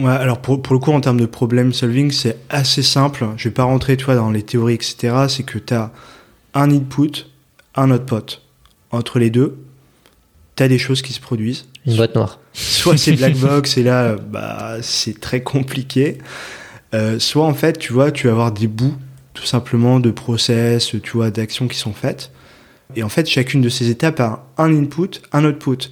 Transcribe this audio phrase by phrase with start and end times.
[0.00, 3.26] Ouais, alors pour, pour le coup, en termes de problem solving, c'est assez simple.
[3.36, 5.26] Je vais pas rentrer, toi, dans les théories, etc.
[5.28, 5.92] C'est que tu as
[6.54, 7.26] un input,
[7.74, 8.40] un output.
[8.92, 9.58] Entre les deux,
[10.56, 11.66] tu as des choses qui se produisent.
[11.86, 12.40] Une boîte noire.
[12.52, 16.18] Soit c'est black box et là, bah, c'est très compliqué.
[16.92, 18.96] Euh, soit en fait, tu vois, tu vas avoir des bouts,
[19.34, 22.32] tout simplement, de process, tu vois, d'actions qui sont faites.
[22.96, 25.90] Et en fait, chacune de ces étapes a un input, un output.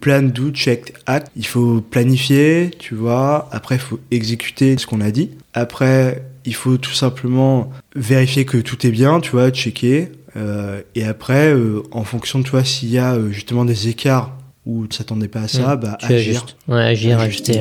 [0.00, 1.28] Plan, do, check, act.
[1.36, 3.48] Il faut planifier, tu vois.
[3.52, 5.30] Après, il faut exécuter ce qu'on a dit.
[5.54, 10.10] Après, il faut tout simplement vérifier que tout est bien, tu vois, checker.
[10.36, 14.36] Euh, et après, euh, en fonction de toi, s'il y a euh, justement des écarts
[14.66, 16.16] où tu t'attendais pas à ça, Mmh, bah tu agir.
[16.42, 16.56] ajustes.
[16.68, 17.58] Ouais, agir, ajuster.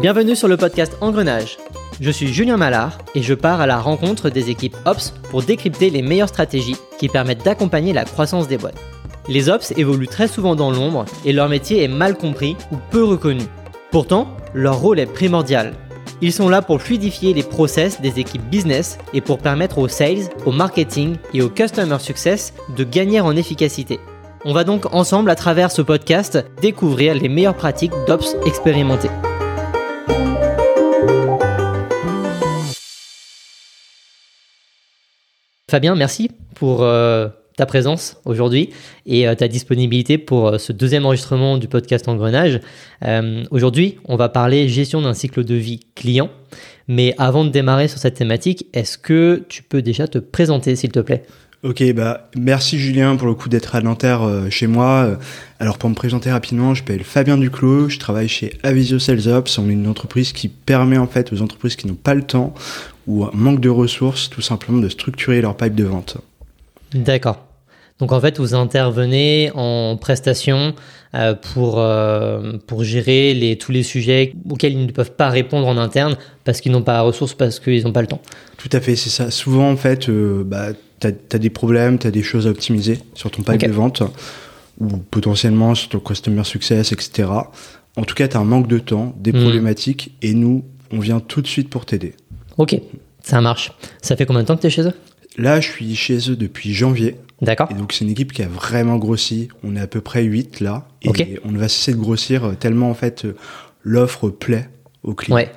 [0.00, 1.58] Bienvenue sur le podcast Engrenage.
[2.00, 5.90] Je suis Julien Mallard et je pars à la rencontre des équipes Ops pour décrypter
[5.90, 8.80] les meilleures stratégies qui permettent d'accompagner la croissance des boîtes.
[9.28, 13.02] Les Ops évoluent très souvent dans l'ombre et leur métier est mal compris ou peu
[13.02, 13.42] reconnu.
[13.90, 15.72] Pourtant, leur rôle est primordial.
[16.20, 20.28] Ils sont là pour fluidifier les process des équipes business et pour permettre aux sales,
[20.46, 23.98] au marketing et au customer success de gagner en efficacité.
[24.44, 29.10] On va donc ensemble à travers ce podcast découvrir les meilleures pratiques d'Ops expérimentées.
[35.70, 38.70] Fabien, merci pour euh, ta présence aujourd'hui
[39.04, 42.60] et euh, ta disponibilité pour euh, ce deuxième enregistrement du podcast Engrenage.
[43.50, 46.30] Aujourd'hui, on va parler gestion d'un cycle de vie client.
[46.88, 50.90] Mais avant de démarrer sur cette thématique, est-ce que tu peux déjà te présenter, s'il
[50.90, 51.24] te plaît?
[51.62, 55.18] Ok, bah merci Julien pour le coup d'être à Nanterre chez moi.
[55.58, 59.58] Alors pour me présenter rapidement, je m'appelle Fabien Duclos, je travaille chez Avisio Sales Ops.
[59.58, 62.54] On est une entreprise qui permet en fait aux entreprises qui n'ont pas le temps
[63.08, 66.18] ou un manque de ressources, tout simplement de structurer leur pipe de vente.
[66.94, 67.44] D'accord.
[67.98, 70.74] Donc en fait, vous intervenez en prestation
[71.14, 75.66] euh, pour, euh, pour gérer les, tous les sujets auxquels ils ne peuvent pas répondre
[75.66, 78.20] en interne parce qu'ils n'ont pas la ressource, parce qu'ils n'ont pas le temps.
[78.56, 79.32] Tout à fait, c'est ça.
[79.32, 80.68] Souvent en fait, euh, bah,
[81.00, 84.02] t'as as des problèmes, t'as des choses à optimiser sur ton pipe de vente
[84.80, 87.28] ou potentiellement sur ton customer success, etc.
[87.96, 89.42] En tout cas, t'as un manque de temps, des Mhm.
[89.42, 92.14] problématiques et nous, on vient tout de suite pour t'aider.
[92.58, 92.78] Ok,
[93.22, 93.72] ça marche.
[94.02, 94.92] Ça fait combien de temps que tu es chez eux?
[95.36, 97.16] Là, je suis chez eux depuis janvier.
[97.40, 99.48] D'accord Et donc, c'est une équipe qui a vraiment grossi.
[99.62, 100.88] On est à peu près 8 là.
[101.02, 103.36] Et on va cesser de grossir euh, tellement, en fait, euh,
[103.84, 104.68] l'offre plaît
[105.04, 105.36] aux clients.
[105.36, 105.50] Ouais.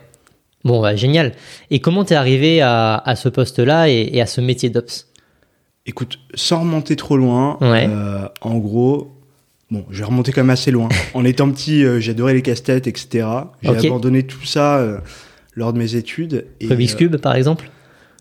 [0.63, 1.33] Bon, bah, génial.
[1.71, 5.07] Et comment t'es arrivé à, à ce poste-là et, et à ce métier d'Ops?
[5.87, 7.87] Écoute, sans remonter trop loin, Ouais.
[7.89, 9.15] euh, en gros,
[9.71, 10.87] bon, je vais remonter quand même assez loin.
[11.15, 13.27] en étant petit, euh, j'adorais les casse-têtes, etc.
[13.63, 14.99] J'ai abandonné tout ça euh,
[15.53, 16.45] lors de mes études.
[16.59, 17.69] Et, Rubik's euh, Cube, par exemple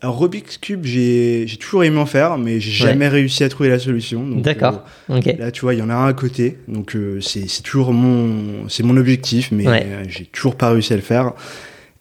[0.03, 2.89] alors, Rubik's Cube, j'ai toujours aimé en faire, mais j'ai Ouais.
[2.89, 4.25] jamais réussi à trouver la solution.
[4.37, 4.83] D'accord.
[5.11, 5.35] euh, Ok.
[5.37, 8.67] Là, tu vois, il y en a un à côté, donc euh, c'est toujours mon,
[8.67, 9.83] c'est mon objectif, mais Ouais.
[9.85, 11.33] euh, j'ai toujours pas réussi à le faire.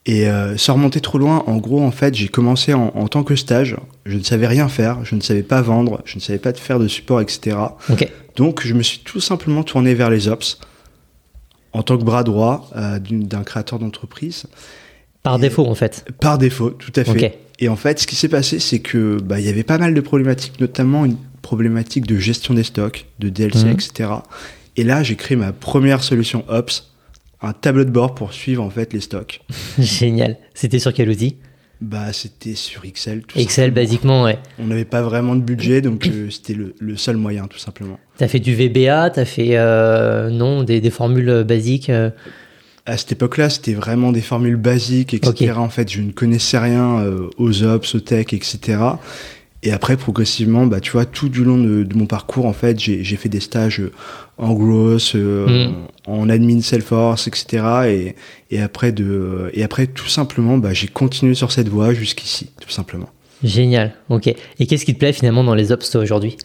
[0.06, 3.22] Et euh, sans remonter trop loin, en gros, en fait, j'ai commencé en, en tant
[3.22, 3.76] que stage.
[4.06, 6.78] Je ne savais rien faire, je ne savais pas vendre, je ne savais pas faire
[6.78, 7.58] de support, etc.
[8.34, 10.58] Donc, je me suis tout simplement tourné vers les ops
[11.74, 14.46] en tant que bras droit euh, d'un créateur d'entreprise.
[15.22, 16.04] Par défaut, en fait.
[16.20, 17.38] Par défaut, tout à fait.
[17.58, 19.92] Et en fait, ce qui s'est passé, c'est que bah, il y avait pas mal
[19.92, 23.70] de problématiques, notamment une problématique de gestion des stocks, de DLC, Mhm.
[23.72, 24.10] etc.
[24.76, 26.90] Et là, j'ai créé ma première solution Ops,
[27.42, 29.40] un tableau de bord pour suivre en fait les stocks.
[29.78, 30.36] Génial.
[30.54, 31.36] C'était sur quel outil?
[31.82, 33.22] Bah, c'était sur Excel.
[33.22, 33.74] Tout Excel, simplement.
[33.74, 34.38] basiquement, ouais.
[34.58, 37.98] On n'avait pas vraiment de budget, donc euh, c'était le, le seul moyen, tout simplement.
[38.18, 41.90] T'as fait du VBA, t'as fait, euh, non, des, des formules basiques.
[41.90, 42.10] euh,
[42.86, 45.52] À cette époque-là, c'était vraiment des formules basiques, etc.
[45.56, 48.78] En fait, je ne connaissais rien euh, aux ops, aux tech, etc.
[49.62, 52.78] Et après, progressivement, bah, tu vois, tout du long de, de mon parcours, en fait,
[52.80, 53.92] j'ai fait des stages euh,
[54.38, 55.74] en growth, euh, Mm.
[56.06, 57.64] en, en admin Salesforce, etc.
[57.86, 58.16] Et,
[58.56, 62.70] et après, de, et après, tout simplement, bah, j'ai continué sur cette voie jusqu'ici, tout
[62.70, 63.10] simplement.
[63.44, 63.92] Génial.
[64.08, 64.28] Ok.
[64.28, 66.38] Et qu'est-ce qui te plaît finalement dans les Ops, toi, aujourd'hui?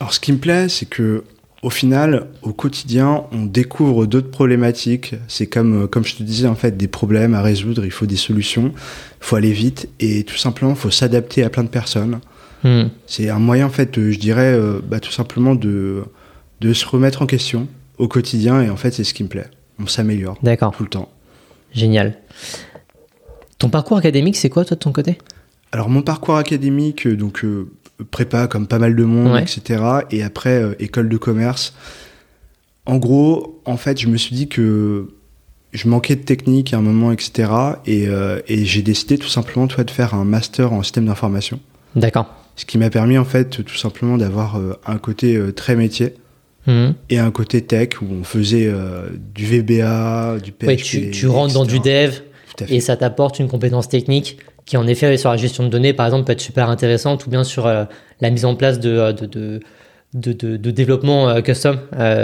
[0.00, 1.24] Alors, ce qui me plaît, c'est que
[1.62, 5.14] au final, au quotidien, on découvre d'autres problématiques.
[5.28, 7.84] C'est comme, euh, comme je te disais, en fait, des problèmes à résoudre.
[7.84, 8.72] Il faut des solutions.
[8.74, 12.20] Il faut aller vite et tout simplement, il faut s'adapter à plein de personnes.
[12.64, 12.88] Hmm.
[13.06, 16.02] C'est un moyen, en fait, euh, je dirais, euh, bah, tout simplement de,
[16.60, 17.68] de se remettre en question
[17.98, 18.60] au quotidien.
[18.60, 19.46] Et en fait, c'est ce qui me plaît.
[19.78, 21.10] On s'améliore tout le temps.
[21.72, 22.18] Génial.
[23.58, 25.18] Ton parcours académique, c'est quoi, toi, de ton côté?
[25.70, 27.70] Alors, mon parcours académique, donc euh,
[28.10, 29.42] prépa comme pas mal de monde, Ouais.
[29.42, 29.82] etc.
[30.10, 31.74] Et après, euh, école de commerce.
[32.86, 35.08] En gros, en fait, je me suis dit que
[35.72, 37.50] je manquais de technique à un moment, etc.
[37.86, 41.60] Et, euh, et j'ai décidé tout simplement toi, de faire un master en système d'information.
[41.94, 42.26] D'accord.
[42.56, 46.14] Ce qui m'a permis en fait tout simplement d'avoir un côté très métier
[46.66, 46.94] Mhm.
[47.10, 50.66] et un côté tech où on faisait euh, du VBA, du PHP.
[50.66, 52.12] Ouais, tu, tu rentres dans du dev
[52.68, 56.06] et ça t'apporte une compétence technique qui, en effet, sur la gestion de données, par
[56.06, 57.84] exemple, peut être super intéressante ou bien sur euh,
[58.20, 59.60] la mise en place de, euh, de, de,
[60.14, 61.78] de, de- de développement euh, custom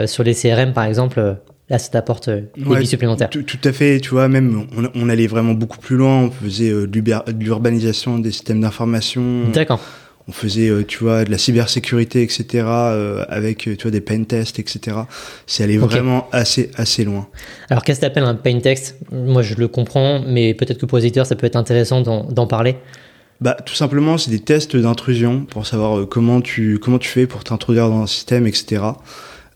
[0.07, 1.37] sur les CRM, par exemple.
[1.71, 3.29] là, ça t'apporte des Ouais, supplémentaires.
[3.31, 6.31] Tout, tout à fait, tu vois, même on, on allait vraiment beaucoup plus loin, on
[6.31, 7.01] faisait euh, de
[7.45, 9.81] l'urbanisation des systèmes d'information, D'accord.
[10.29, 14.03] On faisait, euh, tu vois, de la cybersécurité, etc., euh, avec, euh, tu vois, des
[14.03, 14.99] pen tests, etc.
[15.47, 15.91] C'est allé Ok.
[15.91, 17.29] vraiment assez, assez loin.
[17.71, 20.99] Alors, qu'est-ce que t'appelles un pain text Moi, je le comprends, mais peut-être que pour
[20.99, 22.77] les éditeurs, ça peut être intéressant d'en parler.
[23.41, 27.43] Bah, tout simplement, c'est des tests d'intrusion pour savoir comment tu, comment tu fais pour
[27.45, 28.83] t'introduire dans un système, etc.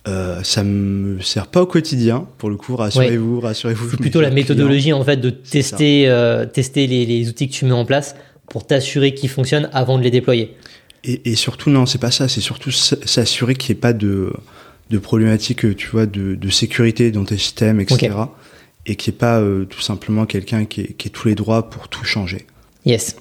[0.08, 3.90] Euh, ça me sert pas au quotidien, pour le coup, rassurez-vous, rassurez-vous.
[3.90, 4.34] C'est plutôt la clients.
[4.42, 8.16] méthodologie, en fait, de tester, euh, tester les, les outils que tu mets en place
[8.52, 10.54] pour t'assurer qu'ils fonctionnent avant de les déployer.
[11.04, 14.30] Et, et surtout, non, c'est pas ça, c'est surtout s'assurer qu'il n'y ait pas de,
[14.90, 18.14] de problématique, tu vois, de, de sécurité dans tes systèmes, etc.
[18.84, 21.34] Et qu'il n'y ait pas euh, tout simplement quelqu'un qui ait, qui ait tous les
[21.34, 22.46] droits pour tout changer.
[22.84, 23.16] Yes.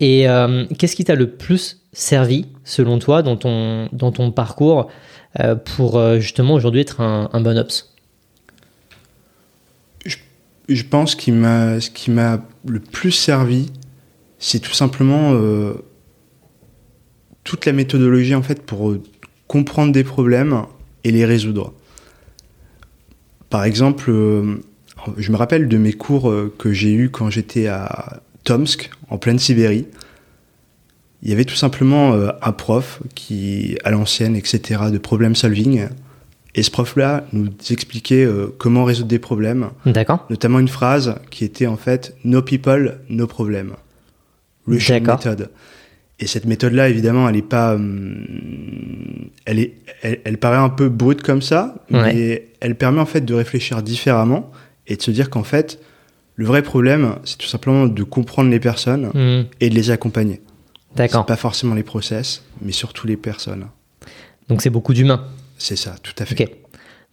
[0.00, 4.90] Et euh, qu'est-ce qui t'a le plus servi, selon toi, dans ton, dans ton parcours
[5.40, 7.90] euh, pour euh, justement aujourd'hui être un, un bon ops?
[10.68, 13.70] Je pense qu'il m'a, ce qui m'a le plus servi,
[14.46, 15.74] c'est tout simplement euh,
[17.44, 19.02] toute la méthodologie en fait pour euh,
[19.46, 20.62] comprendre des problèmes
[21.04, 21.72] et les résoudre.
[23.48, 24.56] Par exemple, euh,
[25.16, 29.38] je me rappelle de mes cours que j'ai eus quand j'étais à Tomsk, en pleine
[29.38, 29.86] Sibérie.
[31.22, 35.88] Il y avait tout simplement euh, un prof qui, à l'ancienne, etc., de problem solving.
[36.54, 41.44] Et ce prof-là nous expliquait euh, comment résoudre des problèmes D'accord notamment une phrase qui
[41.44, 43.72] était en fait No people, no problem.
[44.66, 45.50] Russian method.
[46.20, 50.88] Et cette méthode-là, évidemment, elle est pas, hum, elle est, elle, elle paraît un peu
[50.88, 52.14] brute comme ça, Ouais.
[52.14, 54.50] mais elle permet en fait de réfléchir différemment
[54.86, 55.80] et de se dire qu'en fait,
[56.36, 60.40] le vrai problème, c'est tout simplement de comprendre les personnes Hmm, et de les accompagner.
[60.96, 61.26] D'accord.
[61.26, 63.66] Pas forcément les process, mais surtout les personnes.
[64.48, 65.24] Donc c'est beaucoup d'humains.
[65.58, 66.40] C'est ça, tout à fait.
[66.44, 66.50] Ok.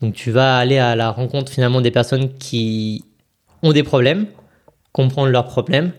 [0.02, 3.04] Donc tu vas aller à la rencontre finalement des personnes qui
[3.64, 4.26] ont des problèmes,
[4.92, 5.92] comprendre leurs problèmes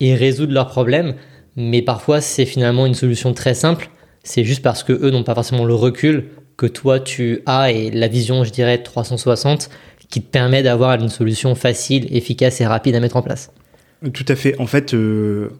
[0.00, 1.14] et résoudre leurs problèmes.
[1.56, 3.90] Mais parfois c'est finalement une solution très simple.
[4.22, 7.90] C'est juste parce que eux n'ont pas forcément le recul que toi tu as et
[7.90, 9.68] la vision, je dirais 360,
[10.08, 13.50] qui te permet d'avoir une solution facile, efficace et rapide à mettre en place.
[14.12, 14.58] Tout à fait.
[14.60, 15.50] En fait, euh,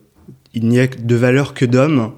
[0.54, 2.12] il n'y a de valeur que d'hommes.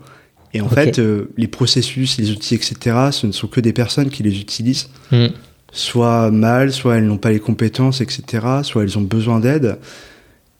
[0.54, 4.08] Et en fait, euh, les processus, les outils, etc., ce ne sont que des personnes
[4.08, 5.26] qui les utilisent, Hmm.
[5.72, 9.78] soit mal, soit elles n'ont pas les compétences, etc., soit elles ont besoin d'aide,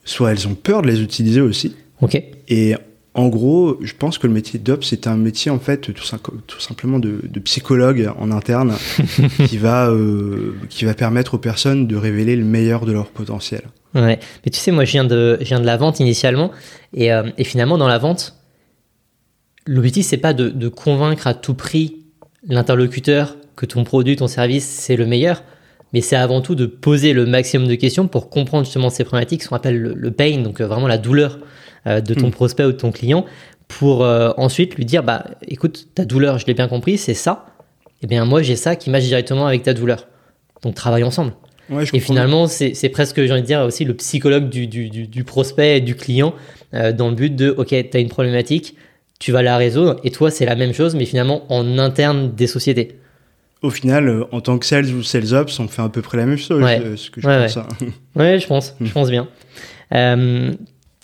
[0.08, 1.74] soit elles ont peur de les utiliser aussi.
[2.00, 2.22] Ok.
[2.48, 2.74] Et
[3.14, 6.20] en gros, je pense que le métier d'Ops, c'est un métier, en fait, tout, sim-
[6.46, 8.74] tout simplement de, de psychologue en interne
[9.48, 13.62] qui, va, euh, qui va permettre aux personnes de révéler le meilleur de leur potentiel.
[13.94, 16.52] Ouais, mais tu sais, moi je viens de, je viens de la vente initialement,
[16.94, 18.36] et, euh, et finalement dans la vente,
[19.66, 21.96] l'objectif c'est pas de, de convaincre à tout prix
[22.46, 25.42] l'interlocuteur que ton produit, ton service c'est le meilleur,
[25.92, 29.42] mais c'est avant tout de poser le maximum de questions pour comprendre justement ces problématiques,
[29.42, 31.38] ce qu'on appelle le, le pain, donc euh, vraiment la douleur
[31.86, 32.32] euh, de ton Mm.
[32.32, 33.24] prospect ou de ton client,
[33.68, 37.46] pour euh, ensuite lui dire bah écoute, ta douleur, je l'ai bien compris, c'est ça,
[38.02, 40.06] et bien moi j'ai ça qui matche directement avec ta douleur,
[40.62, 41.32] donc travaille ensemble.
[41.70, 45.06] Ouais, Et finalement, c'est presque, j'ai envie de dire, aussi le psychologue du, du, du,
[45.06, 46.32] du prospect et du client
[46.72, 48.74] euh, dans le but de, OK, tu as une problématique,
[49.20, 52.46] tu vas la résoudre, et toi, c'est la même chose, mais finalement en interne des
[52.46, 52.98] sociétés.
[53.62, 56.16] Au final, euh, en tant que sales ou sales ops, on fait à peu près
[56.16, 56.80] la même chose, Ouais.
[56.80, 57.56] euh, ce que je Ouais, pense.
[57.56, 57.66] hein.
[58.16, 59.28] Ouais, je pense, je pense bien.
[59.94, 60.52] Euh,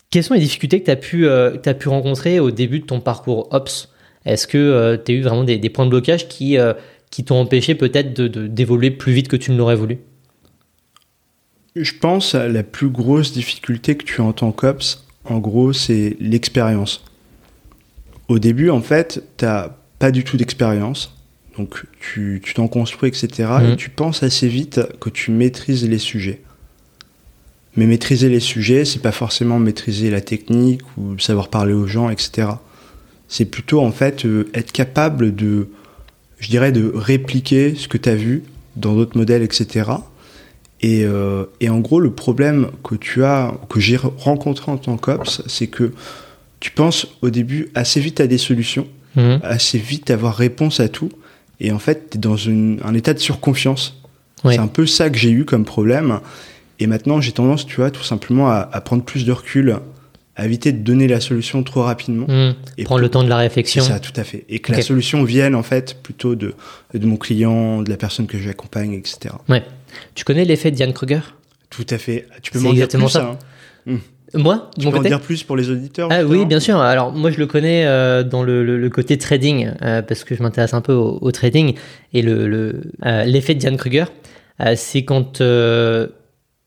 [0.09, 3.01] quelles sont les difficultés que tu as, pu, euh, pu rencontrer au début de ton
[3.01, 3.89] parcours Ops?
[4.25, 6.73] Est-ce que tu as eu vraiment des, des points de blocage qui, euh,
[7.11, 9.99] qui t'ont empêché peut-être de- de- d'évoluer plus vite que tu ne l'aurais voulu?
[11.75, 15.73] Je pense à la plus grosse difficulté que tu as en tant qu'ops, en gros,
[15.73, 17.03] c'est l'expérience.
[18.29, 21.14] Au début, en fait, t'as pas du tout d'expérience.
[21.57, 23.49] Donc, tu tu t'en construis, etc.
[23.61, 23.71] Mhm.
[23.71, 26.41] Et tu penses assez vite que tu maîtrises les sujets.
[27.77, 32.09] Mais maîtriser les sujets, c'est pas forcément maîtriser la technique ou savoir parler aux gens,
[32.09, 32.47] etc.
[33.27, 35.67] C'est plutôt, en fait, euh, être capable de,
[36.39, 38.43] je dirais, de répliquer ce que tu as vu
[38.77, 39.91] dans d'autres modèles, etc.
[40.81, 44.97] Et, euh, et en gros, le problème que tu as, que j'ai rencontré en tant
[44.97, 45.91] qu'ops, c'est que
[46.59, 49.39] tu penses au début assez vite à des solutions, Mhm.
[49.43, 51.09] assez vite avoir réponse à tout,
[51.59, 54.01] et en fait, tu es dans une- un état de surconfiance.
[54.43, 54.53] Ouais.
[54.55, 56.19] C'est un peu ça que j'ai eu comme problème.
[56.79, 59.77] Et maintenant, j'ai tendance, tu vois, tout simplement à, à prendre plus de recul
[60.37, 62.25] à éviter de donner la solution trop rapidement.
[62.27, 62.55] Mmh.
[62.77, 63.81] Et Prendre le temps de la réflexion.
[63.81, 64.43] C'est ça, tout à fait.
[64.49, 66.53] Et que la solution vienne en fait plutôt de,
[66.93, 69.33] de mon client, de la personne que j'accompagne, etc.
[69.47, 69.63] Ouais.
[70.13, 71.21] Tu connais l'effet Diane Kruger?
[71.69, 72.27] Tout à fait.
[72.41, 73.37] Tu peux m'en dire exactement plus ça.
[73.87, 73.99] hein
[74.35, 76.77] Moi, de Tu mon peux en dire plus pour les auditeurs Ah oui, bien sûr.
[76.79, 80.35] Alors moi, je le connais euh, dans le, le- le côté trading euh, parce que
[80.35, 81.75] je m'intéresse un peu au, au trading.
[82.13, 84.05] Et le le, euh, l'effet de Diane Kruger,
[84.75, 85.41] c'est quand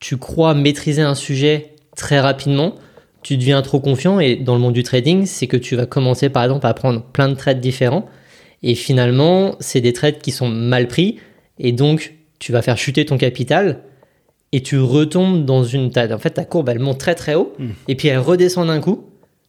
[0.00, 2.74] tu crois maîtriser un sujet très rapidement,
[3.22, 4.20] tu deviens trop confiant.
[4.20, 7.02] Et dans le monde du trading, c'est que tu vas commencer par exemple à prendre
[7.02, 8.06] plein de trades différents.
[8.62, 11.18] Et finalement, c'est des trades qui sont mal pris.
[11.58, 13.80] Et donc tu vas faire chuter ton capital
[14.52, 17.66] et tu retombes dans une en fait ta courbe elle monte très très haut Mm.
[17.88, 19.04] et puis elle redescend d'un coup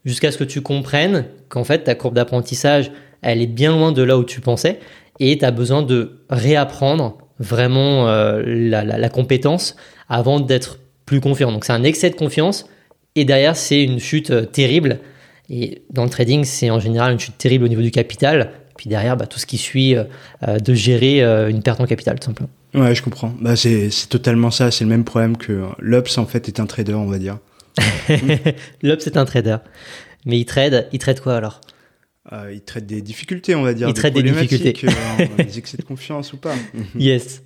[0.05, 2.91] jusqu'à ce que tu comprennes qu'en fait ta courbe d'apprentissage
[3.21, 4.79] elle est bien loin de là où tu pensais
[5.19, 9.75] et tu as besoin de réapprendre vraiment euh, la, la- la compétence
[10.09, 11.51] avant d'être plus confiant.
[11.51, 12.67] Donc c'est un excès de confiance
[13.15, 14.99] et derrière c'est une chute euh, terrible.
[15.49, 18.51] Et dans le trading c'est en général une chute terrible au niveau du capital.
[18.77, 20.03] Puis derrière bah, tout ce qui suit euh,
[20.59, 22.49] de gérer une perte en capital tout simplement.
[22.73, 23.33] Ouais, je comprends.
[23.39, 24.71] Bah, c'est totalement ça.
[24.71, 27.39] C'est le même problème que l'Ops, en fait, est un trader, on va dire.
[28.81, 29.57] L'Op c'est un trader.
[30.25, 31.61] Mais il trade, il trade quoi alors?
[32.31, 33.87] Euh, il traite des difficultés, on va dire.
[33.87, 36.55] Il traite des problématiques, euh, des excès de confiance ou pas.
[36.95, 37.41] Yes.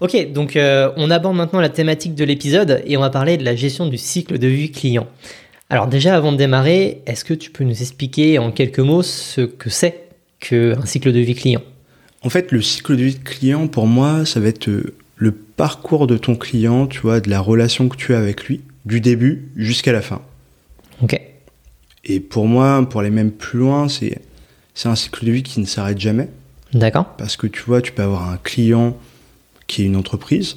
[0.00, 3.44] Ok, donc euh, on aborde maintenant la thématique de l'épisode et on va parler de
[3.44, 5.08] la gestion du cycle de vie client.
[5.70, 9.40] Alors déjà, avant de démarrer, est-ce que tu peux nous expliquer en quelques mots ce
[9.40, 10.08] que c'est
[10.38, 11.62] qu'un cycle de vie client?
[12.22, 15.32] En fait, le cycle de vie de client, pour moi, ça va être euh, le
[15.32, 19.00] parcours de ton client, tu vois, de la relation que tu as avec lui, du
[19.00, 20.20] début jusqu'à la fin.
[21.02, 21.20] Ok.
[22.04, 24.20] Et pour moi, pour aller même plus loin, c'est
[24.74, 26.28] c'est un cycle de vie qui ne s'arrête jamais.
[26.72, 28.96] D'accord Parce que tu vois, tu peux avoir un client
[29.66, 30.56] qui est une entreprise,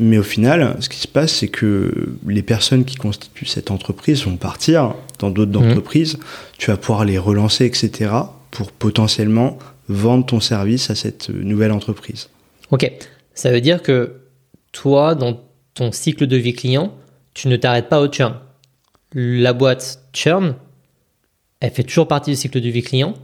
[0.00, 4.24] mais au final, ce qui se passe, c'est que les personnes qui constituent cette entreprise
[4.24, 5.68] vont partir dans d'autres Mhm.
[5.70, 6.18] entreprises.
[6.58, 8.10] Tu vas pouvoir les relancer, etc.,
[8.50, 12.28] pour potentiellement vendre ton service à cette nouvelle entreprise.
[12.70, 12.90] Ok.
[13.34, 14.16] Ça veut dire que
[14.72, 15.40] toi, dans
[15.74, 16.94] ton cycle de vie client,
[17.34, 18.34] tu ne t'arrêtes pas au churn.
[19.14, 20.54] La boîte churn,
[21.60, 23.14] elle fait toujours partie du cycle de vie client.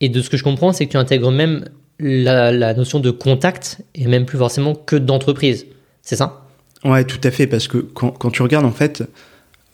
[0.00, 1.64] Et de ce que je comprends, c'est que tu intègres même
[1.98, 5.66] la, la notion de contact et même plus forcément que d'entreprise.
[6.02, 6.46] C'est ça?
[6.84, 9.04] Ouais, tout à fait, parce que quand, quand tu regardes, en fait,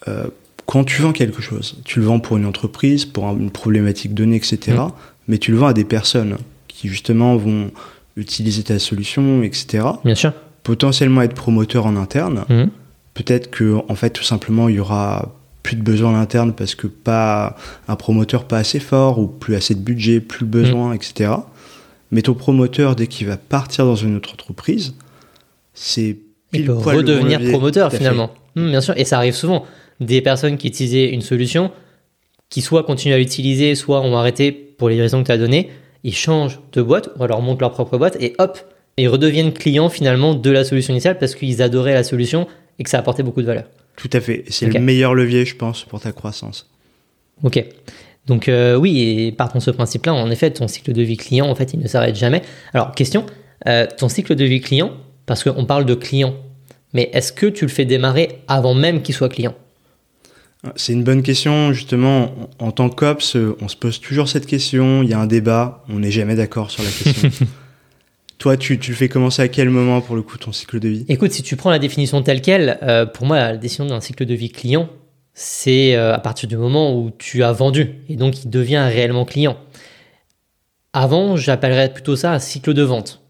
[0.07, 0.27] euh,
[0.67, 4.15] quand tu vends quelque chose, tu le vends pour une entreprise, pour un- une problématique
[4.15, 4.79] donnée, etc..
[5.31, 7.71] mais tu le vends à des personnes qui, justement, vont
[8.17, 10.33] utiliser ta solution, etc., Bien sûr.
[10.65, 12.45] potentiellement être promoteurs en interne.
[12.49, 12.69] Mhm.
[13.15, 16.75] Peut-être que, en fait, tout simplement, il y aura plus de besoin en interne parce
[16.75, 17.55] que pas
[17.87, 21.31] un promoteur pas assez fort ou plus assez de budget, plus le besoin, etc.
[22.11, 24.95] Mais ton promoteur, dès qu'il va partir dans une autre entreprise,
[25.75, 26.17] c'est
[26.53, 28.33] Il peut redevenir promoteur finalement.
[28.57, 29.65] Hmm, bien sûr, et ça arrive souvent.
[30.01, 31.71] Des personnes qui utilisaient une solution,
[32.51, 35.71] qui soit continuent à l'utiliser, soit ont arrêté pour les raisons que tu as données,
[36.05, 38.59] ils changent de boîte, ou alors montent leur propre boîte, et hop,
[38.97, 42.47] ils redeviennent clients finalement de la solution initiale parce qu'ils adoraient la solution
[42.79, 43.65] et que ça apportait beaucoup de valeur.
[43.97, 44.45] Tout à fait.
[44.49, 46.69] C'est le meilleur levier, je pense, pour ta croissance.
[47.43, 47.65] Ok.
[48.27, 51.47] Donc euh, oui, et partons de ce principe-là, en effet, ton cycle de vie client,
[51.47, 52.43] en fait, il ne s'arrête jamais.
[52.75, 53.27] Alors, question,
[53.67, 54.93] euh, ton cycle de vie client,
[55.27, 56.35] parce qu'on parle de client,
[56.93, 59.55] mais est-ce que tu le fais démarrer avant même qu'il soit client?
[60.77, 62.35] C'est une bonne question, justement.
[62.59, 65.03] En tant qu'ops, on se pose toujours cette question.
[65.03, 67.31] Il y a un débat, on n'est jamais d'accord sur la question.
[68.39, 70.89] Toi, tu, tu le fais commencer à quel moment, pour le coup, ton cycle de
[70.89, 71.05] vie?
[71.09, 74.25] Écoute, si tu prends la définition telle qu'elle, euh, pour moi, la définition d'un cycle
[74.25, 74.89] de vie client,
[75.35, 79.25] c'est euh, à partir du moment où tu as vendu et donc il devient réellement
[79.25, 79.57] client.
[80.93, 83.21] Avant, j'appellerais plutôt ça un cycle de vente.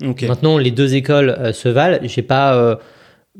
[0.00, 1.98] Maintenant, les deux écoles euh, se valent.
[2.02, 2.76] J'ai pas, euh,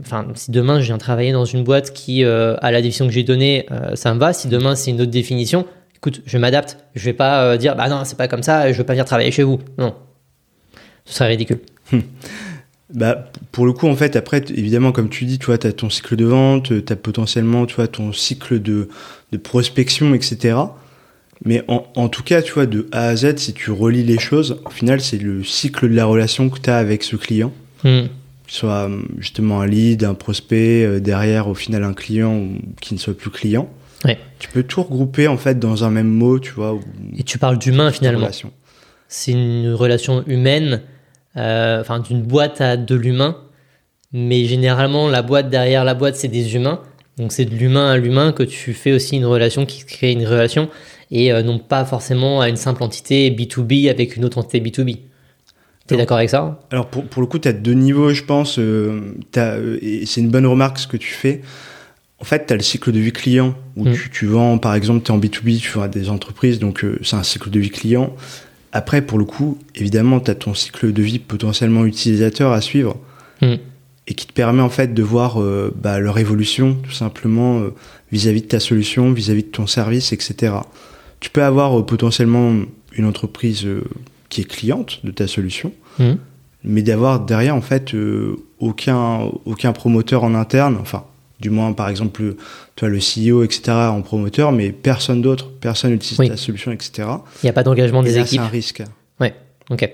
[0.00, 3.12] enfin, si demain je viens travailler dans une boîte qui, euh, à la définition que
[3.12, 4.32] j'ai donnée, euh, ça me va.
[4.32, 6.78] Si demain c'est une autre définition, écoute, je m'adapte.
[6.94, 9.04] Je vais pas euh, dire, bah non, c'est pas comme ça, je veux pas venir
[9.04, 9.60] travailler chez vous.
[9.78, 9.94] Non,
[11.04, 11.60] ce serait ridicule.
[12.94, 15.90] Bah, pour le coup, en fait, après, évidemment, comme tu dis, tu vois, as ton
[15.90, 18.88] cycle de vente, tu as potentiellement, tu vois, ton cycle de,
[19.32, 20.56] de prospection, etc.
[21.44, 24.20] Mais en, en tout cas, tu vois, de A à Z, si tu relis les
[24.20, 27.52] choses, au final, c'est le cycle de la relation que tu as avec ce client.
[27.82, 28.04] Hmm.
[28.46, 32.94] Soit hum, justement un lead, un prospect, euh, derrière, au final, un client ou qui
[32.94, 33.68] ne soit plus client.
[34.04, 34.18] Ouais.
[34.38, 36.78] Tu peux tout regrouper, en fait, dans un même mot, tu vois.
[37.16, 38.28] Et tu parles d'humain finalement.
[39.08, 40.82] c'est une relation humaine,
[41.36, 43.36] euh, enfin d'une boîte à de l'humain,
[44.12, 46.80] mais généralement la boîte derrière la boîte c'est des humains,
[47.16, 50.26] donc c'est de l'humain à l'humain que tu fais aussi une relation qui crée une
[50.26, 50.68] relation
[51.10, 54.98] et euh, non pas forcément à une simple entité B2B avec une autre entité B2B.
[55.86, 58.58] T'es d'accord avec ça Alors pour, pour le coup, tu as deux niveaux, je pense.
[58.58, 59.00] euh,
[59.36, 61.42] euh, et c'est une bonne remarque ce que tu fais.
[62.18, 63.92] en fait, tu as le cycle de vie client où Mm.
[63.92, 66.82] tu, tu vends, par exemple, tu es en B2B, tu vends à des entreprises, donc
[66.84, 68.14] euh, c'est un cycle de vie client.
[68.72, 72.96] Après, pour le coup, évidemment, tu as ton cycle de vie potentiellement utilisateur à suivre
[73.42, 73.54] Mm.
[74.08, 77.60] et qui te permet en fait de voir euh, bah, leur évolution tout simplement
[78.12, 80.54] vis-à-vis de ta solution, vis-à-vis de ton service, etc.
[81.20, 82.54] Tu peux avoir potentiellement
[82.96, 83.66] une entreprise
[84.36, 86.12] qui est cliente de ta solution, Mm.
[86.64, 91.04] mais d'avoir derrière en fait euh, aucun, aucun promoteur en interne, enfin
[91.40, 92.36] du moins par exemple le-
[92.76, 96.28] toi le CEO etc en promoteur, mais personne d'autre, personne n'utilise Oui.
[96.28, 97.08] ta solution etc.
[97.42, 98.40] Il n'y a pas d'engagement des là, équipes.
[98.40, 98.82] c'est un risque.
[99.68, 99.90] Ok.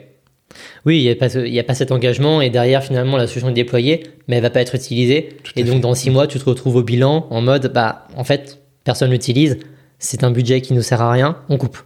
[0.85, 3.27] Oui, il n'y a, pas il y a pas cet engagement et derrière, finalement, la
[3.27, 5.31] solution est déployée, mais elle va pas être utilisée.
[5.45, 5.81] Tout Et donc, fait.
[5.81, 9.57] dans six mois, tu te retrouves au bilan en mode, bah, en fait, personne l'utilise,
[9.99, 11.79] c'est un budget qui ne sert à rien, on coupe.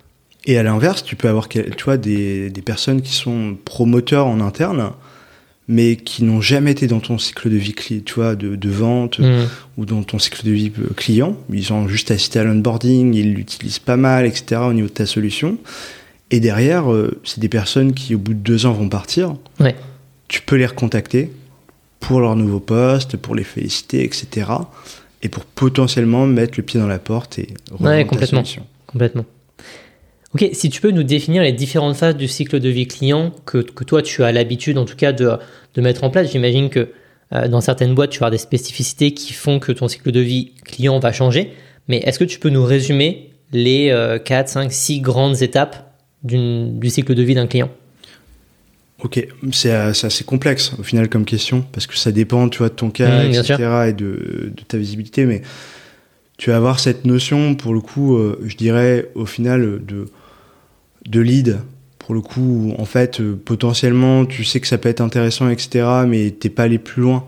[0.47, 4.41] Et à l'inverse, tu peux avoir tu vois, des, des personnes qui sont promoteurs en
[4.41, 4.93] interne,
[5.69, 9.19] mais qui n'ont jamais été dans ton cycle de vie tu vois, de, de vente
[9.19, 9.47] Mm.
[9.79, 11.37] ou dans ton cycle de vie euh, client.
[11.53, 14.61] Ils ont juste assisté à l'onboarding, ils l'utilisent pas mal, etc.
[14.69, 15.59] au niveau de ta solution.
[16.31, 19.35] Et derrière, euh, c'est des personnes qui, au bout de deux ans, vont partir.
[19.59, 19.75] Ouais.
[20.29, 21.33] Tu peux les recontacter
[21.99, 24.51] pour leur nouveau poste, pour les féliciter, etc.
[25.23, 27.49] Et pour potentiellement mettre le pied dans la porte et
[27.83, 28.39] ta complètement.
[28.45, 28.65] solution.
[28.87, 29.25] Complètement.
[30.37, 33.57] Ok, si tu peux nous définir les différentes phases du cycle de vie client que,
[33.57, 35.31] que toi tu as l'habitude en tout cas de,
[35.75, 36.31] de mettre en place.
[36.31, 36.91] J'imagine que
[37.33, 40.53] euh, dans certaines boîtes tu avoir des spécificités qui font que ton cycle de vie
[40.63, 41.53] client va changer.
[41.89, 45.91] Mais est-ce que tu peux nous résumer les euh, 4, 5, 6 grandes étapes
[46.23, 47.71] du cycle de vie d'un client?
[49.03, 52.59] Ok, c'est euh, c'est assez complexe au final comme question parce que ça dépend, tu
[52.59, 53.55] vois, de ton cas, bien etc.
[53.89, 55.41] et de, de ta visibilité, mais
[56.37, 60.05] tu vas avoir cette notion, pour le coup, euh, je dirais au final de
[61.09, 61.59] de lead.
[61.99, 65.87] Pour le coup, en fait, euh, potentiellement, tu sais que ça peut être intéressant, etc.
[66.07, 67.25] Mais t'es pas allé plus loin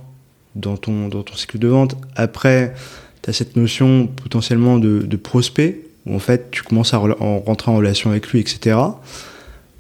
[0.55, 1.97] dans ton dans ton cycle de vente.
[2.17, 2.75] Après,
[3.23, 7.41] tu as cette notion potentiellement de, de prospect où en fait tu commences à en
[7.41, 8.77] rentrer en relation avec lui, etc.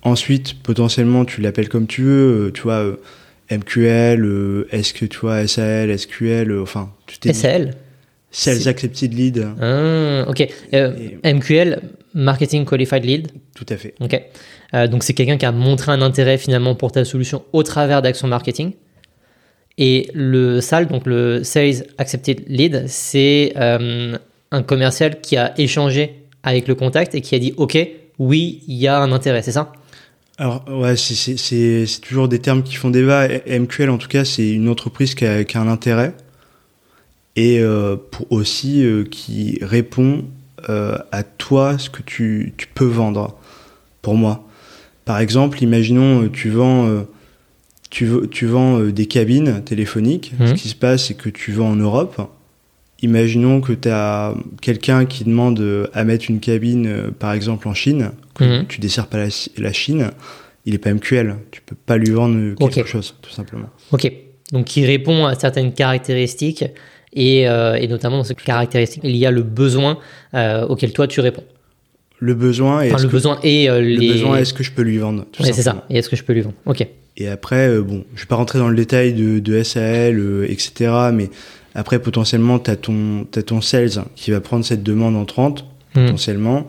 [0.03, 2.97] Ensuite, potentiellement, tu l'appelles comme tu veux, euh, tu vois, euh,
[3.51, 7.75] MQL, est-ce que tu vois, SAL, SQL, enfin, tu t'es SAL
[8.31, 10.41] Sales Accepted Lead, Ah, Ok.
[10.41, 11.81] Et- MQL,
[12.15, 13.29] Marketing Qualified Lead.
[13.55, 13.95] tout à fait.
[14.01, 14.21] Ok.
[14.75, 18.03] Euh, donc c'est quelqu'un qui a montré un intérêt finalement pour ta solution au travers
[18.03, 18.73] d'actions marketing.
[19.79, 24.19] Et le SAL, donc le Sales Accepted Lead, c'est euh,
[24.51, 27.79] un commercial qui a échangé avec le contact et qui a dit OK,
[28.19, 29.73] oui, il y a un intérêt, c'est ça?
[30.39, 33.27] Alors, ouais, c'est- toujours des termes qui font débat.
[33.47, 36.15] MQL, en tout cas, c'est une entreprise qui a, qui a un intérêt
[37.37, 40.25] et euh, pour aussi euh, qui répond
[40.69, 43.37] euh, à toi ce que tu, tu peux vendre
[44.03, 44.45] pour moi.
[45.05, 47.03] Par exemple, imaginons euh, tu vends, euh,
[47.91, 48.07] tu,
[48.47, 50.35] vends des cabines téléphoniques.
[50.39, 50.49] Mhm.
[50.49, 52.29] Ce qui se passe, c'est que tu vends en Europe.
[53.03, 58.11] Imaginons que tu as quelqu'un qui demande à mettre une cabine, par exemple en Chine,
[58.35, 58.67] que Mhm.
[58.67, 60.11] tu desserres pas la, la Chine,
[60.67, 61.37] il est pas MQL.
[61.53, 63.69] Tu peux pas lui vendre quelque chose, tout simplement.
[63.93, 64.11] Ok.
[64.53, 66.65] Donc qui répond à certaines caractéristiques
[67.13, 69.99] et, euh, et notamment dans ces caractéristiques, il y a le besoin
[70.35, 71.45] euh, auquel toi tu réponds.
[72.21, 74.09] Le besoin et Enfin, le besoin et euh, le les.
[74.13, 75.85] besoin, est-ce que je peux lui vendre Ouais, c'est ça.
[75.89, 76.57] Et est-ce que je peux lui vendre?
[76.67, 76.87] Ok.
[77.17, 80.91] Et après, bon, je vais pas rentrer dans le détail de, de SAL, etc.
[81.13, 81.31] Mais
[81.75, 86.05] après, potentiellement, tu as ton, t'as ton sales qui va prendre cette demande entrante, Hmm.
[86.05, 86.67] potentiellement.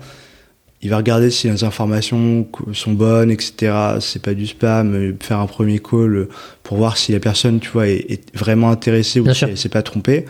[0.82, 3.74] Il va regarder si les informations sont bonnes, etc.
[4.00, 4.94] C'est pas du spam.
[4.96, 6.30] euh, Faire un premier call euh,
[6.64, 9.48] pour voir si la personne, tu vois, est, est vraiment intéressée ou Bien si sûr.
[9.50, 10.26] elle s'est pas trompée.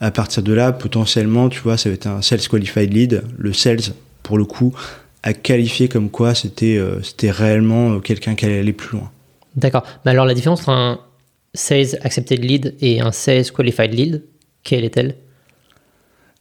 [0.00, 3.22] À partir de là, potentiellement, tu vois, ça va être un sales qualified lead.
[3.38, 3.78] Le sales,
[4.24, 4.74] pour le coup,
[5.22, 9.08] a qualifié comme quoi c'était euh, c'était réellement quelqu'un qui allait aller plus loin.
[9.54, 9.84] D'accord.
[10.04, 10.98] Mais alors la différence entre un
[11.54, 14.22] Sales Accepted Lead et un Sales Qualified Lead,
[14.64, 15.14] quelle est-elle?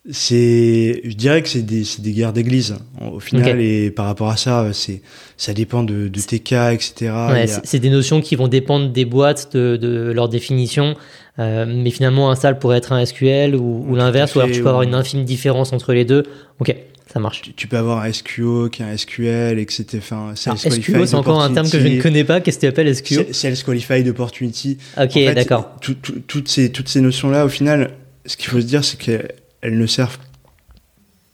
[0.10, 4.30] C'est, je dirais que c'est des, des guerres d'église hein, au final et par rapport
[4.30, 5.02] à ça, c'est,
[5.38, 6.94] ça dépend de, de tes cas, etc.
[7.02, 10.96] Ouais, Ah, a- c'est- des notions qui vont dépendre des boîtes, de, de leur définition,
[11.38, 14.70] euh, mais finalement un SAL pourrait être un SQL ou, l'inverse, ou alors tu peux
[14.70, 16.24] avoir une infime différence entre les deux.
[16.60, 16.76] Ok,
[17.14, 17.44] ça marche.
[17.44, 19.86] tu, tu peux avoir un SQO qui est un SQL, etc.
[20.00, 22.42] Enfin, SQO, Qualified c'est encore un terme que je ne connais pas.
[22.42, 24.80] Qu'est-ce que tu appelles SQO Sa- Sales Qualified Opportunity.
[24.98, 25.76] Ok, En fait, d'accord.
[25.80, 27.92] tout- tout- toutes ces, toutes ces notions-là, au final,
[28.26, 30.18] ce qu'il faut se dire, c'est qu'elles elles ne servent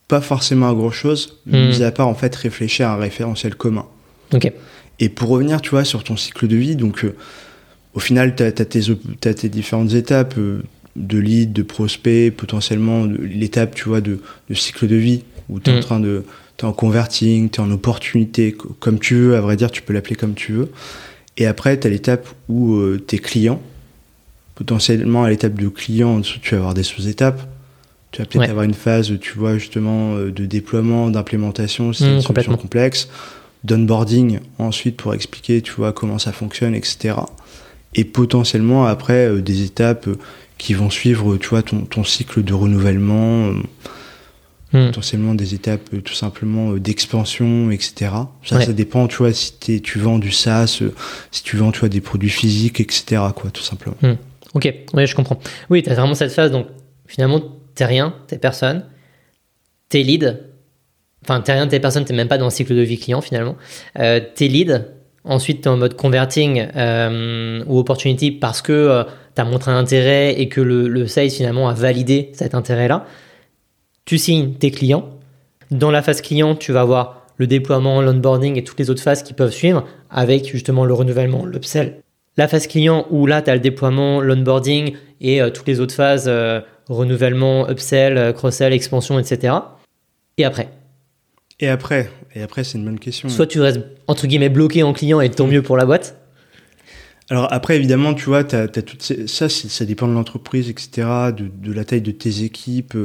[0.07, 1.67] pas forcément à grand chose, Hmm.
[1.69, 3.85] mis à part en fait réfléchir à un référentiel commun.
[4.99, 7.15] Et pour revenir, tu vois, sur ton cycle de vie, donc euh,
[7.93, 10.61] au final, tu as, tes, différentes étapes euh,
[10.95, 15.69] de lead, de prospect, potentiellement l'étape, tu vois, de, de cycle de vie, où tu
[15.69, 16.23] es en train de.
[16.57, 19.83] Tu en converting, tu es en opportunité, co- comme tu veux, à vrai dire, tu
[19.83, 20.71] peux l'appeler comme tu veux.
[21.37, 23.61] Et après, tu as l'étape où tes clients,
[24.55, 27.47] potentiellement à l'étape de client, en dessous, tu vas avoir des sous-étapes.
[28.11, 32.21] Tu vas peut-être avoir une phase, tu vois, justement, euh, de déploiement, d'implémentation, c'est une
[32.21, 33.09] solution complexe,
[33.63, 37.15] d'onboarding ensuite pour expliquer, tu vois, comment ça fonctionne, etc.
[37.95, 40.07] Et potentiellement, après, euh, des étapes
[40.57, 43.51] qui vont suivre, tu vois, ton, ton cycle de renouvellement,
[44.71, 44.87] hmm.
[44.87, 48.11] potentiellement des étapes tout simplement d'expansion, etc.
[48.43, 50.81] Ça, ça dépend, tu vois, si tu vends du SaaS,
[51.31, 53.97] si tu vends, tu vois, des produits physiques, etc., quoi, tout simplement.
[54.01, 54.15] Hmm.
[54.53, 55.39] Ok, oui, je comprends.
[55.69, 56.67] Oui, tu as vraiment cette phase, donc
[57.05, 58.83] finalement, t'es rien, t'es personne,
[59.87, 60.43] t'es lead,
[61.23, 63.55] enfin t'es rien, t'es personne, t'es même pas dans le cycle de vie client finalement,
[63.99, 64.87] euh, t'es lead,
[65.23, 69.03] ensuite t'es en mode converting euh, ou opportunity parce que euh,
[69.35, 73.05] t'as montré un intérêt et que le, le sales finalement a validé cet intérêt-là,
[74.05, 75.09] tu signes tes clients,
[75.69, 79.21] dans la phase client, tu vas avoir le déploiement, l'onboarding et toutes les autres phases
[79.21, 82.01] qui peuvent suivre avec justement le renouvellement, l'upsell.
[82.37, 86.31] La phase client où là, tu le déploiement, l'onboarding et toutes les autres phases
[86.87, 89.53] renouvellement, upsell, euh, cross-sell, expansion, etc.
[90.37, 90.69] Et après?
[91.59, 93.29] Et après Et après, c'est une bonne question.
[93.29, 96.15] Soit tu restes, entre guillemets, bloqué en client et tant mieux pour la boîte.
[97.29, 98.67] Alors après, évidemment, tu vois, as,
[99.25, 102.95] ça, ça dépend de l'entreprise, etc., de, la taille de tes équipes,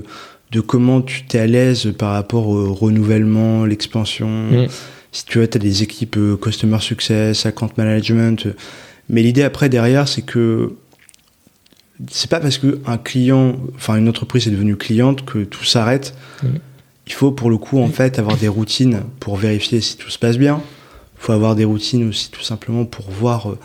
[0.52, 4.28] de comment tu t'es à l'aise par rapport au renouvellement, l'expansion.
[4.28, 4.66] Mm.
[5.10, 8.48] Si tu vois, tu as des équipes euh, Customer Success, Account Management.
[9.08, 10.74] Mais l'idée après, derrière, c'est que
[12.10, 16.14] c'est pas parce qu'un client, enfin une entreprise est devenue cliente que tout s'arrête.
[16.42, 16.46] Mmh.
[17.06, 20.18] Il faut pour le coup en fait avoir des routines pour vérifier si tout se
[20.18, 20.60] passe bien.
[21.18, 23.58] Il faut avoir des routines aussi tout simplement pour voir euh,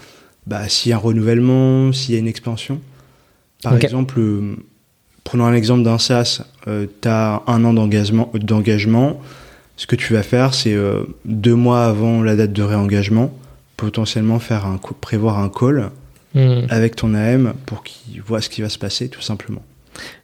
[0.46, 2.80] bah, s'il y a un renouvellement, s'il y a une expansion.
[3.64, 4.56] Par exemple, euh,
[5.24, 9.20] prenons un exemple d'un SaaS, euh, tu as un an d'engagement, d'engagement.
[9.76, 10.76] Ce que tu vas faire, c'est
[11.26, 13.32] deux mois avant la date de réengagement,
[13.76, 15.92] potentiellement faire un, prévoir un call
[16.38, 16.68] Hmm.
[16.70, 19.64] avec ton AM pour qu'il voit ce qui va se passer tout simplement.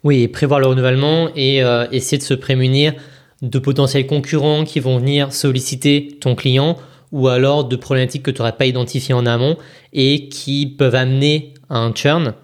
[0.04, 2.94] Oui, prévoir le renouvellement et euh, essayer de se prémunir
[3.42, 6.78] de potentiels concurrents qui vont venir solliciter ton client
[7.12, 9.58] ou alors de problématiques que tu n'aurais pas identifiées en amont
[9.92, 12.36] et qui peuvent amener à un churn.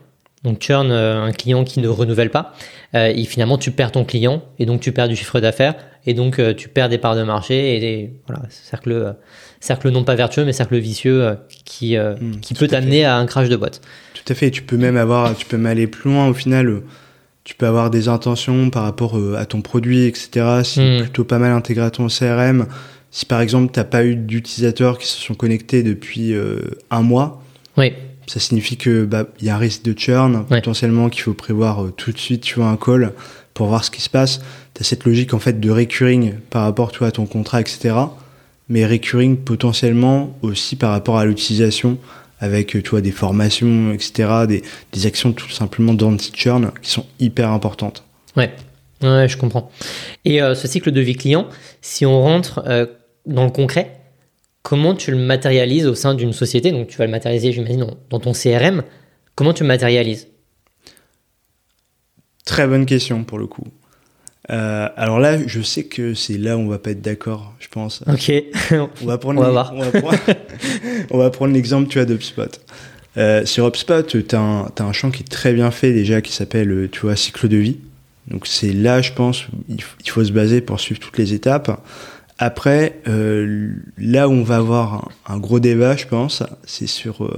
[0.43, 2.53] Donc churn, euh, un client qui ne renouvelle pas.
[2.95, 5.75] Euh, et finalement, tu perds ton client et donc tu perds du chiffre d'affaires
[6.05, 9.15] et donc tu perds des parts de marché et des, voilà, cercle
[9.59, 13.17] cercle non pas vertueux, mais cercle vicieux euh, qui, euh, hmm, qui peut t'amener à
[13.17, 13.81] un crash de boîte.
[14.13, 14.51] Tout à fait.
[14.51, 16.27] Tu peux même avoir, tu peux même aller plus loin.
[16.27, 16.83] Au final, euh,
[17.43, 20.61] tu peux avoir des intentions par rapport à ton produit, etc.
[20.63, 21.01] Si hmm.
[21.01, 22.67] plutôt pas mal intégré à ton CRM.
[23.11, 26.35] Si par exemple, tu n'as pas eu d'utilisateurs qui se sont connectés depuis
[26.91, 27.41] un mois,
[27.75, 27.93] oui.
[28.29, 32.11] Ça signifie que bah, y a un risque de churn, potentiellement qu'il faut prévoir tout
[32.11, 33.13] de suite, tu vois, un call
[33.53, 34.39] pour voir ce qui se passe.
[34.73, 37.59] Tu as cette logique en fait de recurring par rapport tu vois, à ton contrat,
[37.59, 37.93] etc
[38.69, 41.97] mais recurring potentiellement aussi par rapport à l'utilisation
[42.39, 44.63] avec tu vois, des formations, etc., des,
[44.93, 48.03] des actions tout simplement d'anti-churn qui sont hyper importantes.
[48.37, 48.53] Ouais.
[49.03, 49.69] ouais, je comprends.
[50.23, 51.47] Et euh, ce cycle de vie client,
[51.81, 52.85] si on rentre euh,
[53.25, 53.98] dans le concret,
[54.63, 58.19] comment tu le matérialises au sein d'une société Donc tu vas le matérialiser, j'imagine, dans
[58.19, 58.83] ton CRM.
[59.35, 60.27] Comment tu le matérialises?
[62.45, 63.67] Très bonne question pour le coup.
[64.51, 67.67] Euh, alors là, je sais que c'est là où on va pas être d'accord, je
[67.67, 68.03] pense.
[68.07, 68.31] Ok.
[68.71, 69.47] on va prendre.
[69.51, 69.73] voir.
[71.11, 72.59] On va prendre, l'exemple, tu vois, d'UpSpot.
[73.17, 76.71] Euh, sur HubSpot, tu as, un champ qui est très bien fait déjà, qui s'appelle,
[76.71, 77.77] euh, tu vois, cycle de vie.
[78.27, 81.81] Donc c'est là, je pense, il faut, se baser pour suivre toutes les étapes.
[82.39, 87.29] Après, euh, là où on va avoir un, gros débat, je pense, c'est sur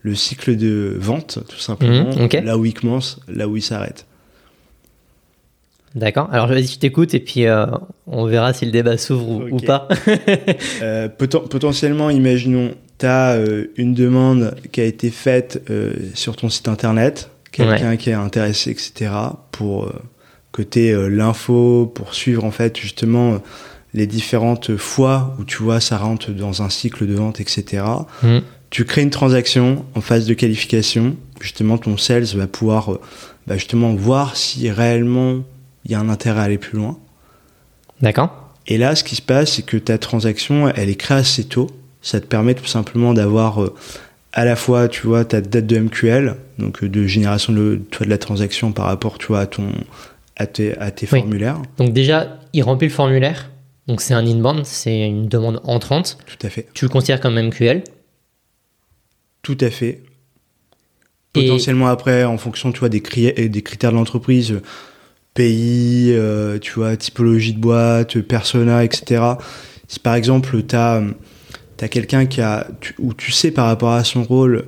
[0.00, 2.10] le cycle de vente, tout simplement.
[2.10, 4.06] Mhm, là où il commence, là où il s'arrête.
[5.96, 6.28] D'accord.
[6.30, 7.64] Alors vas-y, je t'écoute et puis euh,
[8.06, 9.88] on verra si le débat s'ouvre ou, pas.
[10.82, 16.50] euh, potentiellement, imaginons, tu as euh, une demande qui a été faite euh, sur ton
[16.50, 19.10] site internet, quelqu'un qui est intéressé, etc.
[19.52, 19.90] pour
[20.52, 23.38] que tu l'info, pour suivre en fait justement
[23.96, 27.82] les différentes fois où tu vois ça rentre dans un cycle de vente, etc.
[28.22, 28.38] Mmh.
[28.70, 31.16] Tu crées une transaction en phase de qualification.
[31.40, 32.98] Justement, ton sales va pouvoir
[33.46, 35.42] bah, justement voir si réellement
[35.84, 36.98] il y a un intérêt à aller plus loin.
[38.02, 38.52] D'accord.
[38.66, 41.68] Et là, ce qui se passe, c'est que ta transaction, elle est créée assez tôt.
[42.02, 43.74] Ça te permet tout simplement d'avoir euh,
[44.32, 48.04] à la fois, tu vois, ta date de MQL, donc euh, de génération de, toi,
[48.04, 49.68] de la transaction par rapport, tu vois, à, ton,
[50.36, 51.62] à tes, à tes formulaires.
[51.78, 53.50] Donc déjà, il remplit le formulaire.
[53.86, 56.18] Donc c'est un inbound, c'est une demande entrante.
[56.26, 56.66] Tout à fait.
[56.74, 57.84] Tu le considères comme MQL
[59.42, 60.02] Tout à fait.
[61.32, 64.60] Potentiellement après, en fonction, tu vois, des, des critères de l'entreprise,
[65.34, 69.22] pays, euh, tu vois, typologie de boîte, persona, etc.
[69.86, 71.02] Si par exemple, tu as,
[71.80, 72.66] as quelqu'un qui a,
[72.98, 74.66] où tu sais par rapport à son rôle,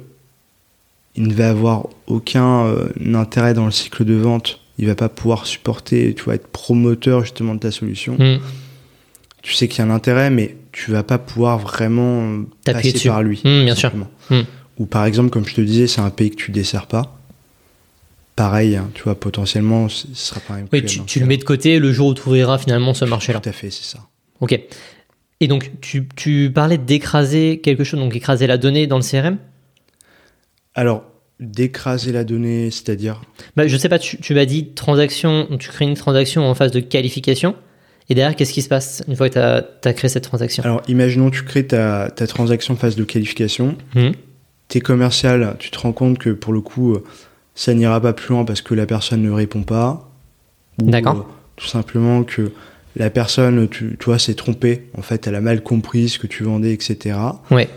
[1.16, 5.08] il ne va avoir aucun euh, intérêt dans le cycle de vente il va pas
[5.08, 8.14] pouvoir supporter, tu vas être promoteur justement de ta solution.
[8.14, 8.38] Hmm.
[9.42, 13.08] Tu sais qu'il y a un intérêt, mais tu vas pas pouvoir vraiment passer dessus.
[13.08, 13.40] par lui.
[13.44, 13.92] Hmm, bien sûr.
[14.30, 14.42] Hmm.
[14.78, 17.18] Ou par exemple, comme je te disais, c'est un pays que tu desserres pas.
[18.36, 21.44] Pareil, hein, tu vois, potentiellement, ce sera pas un Oui, MQL tu, le mets de
[21.44, 23.40] côté le jour où tu ouvriras finalement ce marché-là.
[23.40, 23.98] Tout à fait, c'est ça.
[24.40, 24.60] Ok.
[25.40, 29.38] Et donc, tu, tu parlais d'écraser quelque chose, donc écraser la donnée dans le CRM
[30.74, 31.04] Alors,
[31.40, 33.22] d'écraser la donnée, c'est-à-dire?
[33.56, 36.70] Bah, Je sais pas, tu, tu m'as dit transaction, tu crées une transaction en phase
[36.70, 37.56] de qualification.
[38.10, 39.34] Et derrière, qu'est-ce qui se passe une fois que
[39.82, 40.62] tu as, créé cette transaction?
[40.64, 43.76] Alors, imaginons tu crées ta, ta transaction phase de qualification.
[43.94, 44.12] Mhm.
[44.68, 47.04] T'es commercial, tu te rends compte que pour le coup, euh,
[47.54, 50.10] ça n'ira pas plus loin parce que la personne ne répond pas.
[50.78, 51.16] D'accord.
[51.16, 51.22] euh,
[51.56, 52.52] tout simplement que
[52.96, 54.88] la personne, tu, tu vois, s'est trompée.
[54.96, 57.18] En fait, elle a mal compris ce que tu vendais, etc.
[57.50, 57.68] Ouais,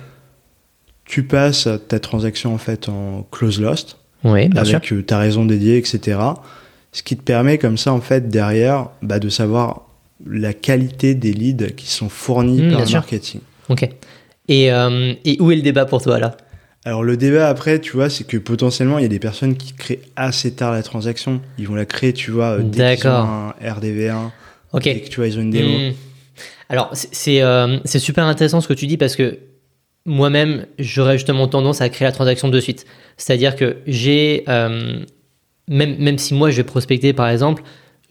[1.05, 4.77] Tu passes ta transaction en fait en close lost ouais, bien sûr.
[4.77, 6.19] avec euh, ta raison dédiée, etc.
[6.91, 9.87] Ce qui te permet comme ça en fait derrière bah, de savoir
[10.25, 13.41] la qualité des leads qui sont fournis Mmh, par le marketing.
[13.69, 13.89] Ok.
[14.47, 16.35] Et, euh, et où est le débat pour toi là?
[16.83, 19.73] Alors le débat après, tu vois, c'est que potentiellement il y a des personnes qui
[19.73, 21.39] créent assez tard la transaction.
[21.59, 24.31] Ils vont la créer, tu vois, dès qu'ils ont un RDV1,
[24.73, 24.83] Ok.
[24.83, 25.77] dès que tu vois ils ont une démo.
[25.77, 25.93] Hmm.
[26.69, 29.37] Alors, c'est- euh, super intéressant ce que tu dis parce que
[30.05, 32.85] moi-même, j'aurais justement tendance à créer la transaction de suite.
[33.17, 35.03] C'est-à-dire que j'ai, euh,
[35.67, 37.61] même, même si moi je vais prospecter par exemple,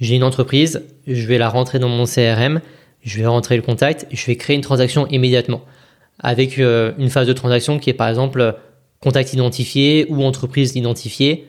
[0.01, 2.61] j'ai une entreprise, je vais la rentrer dans mon CRM,
[3.03, 5.63] je vais rentrer le contact, je vais créer une transaction immédiatement
[6.19, 8.57] avec euh, une phase de transaction qui est par exemple
[9.01, 11.47] contact identifié ou entreprise identifiée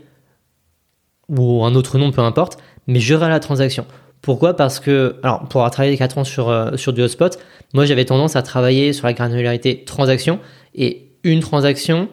[1.28, 3.86] ou un autre nom, peu importe, mais j'aurai la transaction.
[4.22, 4.56] Pourquoi?
[4.56, 7.40] Parce que, alors, pour avoir travaillé 4 ans sur, euh, sur du hotspot,
[7.74, 10.40] moi j'avais tendance à travailler sur la granularité transaction
[10.76, 12.10] et une transaction,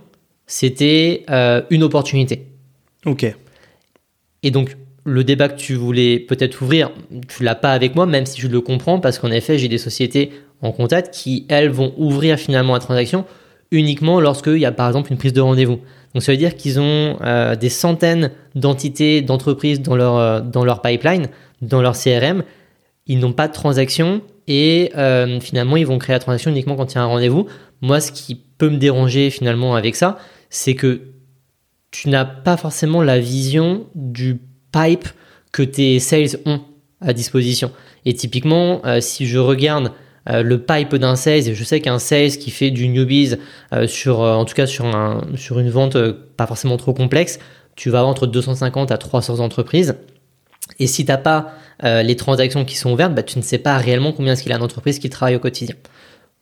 [0.47, 2.47] c'était euh, une opportunité.
[3.07, 3.27] Ok.
[4.43, 4.77] Et donc,
[5.09, 6.91] le débat que tu voulais peut-être ouvrir,
[7.29, 9.79] tu l'as pas avec moi, même si je le comprends, parce qu'en effet, j'ai des
[9.79, 13.25] sociétés en contact qui, elles, vont ouvrir finalement la transaction
[13.71, 15.81] uniquement lorsqu'il y a par exemple une prise de rendez-vous.
[16.15, 21.29] Donc, ça veut dire qu'ils ont euh, des centaines d'entités, d'entreprises dans leur, euh, pipeline,
[21.61, 22.45] dans leur CRM.
[23.07, 26.93] Ils n'ont pas de transaction et euh, finalement, ils vont créer la transaction uniquement quand
[26.93, 27.47] il y a un rendez-vous.
[27.81, 30.19] Moi, ce qui peut me déranger finalement avec ça,
[30.51, 31.03] c'est que
[31.91, 34.41] tu n'as pas forcément la vision du
[34.73, 35.09] pipe
[35.53, 36.61] que tes sales ont
[37.01, 37.71] à disposition.
[38.05, 39.93] Et typiquement, euh, si je regarde
[40.29, 43.37] euh, le pipe d'un sales, et je sais qu'un sales qui fait du newbies
[43.73, 45.97] euh, sur, en tout cas sur, un, sur une vente
[46.37, 47.39] pas forcément trop complexe,
[47.77, 49.97] tu vas avoir entre 250 à 300 entreprises.
[50.81, 51.53] Et si tu n'as pas
[51.83, 54.59] les transactions qui sont ouvertes, bah, tu ne sais pas réellement combien est-ce qu'il a
[54.59, 55.77] d'entreprises qui travaillent au quotidien.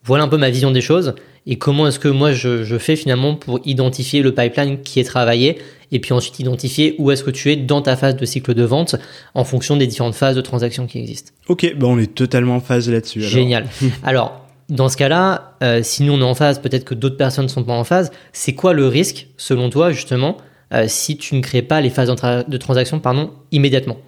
[0.03, 1.15] Voilà un peu ma vision des choses
[1.47, 5.59] et comment est-ce que moi je fais finalement pour identifier le pipeline qui est travaillé
[5.93, 8.65] et puis ensuite identifier où est-ce que tu es dans ta phase de cycle de
[8.65, 8.97] vente
[9.35, 11.33] en fonction des différentes phases de transactions qui existent.
[11.49, 13.23] Ok, on est totalement en phase là-dessus.
[13.23, 13.67] Génial.
[14.03, 17.45] Alors, dans ce cas-là, euh, si nous on est en phase, peut-être que d'autres personnes
[17.45, 20.39] ne sont pas en phase, c'est quoi le risque, selon toi, justement,
[20.75, 23.99] euh, si tu ne crées pas les phases de transaction pardon, immédiatement?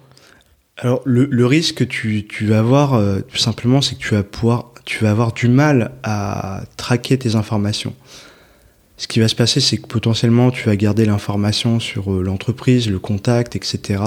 [0.77, 4.15] Alors le, le risque que tu, tu vas avoir, euh, tout simplement, c'est que tu
[4.15, 7.93] vas pouvoir, tu vas avoir du mal à traquer tes informations.
[8.99, 12.87] Ce qui va se passer, c'est que potentiellement, tu vas garder l'information sur euh, l'entreprise,
[12.87, 14.03] le contact, etc.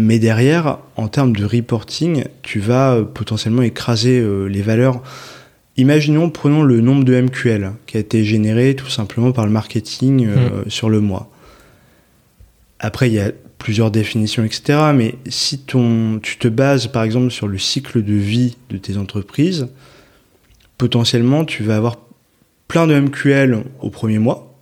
[0.00, 5.02] Mais derrière, en termes de reporting, tu vas euh, potentiellement écraser euh, les valeurs.
[5.76, 10.24] Imaginons, prenons le nombre de MQL qui a été généré tout simplement par le marketing
[10.28, 11.28] euh, sur le mois.
[12.78, 14.90] Après, il y a plusieurs définitions, etc.
[14.94, 18.98] Mais si ton, tu te bases par exemple sur le cycle de vie de tes
[18.98, 19.66] entreprises,
[20.78, 21.96] potentiellement tu vas avoir
[22.68, 24.54] plein de MQL au premier mois.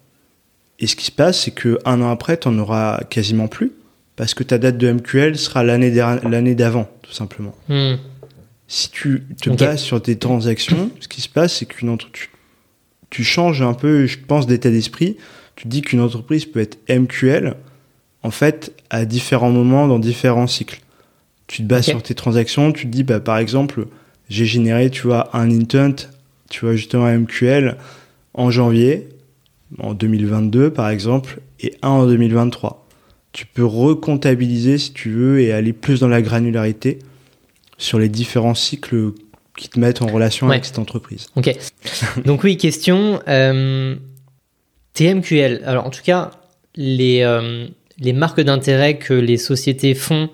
[0.78, 3.72] Et ce qui se passe, c'est que un an après, tu n'en auras quasiment plus.
[4.14, 5.90] Parce que ta date de MQL sera l'année
[6.54, 7.54] d'avant, tout simplement.
[7.68, 7.96] Hmm.
[8.66, 12.08] Si tu te bases sur tes transactions, ce qui se passe, c'est qu'une entre-
[13.10, 15.16] tu, changes un peu, je pense, d'état d'esprit.
[15.54, 17.54] Tu te dis qu'une entreprise peut être MQL,
[18.22, 20.80] en fait, à différents moments, dans différents cycles.
[21.46, 23.86] Tu te bases sur tes transactions, tu te dis, bah, par exemple,
[24.28, 26.08] j'ai généré, tu vois, un intent,
[26.50, 27.76] tu vois, justement, MQL
[28.34, 29.08] en janvier,
[29.78, 32.86] en 2022, par exemple, et un en 2023.
[33.32, 36.98] Tu peux recomptabiliser, si tu veux, et aller plus dans la granularité
[37.78, 39.12] sur les différents cycles
[39.56, 40.54] qui te mettent en relation Ouais.
[40.54, 41.26] avec cette entreprise.
[41.36, 41.54] Ok.
[42.24, 43.20] Donc oui, question.
[43.28, 43.96] Euh,
[44.94, 45.62] TMQL.
[45.66, 46.30] Alors en tout cas,
[46.74, 47.66] les, euh,
[47.98, 50.30] les marques d'intérêt que les sociétés font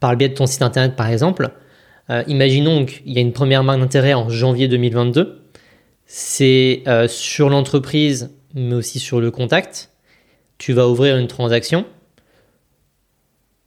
[0.00, 1.50] par le biais de ton site internet, par exemple.
[2.10, 5.42] Euh, imaginons qu'il y a une première marque d'intérêt en janvier 2022.
[6.06, 9.90] C'est euh, sur l'entreprise, mais aussi sur le contact.
[10.58, 11.84] Tu vas ouvrir une transaction.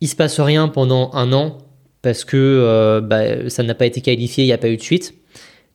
[0.02, 1.58] il se passe rien pendant un an
[2.02, 4.82] parce que euh, bah, ça n'a pas été qualifié, il n'y a pas eu de
[4.82, 5.14] suite.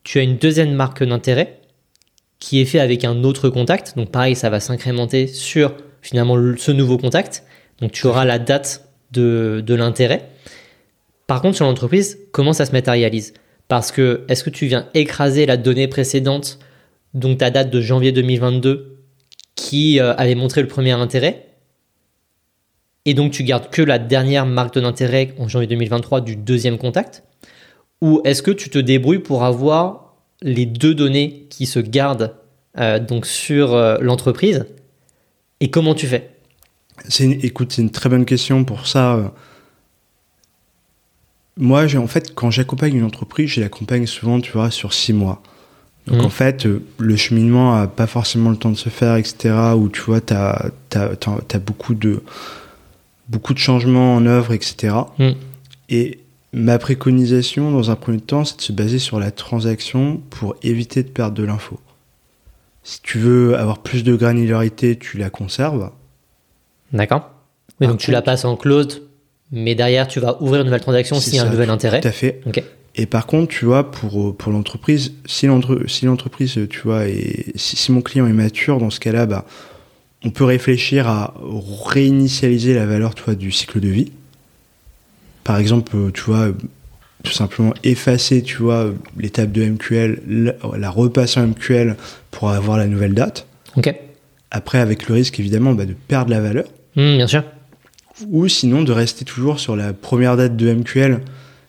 [0.02, 1.60] Tu as une deuxième marque d'intérêt
[2.38, 3.96] qui est fait avec un autre contact.
[3.96, 7.44] Donc pareil, ça va s'incrémenter sur finalement ce nouveau contact.
[7.80, 10.30] Donc tu auras la date de, de l'intérêt.
[11.26, 13.34] Par contre, sur l'entreprise, comment ça se matérialise?
[13.68, 16.58] Parce que est-ce que tu viens écraser la donnée précédente,
[17.14, 18.98] donc ta date de janvier 2022,
[19.54, 21.46] qui euh, avait montré le premier intérêt?
[23.06, 27.22] Et donc tu gardes que la dernière marque d'intérêt en janvier 2023 du deuxième contact?
[28.00, 32.34] Ou est-ce que tu te débrouilles pour avoir les deux données qui se gardent
[32.78, 34.66] euh, donc sur euh, l'entreprise?
[35.60, 36.30] Et comment tu fais?
[37.08, 39.32] C'est Écoute, c'est une très bonne question pour ça.
[41.58, 41.62] Euh.
[41.62, 45.42] Moi, en fait, quand j'accompagne une entreprise, je l'accompagne souvent, tu vois, sur six mois.
[46.06, 46.26] Donc mmh.
[46.26, 46.66] en fait,
[46.98, 49.54] le cheminement a pas forcément le temps de se faire, etc.
[49.76, 52.22] Où tu vois, tu as, as, beaucoup de
[53.28, 54.94] beaucoup de changements en œuvre, etc.
[55.18, 55.30] Mm.
[55.88, 56.18] Et
[56.52, 61.02] ma préconisation, dans un premier temps, c'est de se baser sur la transaction pour éviter
[61.02, 61.80] de perdre de l'info.
[62.82, 65.90] Si tu veux avoir plus de granularité, tu la conserves.
[66.92, 67.30] D'accord.
[67.80, 69.02] Oui, donc tu la passes en closed,
[69.54, 72.00] mais derrière, tu vas ouvrir une nouvelle transaction s'il y a un nouvel intérêt.
[72.00, 72.40] Tout à fait.
[72.96, 77.92] Et par contre, tu vois, pour, pour l'entreprise, si l'entreprise, tu vois, et si, si,
[77.92, 79.46] mon client est mature, dans ce cas-là, bah,
[80.24, 81.34] on peut réfléchir à
[81.86, 84.12] réinitialiser la valeur tu du cycle de vie.
[85.44, 86.48] Par exemple, tu vois,
[87.22, 91.96] tout simplement effacer tu vois, l'étape de MQL, la, repasser en MQL
[92.30, 93.46] pour avoir la nouvelle date.
[93.76, 93.94] Ok.
[94.50, 96.66] Après, avec le risque évidemment bah, de perdre la valeur.
[96.96, 97.42] Mmh, bien sûr.
[98.30, 101.20] Ou sinon de rester toujours sur la première date de MQL.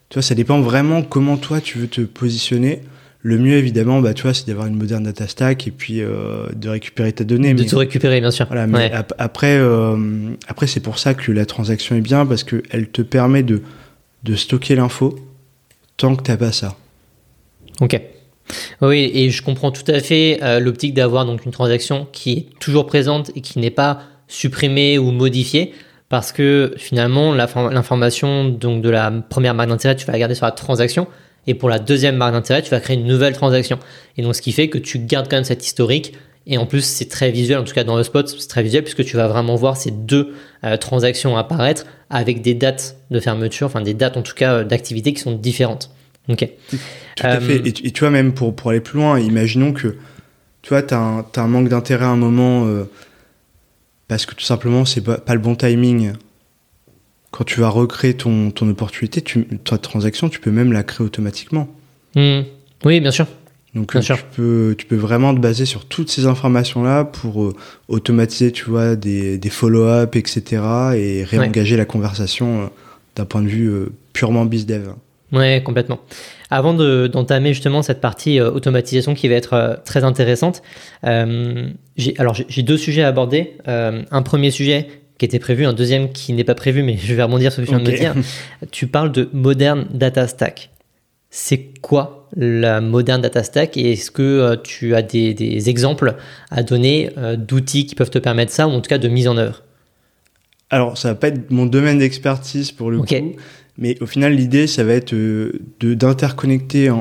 [0.09, 2.81] Tu vois, ça dépend vraiment comment toi tu veux te positionner.
[3.21, 6.45] Le mieux, évidemment, bah, tu vois, c'est d'avoir une moderne data stack et puis euh,
[6.55, 7.55] de récupérer ta donnée.
[7.55, 8.45] De tout récupérer, bien sûr.
[8.45, 12.89] Voilà, mais après, euh, après c'est pour ça que la transaction est bien parce qu'elle
[12.91, 13.63] te permet de,
[14.23, 15.17] de stocker l'info
[15.97, 16.75] tant que tu n'as pas ça.
[17.81, 17.99] Ok.
[18.81, 22.59] Oui, et je comprends tout à fait euh, l'optique d'avoir donc une transaction qui est
[22.59, 25.73] toujours présente et qui n'est pas supprimée ou modifiée
[26.15, 30.45] parce que finalement l'information donc de la première marque d'intérêt tu vas la garder sur
[30.45, 31.07] la transaction
[31.45, 33.77] et pour la deuxième marque d'intérêt, tu vas créer une nouvelle transaction.
[34.17, 36.13] Et donc, ce qui fait que tu gardes quand même cet historique.
[36.47, 38.83] Et en plus, c'est très visuel, en tout cas dans le spot, c'est très visuel
[38.83, 43.67] puisque tu vas vraiment voir ces deux euh, transactions apparaître avec des dates de fermeture,
[43.67, 45.91] enfin des dates en tout cas euh, d'activité qui sont différentes.
[46.29, 46.47] Ok.
[46.69, 46.77] Tout
[47.19, 47.59] à fait.
[47.59, 49.97] Euh, et tu, vois, même pour, pour aller plus loin, imaginons que
[50.61, 52.65] tu vois, tu as, un manque d'intérêt à un moment
[54.07, 56.13] parce que tout simplement, c'est pas, pas le bon timing
[57.35, 61.05] quand tu vas recréer ton, ton opportunité, tu, ta transaction, tu peux même la créer
[61.05, 61.67] automatiquement.
[62.15, 62.43] Hmm.
[62.85, 63.27] Oui, bien sûr.
[63.73, 67.53] Donc tu, Peux, tu peux vraiment te baser sur toutes ces informations-là pour euh,
[67.89, 70.61] automatiser, tu vois, des, des follow-up, etc.
[70.95, 72.65] et réengager la conversation euh,
[73.17, 74.93] d'un point de vue euh, purement bizdev.
[75.31, 75.99] Ouais, complètement.
[76.49, 80.61] Avant d'entamer justement cette partie automatisation qui va être très intéressante,
[81.03, 83.57] alors j'ai deux sujets à aborder.
[83.65, 87.23] un premier sujet qui était prévu, un deuxième qui n'est pas prévu, mais je vais
[87.23, 88.15] rebondir sur ce que tu viens de me dire.
[88.71, 90.69] Tu parles de Modern Data Stack.
[91.29, 96.15] C'est quoi la Modern Data Stack et est-ce que euh, tu as des, exemples
[96.49, 99.27] à donner euh, d'outils qui peuvent te permettre ça ou en tout cas de mise
[99.27, 99.63] en œuvre?
[100.69, 103.05] Alors, ça va pas être mon domaine d'expertise pour le coup,
[103.77, 106.91] mais au final, l'idée, ça va être euh, d'interconnecter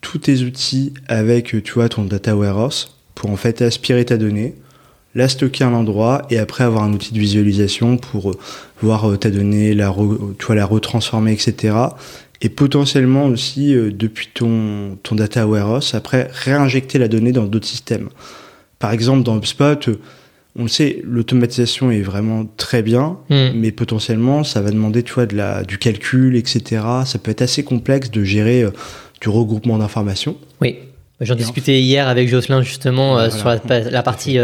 [0.00, 4.54] tous tes outils avec, tu vois, ton data warehouse pour en fait aspirer ta donnée
[5.14, 8.38] la stocker à un endroit et après avoir un outil de visualisation pour euh,
[8.80, 9.94] voir euh, ta donnée, la,
[10.38, 11.76] tu vois, la retransformer, etc.
[12.40, 17.66] Et potentiellement aussi, euh, depuis ton, ton data warehouse, après réinjecter la donnée dans d'autres
[17.66, 18.08] systèmes.
[18.78, 19.90] Par exemple, dans HubSpot,
[20.56, 23.50] on le sait, l'automatisation est vraiment très bien, hmm.
[23.54, 26.82] mais potentiellement, ça va demander, tu vois, de la, du calcul, etc.
[27.06, 28.64] Ça peut être assez complexe de gérer
[29.20, 30.36] du regroupement d'informations.
[30.60, 30.78] Oui.
[31.20, 34.38] J'en discutais hier avec Jocelyn justement sur la, partie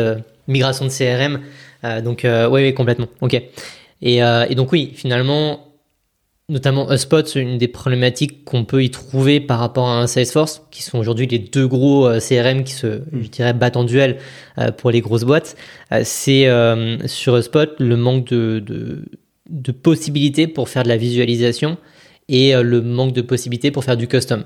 [0.49, 1.41] migration de CRM.
[1.85, 3.07] Euh, donc, euh, oui, complètement.
[3.21, 3.41] Ok.
[4.03, 5.68] Et, euh, et, donc, oui, finalement,
[6.49, 10.63] notamment HubSpot, c'est une des problématiques qu'on peut y trouver par rapport à un Salesforce,
[10.71, 13.05] qui sont aujourd'hui les deux gros CRM qui se, mm.
[13.23, 14.19] je dirais, battent en duel
[14.79, 15.57] pour les grosses boîtes.
[16.05, 16.49] c'est
[17.07, 19.05] sur HubSpot le manque de, de,
[19.51, 21.77] de, possibilités pour faire de la visualisation
[22.29, 24.45] et le manque de possibilités pour faire du custom,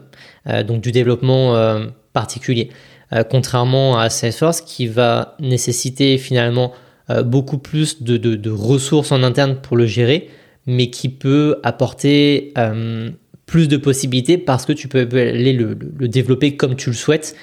[0.67, 1.81] donc du développement
[2.13, 2.71] particulier.
[3.13, 6.73] Euh, contrairement à Salesforce qui va nécessiter finalement
[7.11, 10.31] euh, beaucoup plus de, ressources en interne pour le gérer,
[10.67, 13.11] mais qui peut apporter euh,
[13.47, 15.75] plus de possibilités parce que tu peux aller le,
[16.09, 17.37] développer comme tu le souhaites,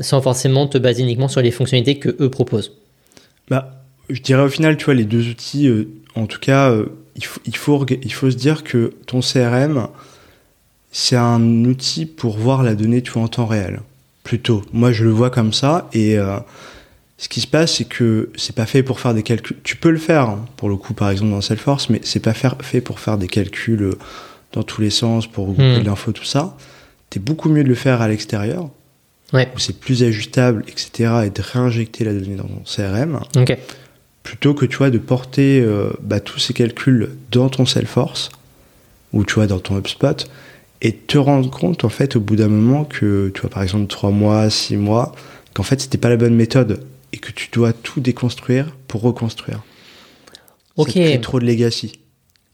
[0.00, 2.72] sans forcément te baser uniquement sur les fonctionnalités que eux proposent.
[3.48, 6.86] Bah, je dirais au final, tu vois, les deux outils, euh, en tout cas, euh,
[7.16, 9.88] il, faut, il, faut, il faut se dire que ton CRM,
[10.92, 13.80] c'est un outil pour voir la donnée, tu vois, en temps réel.
[14.22, 14.62] Plutôt.
[14.72, 15.88] Moi, je le vois comme ça.
[15.92, 16.38] Et euh,
[17.18, 19.56] ce qui se passe, c'est que c'est pas fait pour faire des calculs.
[19.62, 22.34] Tu peux le faire, hein, pour le coup, par exemple, dans Salesforce, mais c'est pas
[22.34, 23.94] fait pour faire des calculs
[24.52, 25.84] dans tous les sens, pour regrouper Hmm.
[25.86, 26.56] l'info, tout ça.
[27.12, 28.68] C'est beaucoup mieux de le faire à l'extérieur,
[29.32, 29.48] Ouais.
[29.54, 33.20] où c'est plus ajustable, etc., et de réinjecter la donnée dans ton CRM
[34.24, 38.30] plutôt que tu vois de porter euh, bah, tous ces calculs dans ton Salesforce
[39.12, 40.26] ou tu vois dans ton HubSpot
[40.82, 43.86] et te rendre compte en fait au bout d'un moment que tu vois par exemple
[43.86, 45.12] trois mois, six mois,
[45.52, 46.80] qu'en fait c'était pas la bonne méthode
[47.14, 49.62] et que tu dois tout déconstruire pour reconstruire.
[50.76, 50.88] Ok.
[50.88, 51.92] Ça te crée trop de legacy.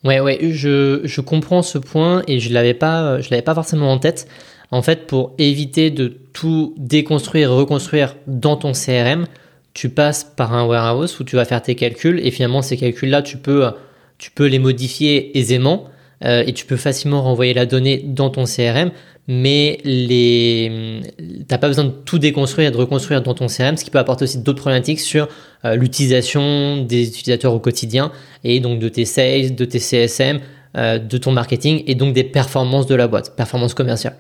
[0.05, 3.91] Ouais, ouais, je, je comprends ce point et je l'avais pas, je l'avais pas forcément
[3.91, 4.29] en tête.
[4.71, 9.27] En fait, pour éviter de tout déconstruire et reconstruire dans ton CRM,
[9.73, 13.23] tu passes par un warehouse où tu vas faire tes calculs et finalement ces calculs-là,
[13.23, 13.71] tu peux,
[14.19, 15.89] tu peux les modifier aisément
[16.25, 18.91] euh, et tu peux facilement renvoyer la donnée dans ton CRM.
[19.33, 21.03] Mais les,
[21.47, 24.01] t'as pas besoin de tout déconstruire et de reconstruire dans ton CRM, ce qui peut
[24.01, 25.29] apporter aussi d'autres problématiques sur
[25.65, 28.11] euh, l'utilisation des utilisateurs au quotidien
[28.43, 30.41] et donc de tes sales, de tes CSM,
[30.77, 34.17] euh, de ton marketing et donc des performances de la boîte, performances commerciales.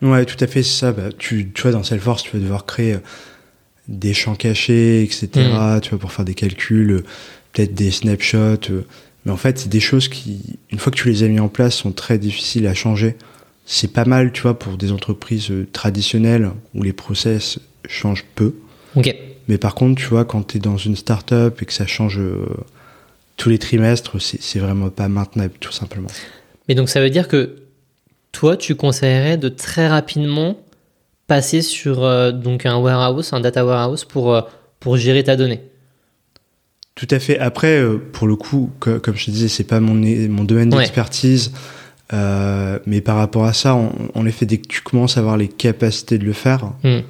[0.00, 0.92] Ouais, tout à fait, c'est ça.
[0.92, 3.00] Bah, tu, tu vois, dans Salesforce, tu vas devoir créer euh,
[3.88, 5.28] des champs cachés, etc.
[5.82, 7.02] Tu vois, pour faire des calculs,
[7.52, 8.70] peut-être des snapshots.
[9.26, 11.48] mais en fait, c'est des choses qui, une fois que tu les as mis en
[11.48, 13.16] place, sont très difficiles à changer.
[13.66, 17.58] C'est pas mal, tu vois, pour des entreprises euh, traditionnelles où les process
[17.88, 18.54] changent peu.
[19.48, 22.18] Mais par contre, tu vois, quand tu es dans une start-up et que ça change
[22.18, 22.46] euh,
[23.36, 26.08] tous les trimestres, c'est vraiment pas maintenable, tout simplement.
[26.68, 27.56] Mais donc ça veut dire que
[28.32, 30.58] toi, tu conseillerais de très rapidement
[31.26, 34.42] passer sur euh, donc un warehouse, un data warehouse pour, euh,
[34.80, 35.60] pour gérer ta donnée?
[36.94, 37.38] Tout à fait.
[37.38, 40.84] Après, pour le coup, co- comme je te disais, c'est pas mon, mon domaine Ouais.
[42.12, 45.36] Euh, mais par rapport à ça, en, en effet, dès que tu commences à avoir
[45.36, 46.64] les capacités de le faire.
[46.82, 47.00] Hmm.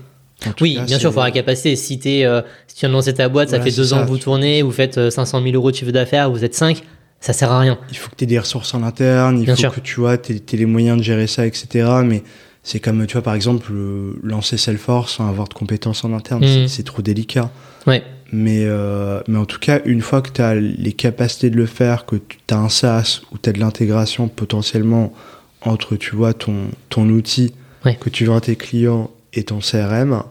[0.61, 1.74] Oui, cas, bien sûr, il faudra la capacité.
[1.74, 3.97] Si, t'es, euh, si tu viens de lancer ta boîte, ça fait deux ça.
[3.97, 6.55] ans que vous tournez, vous faites euh, 500 000 euros de chiffre d'affaires, vous êtes
[6.55, 6.82] 5,
[7.20, 7.78] ça sert à rien.
[7.90, 9.74] Il faut que tu aies des ressources en interne, il Bien faut sûr.
[9.74, 11.88] que tu vois, aies, les moyens de gérer ça, etc.
[12.05, 12.22] Mais
[12.62, 16.45] c'est comme, tu vois, par exemple, euh, lancer Salesforce sans avoir de compétences en interne,
[16.47, 17.51] c'est- c'est trop délicat.
[17.86, 18.03] Ouais.
[18.37, 21.66] Mais, euh, mais en tout cas, une fois que tu as les capacités de le
[21.66, 25.12] faire, que tu as un SaaS ou tu as de l'intégration potentiellement
[25.61, 27.55] entre, tu vois, ton, ton outil
[27.85, 27.95] Ouais.
[28.01, 30.24] que tu vends à tes clients et ton CRM,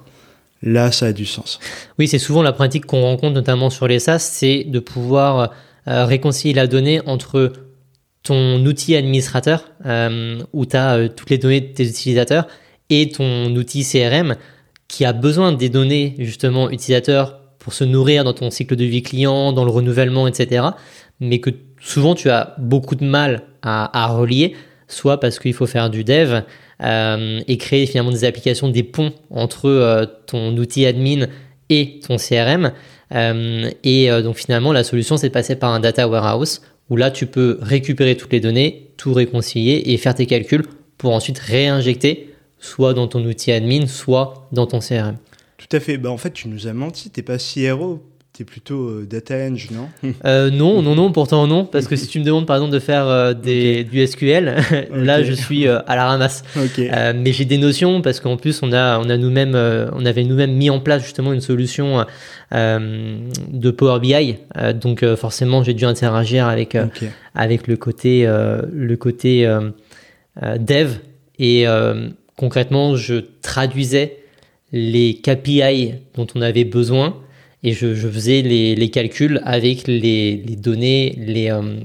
[0.63, 1.59] là, ça a du sens.
[1.97, 5.51] Oui, c'est souvent la pratique qu'on rencontre, notamment sur les SaaS, c'est de pouvoir
[5.87, 7.53] euh, réconcilier la donnée entre
[8.23, 12.47] ton outil administrateur, euh, où tu as toutes les données de tes utilisateurs,
[12.89, 14.35] et ton outil CRM,
[14.89, 19.01] qui a besoin des données, justement, utilisateurs pour se nourrir dans ton cycle de vie
[19.01, 20.65] client, dans le renouvellement, etc.
[21.21, 21.49] Mais que
[21.79, 24.55] souvent, tu as beaucoup de mal à, relier,
[24.89, 26.41] soit parce qu'il faut faire du dev,
[26.81, 31.27] euh, et créer finalement des applications, des ponts entre euh, ton outil admin
[31.69, 32.73] et ton CRM.
[33.15, 37.11] Euh, et donc finalement, la solution, c'est de passer par un data warehouse où là,
[37.11, 40.65] tu peux récupérer toutes les données, tout réconcilier et faire tes calculs
[40.97, 45.17] pour ensuite réinjecter soit dans ton outil admin, soit dans ton CRM.
[45.69, 45.97] Tout à fait.
[45.97, 47.09] Bah, en fait, tu nous as menti.
[47.09, 48.03] T'es pas CRO,
[48.33, 49.89] t'es plutôt euh, data eng, non?
[50.25, 52.79] Euh, non, non, non, pourtant non, parce que si tu me demandes par exemple de
[52.79, 54.55] faire euh, des, du SQL,
[54.93, 56.43] là je suis euh, à la ramasse.
[56.77, 60.53] Mais j'ai des notions parce qu'en plus on a on a nous-mêmes on avait nous-mêmes
[60.53, 62.05] mis en place justement une solution
[62.51, 64.37] de Power BI
[64.75, 66.77] donc forcément j'ai dû interagir avec
[67.35, 69.47] avec le côté le côté
[70.41, 70.91] dev.
[71.39, 71.65] Et
[72.37, 74.22] concrètement je traduisais
[74.73, 77.15] les KPI dont on avait besoin
[77.63, 81.79] et je, je faisais les, les calculs avec les, les données les euh,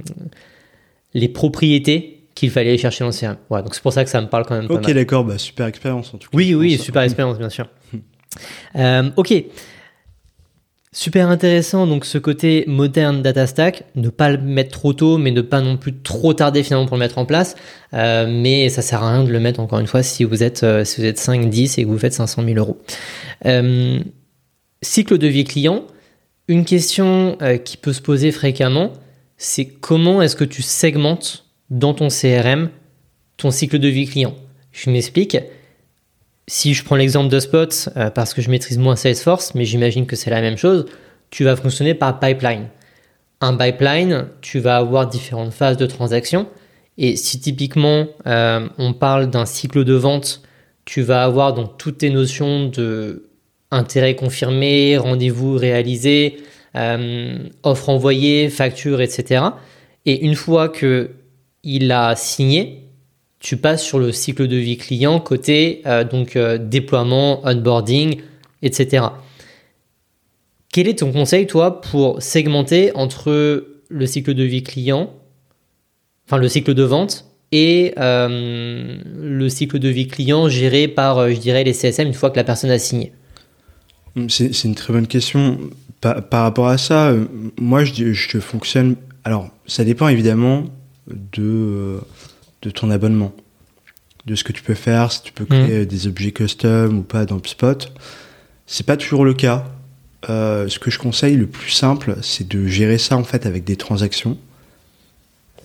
[1.14, 3.36] les propriétés qu'il fallait aller chercher dans le CRM.
[3.48, 5.24] Voilà, donc c'est pour ça que ça me parle quand même Ok, d'accord.
[5.24, 6.36] Bah, super expérience en tout cas.
[6.36, 7.68] Oui, oui, super expérience, bien sûr.
[8.76, 9.34] Euh, ok.
[10.98, 15.30] Super intéressant, donc ce côté moderne data stack, ne pas le mettre trop tôt, mais
[15.30, 17.54] ne pas non plus trop tarder finalement pour le mettre en place.
[17.94, 20.64] Euh, mais ça sert à rien de le mettre encore une fois si vous êtes,
[20.64, 22.82] euh, si vous êtes 5, 10 et que vous faites 500 000 euros.
[23.46, 24.00] Euh,
[24.82, 25.84] cycle de vie client,
[26.48, 28.92] une question qui peut se poser fréquemment,
[29.36, 32.70] c'est comment est-ce que tu segmentes dans ton CRM
[33.36, 34.34] ton cycle de vie client?
[34.72, 35.36] Je m'explique.
[36.48, 40.06] Si je prends l'exemple de Spot, euh, parce que je maîtrise moins Salesforce, mais j'imagine
[40.06, 40.86] que c'est la même chose,
[41.28, 42.68] tu vas fonctionner par pipeline.
[43.42, 46.48] Un pipeline, tu vas avoir différentes phases de transaction.
[46.96, 50.40] Et si typiquement euh, on parle d'un cycle de vente,
[50.86, 53.28] tu vas avoir donc toutes tes notions de
[53.70, 56.38] intérêt confirmé, rendez-vous réalisé,
[56.76, 59.44] euh, offre envoyée, facture, etc.
[60.06, 61.10] Et une fois que
[61.62, 62.87] il a signé,
[63.40, 68.20] tu passes sur le cycle de vie client côté euh, donc euh, déploiement, onboarding,
[68.62, 69.06] etc.
[70.72, 75.12] Quel est ton conseil toi pour segmenter entre le cycle de vie client,
[76.26, 81.38] enfin le cycle de vente et euh, le cycle de vie client géré par, je
[81.38, 83.12] dirais, les CSM une fois que la personne a signé?
[84.28, 85.58] C'est une très bonne question.
[86.00, 87.14] Par, par rapport à ça,
[87.58, 88.96] moi je, je fonctionne.
[89.24, 90.64] Alors, ça dépend évidemment
[91.32, 91.98] de
[92.62, 93.34] de ton abonnement,
[94.26, 95.86] de ce que tu peux faire, si tu peux créer mmh.
[95.86, 97.90] des objets custom ou pas dans HubSpot.
[98.66, 99.64] C'est pas toujours le cas.
[100.28, 103.64] Euh, ce que je conseille le plus simple, c'est de gérer ça en fait avec
[103.64, 104.36] des transactions,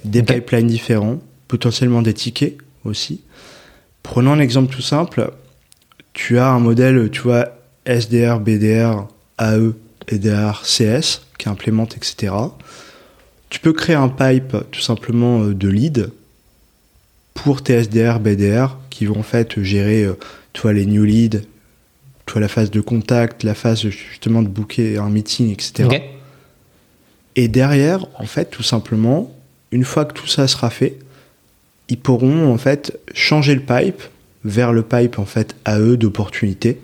[0.06, 3.22] des pipelines différents, potentiellement des tickets aussi.
[4.04, 5.32] Prenons un exemple tout simple.
[6.14, 7.50] Tu as un modèle, tu vois,
[7.86, 9.08] SDR, BDR,
[9.39, 9.74] AE,
[10.08, 12.34] EDR, CS qui implémente, etc.
[13.50, 16.12] Tu peux créer un pipe tout simplement euh, de lead
[17.44, 20.18] pour TSDR, BDR, qui vont en fait gérer euh,
[20.54, 21.41] toi, les new leads,
[22.26, 26.02] toi, la phase de contact, la phase justement de booker un meeting, etc.
[27.36, 29.36] Et derrière, en fait, tout simplement,
[29.72, 31.00] une fois que tout ça sera fait,
[31.89, 34.02] ils pourront en fait changer le pipe
[34.46, 36.80] vers le pipe en fait AE d'opportunité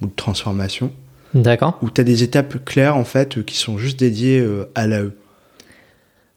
[0.00, 0.90] ou de transformation.
[1.34, 1.78] D'accord.
[1.82, 5.10] Où tu as des étapes claires en fait qui sont juste dédiées euh, à l'AE.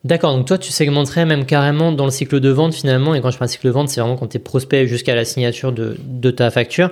[0.03, 3.29] D'accord, donc toi tu segmenterais même carrément dans le cycle de vente finalement, et quand
[3.29, 5.95] je parle cycle de vente, c'est vraiment quand tu es prospect jusqu'à la signature de,
[6.03, 6.91] de ta facture,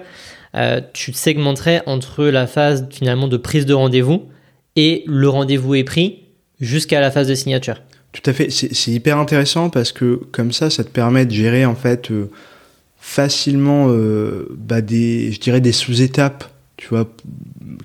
[0.55, 4.28] euh, tu segmenterais entre la phase finalement de prise de rendez-vous
[4.76, 6.24] et le rendez-vous est pris
[6.60, 7.82] jusqu'à la phase de signature.
[8.12, 11.66] Tout à fait, c'est hyper intéressant parce que comme ça, ça te permet de gérer
[11.66, 12.30] en fait euh,
[12.99, 16.45] facilement euh, bah, des, je dirais des sous-étapes,
[16.78, 17.07] tu vois,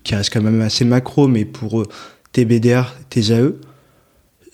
[0.03, 1.87] qui restent quand même assez macro, mais pour
[2.33, 3.53] tes BDR, tes AE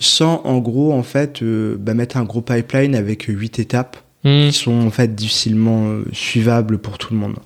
[0.01, 4.49] sans en gros en fait euh, bah, mettre un gros pipeline avec huit étapes hmm.
[4.49, 7.37] qui sont en fait difficilement euh, suivables pour tout le monde.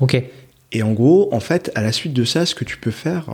[0.00, 0.22] Ok.
[0.72, 3.30] Et en gros, en fait, à la suite de ça, ce que tu peux faire,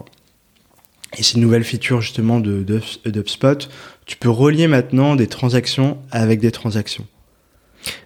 [1.19, 2.63] et c'est une nouvelle feature justement de,
[3.05, 3.69] d'UpSpot,
[4.07, 7.05] tu peux relier maintenant des transactions avec des transactions.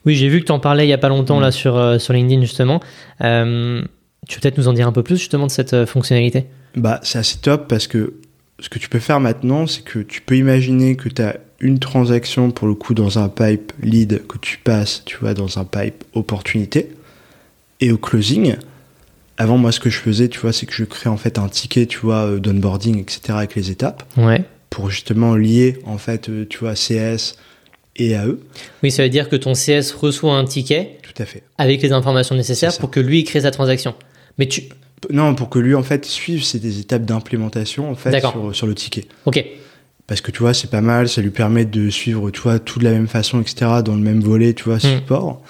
[0.06, 1.52] Oui, j'ai vu que tu en parlais il y a pas longtemps là hmm.
[1.52, 2.80] sur, euh, sur LinkedIn justement.
[3.20, 6.46] tu peux peut-être nous en dire un peu plus justement de cette fonctionnalité?
[6.76, 8.14] Bah, c'est assez top parce que
[8.58, 11.78] ce que tu peux faire maintenant, c'est que tu peux imaginer que tu as une
[11.78, 15.64] transaction pour le coup dans un pipe lead que tu passes, tu vois, dans un
[15.64, 16.90] pipe opportunité.
[17.80, 18.56] Et au closing,
[19.38, 21.48] avant moi ce que je faisais, tu vois, c'est que je crée en fait un
[21.48, 23.20] ticket, tu vois, euh, d'onboarding, etc.
[23.30, 24.02] avec les étapes.
[24.16, 24.44] Ouais.
[24.70, 27.36] Pour justement lier en fait, euh, tu vois, CS
[27.96, 28.36] et AE.
[28.82, 30.98] Oui, ça veut dire que ton CS reçoit un ticket.
[31.02, 31.42] Tout à fait.
[31.58, 33.94] Avec les informations nécessaires pour que lui crée sa transaction.
[34.38, 34.64] Mais tu,
[35.10, 38.20] non, pour que lui, en fait, suive, c'est des étapes d'implémentation, en fait,
[38.52, 39.06] sur, le ticket.
[39.26, 39.44] Ok.
[40.06, 42.78] Parce que, tu vois, c'est pas mal, ça lui permet de suivre, tu vois, tout
[42.78, 44.98] de la même façon, etc., dans le même volet, tu vois, hmm.
[44.98, 45.42] support.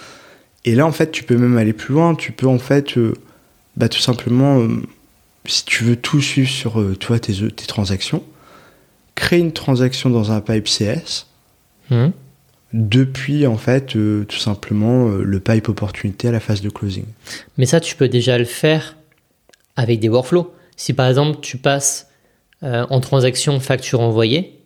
[0.65, 3.15] Et là, en fait, tu peux même aller plus loin, tu peux, en fait, euh,
[3.77, 4.83] bah, tout simplement, euh,
[5.45, 8.25] si tu veux tout suivre sur, euh, tu vois, tes, tes transactions,
[9.15, 11.27] créer une transaction dans un pipe CS,
[11.91, 12.09] hmm.
[12.73, 17.05] depuis, en fait, tout simplement, le pipe opportunité à la phase de closing.
[17.59, 18.97] Mais ça, tu peux déjà le faire
[19.77, 20.53] avec des workflows.
[20.77, 22.09] Si par exemple tu passes
[22.63, 24.61] euh, en transaction facture envoyée,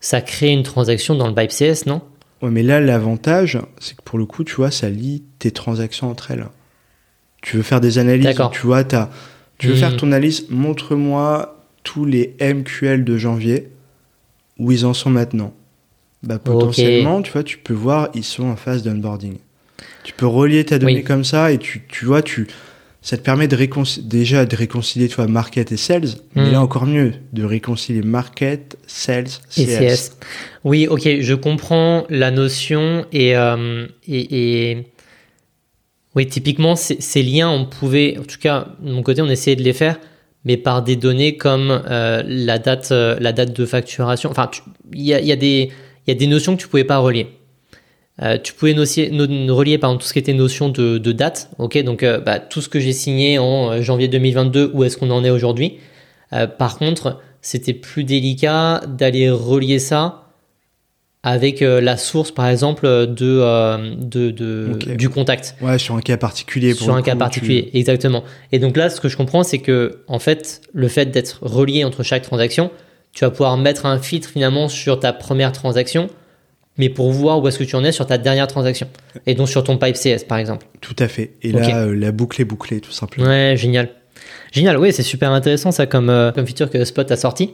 [0.00, 2.02] ça crée une transaction dans le pipe CS, non?
[2.42, 6.10] Ouais, mais là, l'avantage, c'est que pour le coup, tu vois, ça lie tes transactions
[6.10, 6.46] entre elles.
[7.42, 9.10] Tu veux faire des analyses, tu vois, as,
[9.58, 9.96] tu veux faire hmm.
[9.96, 13.70] ton analyse, montre-moi tous les MQL de janvier,
[14.58, 15.54] où ils en sont maintenant.
[16.22, 19.38] Bah, potentiellement, tu vois, tu peux voir, ils sont en phase d'onboarding.
[20.02, 22.48] Tu peux relier ta donnée comme ça et tu, tu vois, tu,
[23.06, 23.56] ça te permet de
[24.00, 29.28] déjà de réconcilier toi market et sales, mais là encore mieux, de réconcilier market, sales,
[29.48, 29.58] CS.
[29.60, 30.10] Et CS.
[30.64, 34.78] Oui, ok, je comprends la notion et, euh, et,
[36.16, 39.62] oui, typiquement ces liens, on pouvait, en tout cas de mon côté, on essayait de
[39.62, 40.00] les faire,
[40.44, 44.32] mais par des données comme euh, la date, euh, la date de facturation.
[44.32, 44.50] Enfin,
[44.92, 47.28] il y a, y, a y a des notions que tu pouvais pas relier.
[48.22, 51.82] Euh, tu pouvais relier par exemple tout ce qui était notion de, date, ok?
[51.82, 55.10] Donc euh, bah, tout ce que j'ai signé en euh, janvier 2022, où est-ce qu'on
[55.10, 55.78] en est aujourd'hui?
[56.58, 60.24] Par contre, c'était plus délicat d'aller relier ça
[61.22, 65.54] avec la source, par exemple, de, de, du contact.
[65.62, 66.74] Ouais, sur un cas particulier.
[66.74, 68.24] sur un cas particulier, exactement.
[68.50, 71.84] Et donc là, ce que je comprends, c'est que en fait, le fait d'être relié
[71.84, 72.72] entre chaque transaction,
[73.12, 76.08] tu vas pouvoir mettre un filtre finalement sur ta première transaction
[76.78, 78.88] mais pour voir où est-ce que tu en es sur ta dernière transaction.
[79.26, 80.66] Et donc sur ton pipe CS, par exemple.
[80.80, 81.32] Tout à fait.
[81.42, 83.28] Et là, euh, la boucle est bouclée, tout simplement.
[83.28, 83.88] Ouais, génial.
[84.52, 87.52] Génial, oui, c'est super intéressant ça comme, euh, comme feature que Spot a sorti.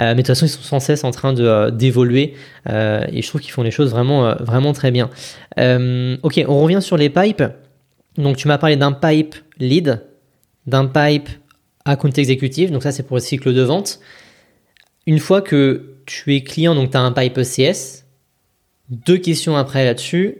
[0.00, 2.34] Euh, mais de toute façon, ils sont sans cesse en train de, d'évoluer
[2.66, 5.10] et je trouve qu'ils font les choses vraiment, vraiment très bien.
[5.56, 7.44] ok, on revient sur les pipes.
[8.16, 10.00] Donc, tu m'as parlé d'un pipe lead,
[10.66, 11.28] d'un pipe
[11.84, 12.70] account exécutif.
[12.70, 13.98] Donc, ça, c'est pour le cycle de vente.
[15.06, 18.03] Une fois que tu es client, donc tu as un pipe ECS,
[18.90, 20.38] deux questions après là-dessus.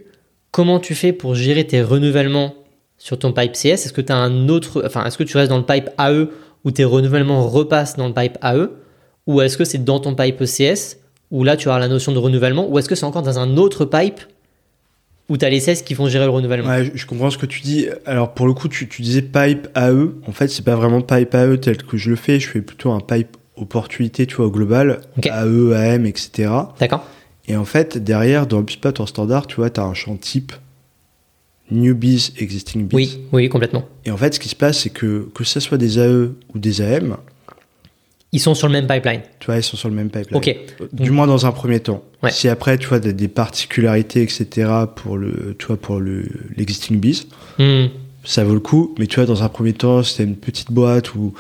[0.50, 2.54] Comment tu fais pour gérer tes renouvellements
[2.98, 5.50] sur ton pipe CS Est-ce que tu as un autre, enfin, est-ce que tu restes
[5.50, 6.28] dans le pipe AE
[6.64, 8.68] où tes renouvellements repassent dans le pipe AE
[9.26, 10.98] Ou est-ce que c'est dans ton pipe CS
[11.30, 12.68] où là tu as la notion de renouvellement?
[12.68, 14.20] Ou est-ce que c'est encore dans un autre pipe
[15.28, 16.68] où tu as les CS qui vont gérer le renouvellement?
[16.68, 17.88] Ouais, je comprends ce que tu dis.
[18.06, 20.10] Alors pour le coup, tu, disais pipe AE.
[20.28, 22.38] En fait, c'est pas vraiment pipe AE tel que je le fais.
[22.38, 25.00] Je fais plutôt un pipe opportunité, tu vois, au global.
[25.24, 26.50] AE, AM, etc.
[26.78, 27.04] D'accord.
[27.46, 30.52] Et en fait, derrière, dans HubSpot en standard, tu vois, tu as un champ type
[31.70, 32.96] newbies, existing biz.
[32.96, 33.86] Oui, oui, complètement.
[34.04, 36.58] Et en fait, ce qui se passe, c'est que que ce soit des AE ou
[36.58, 37.16] des AM,
[38.34, 39.20] ils sont sur le même pipeline.
[39.38, 40.36] Tu vois, ils sont sur le même pipeline.
[40.36, 40.56] Ok.
[40.92, 42.02] Du moins dans un premier temps.
[42.30, 44.70] Si après, tu vois, des, des particularités, etc.
[44.96, 46.24] pour le, tu vois, pour le
[46.56, 47.28] l'existing biz,
[47.60, 47.86] hmm.
[48.24, 48.92] ça vaut le coup.
[48.98, 51.32] Mais tu vois, dans un premier temps, si une petite boîte où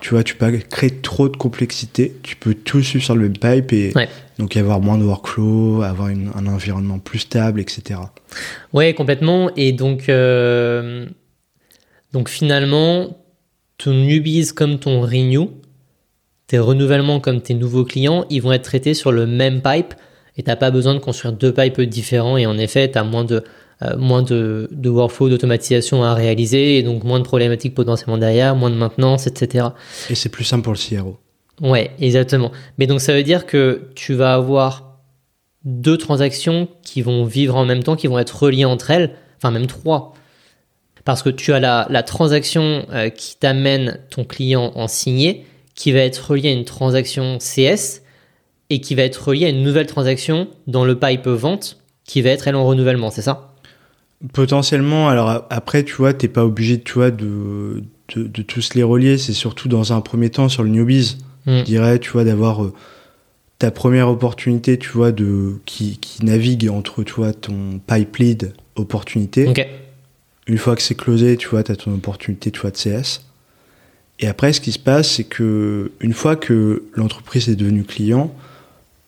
[0.00, 2.14] tu vois, tu peux pas créer trop de complexité.
[2.22, 3.92] Tu peux tout suivre sur le même pipe et
[4.38, 8.00] donc avoir moins de workflow, avoir un environnement plus stable, etc.
[8.72, 9.50] Ouais, complètement.
[9.56, 11.06] Et donc, euh,
[12.12, 13.18] donc finalement,
[13.76, 15.50] ton newbies comme ton renew,
[16.46, 19.94] tes renouvellements comme tes nouveaux clients, ils vont être traités sur le même pipe
[20.36, 22.36] et t'as pas besoin de construire deux pipes différents.
[22.36, 23.42] Et en effet, tu as moins de
[23.96, 28.70] moins de, de workflow, d'automatisation à réaliser, et donc moins de problématiques potentiellement derrière, moins
[28.70, 29.68] de maintenance, etc.
[30.10, 31.18] Et c'est plus simple pour le CRO.
[31.60, 32.52] Ouais, exactement.
[32.78, 34.98] Mais donc ça veut dire que tu vas avoir
[35.64, 39.50] deux transactions qui vont vivre en même temps, qui vont être reliées entre elles, enfin
[39.50, 40.14] même trois.
[41.04, 45.92] Parce que tu as la, la transaction euh, qui t'amène ton client en signé, qui
[45.92, 48.02] va être reliée à une transaction CS,
[48.70, 52.30] et qui va être reliée à une nouvelle transaction dans le pipe vente, qui va
[52.30, 53.54] être elle en renouvellement, c'est ça?
[54.32, 58.82] Potentiellement, alors après, tu vois, t'es pas obligé, tu vois, de, de, de, tous les
[58.82, 59.16] relier.
[59.16, 61.18] C'est surtout dans un premier temps sur le newbies.
[61.46, 61.58] Mm.
[61.58, 62.72] Je dirais, tu vois, d'avoir euh,
[63.58, 68.52] ta première opportunité, tu vois, de qui, qui navigue entre, tu vois, ton pipe lead
[68.74, 69.46] opportunité.
[70.46, 73.20] Une fois que c'est closé, tu vois, t'as ton opportunité, tu vois, de CS.
[74.20, 78.34] Et après, ce qui se passe, c'est que une fois que l'entreprise est devenue client,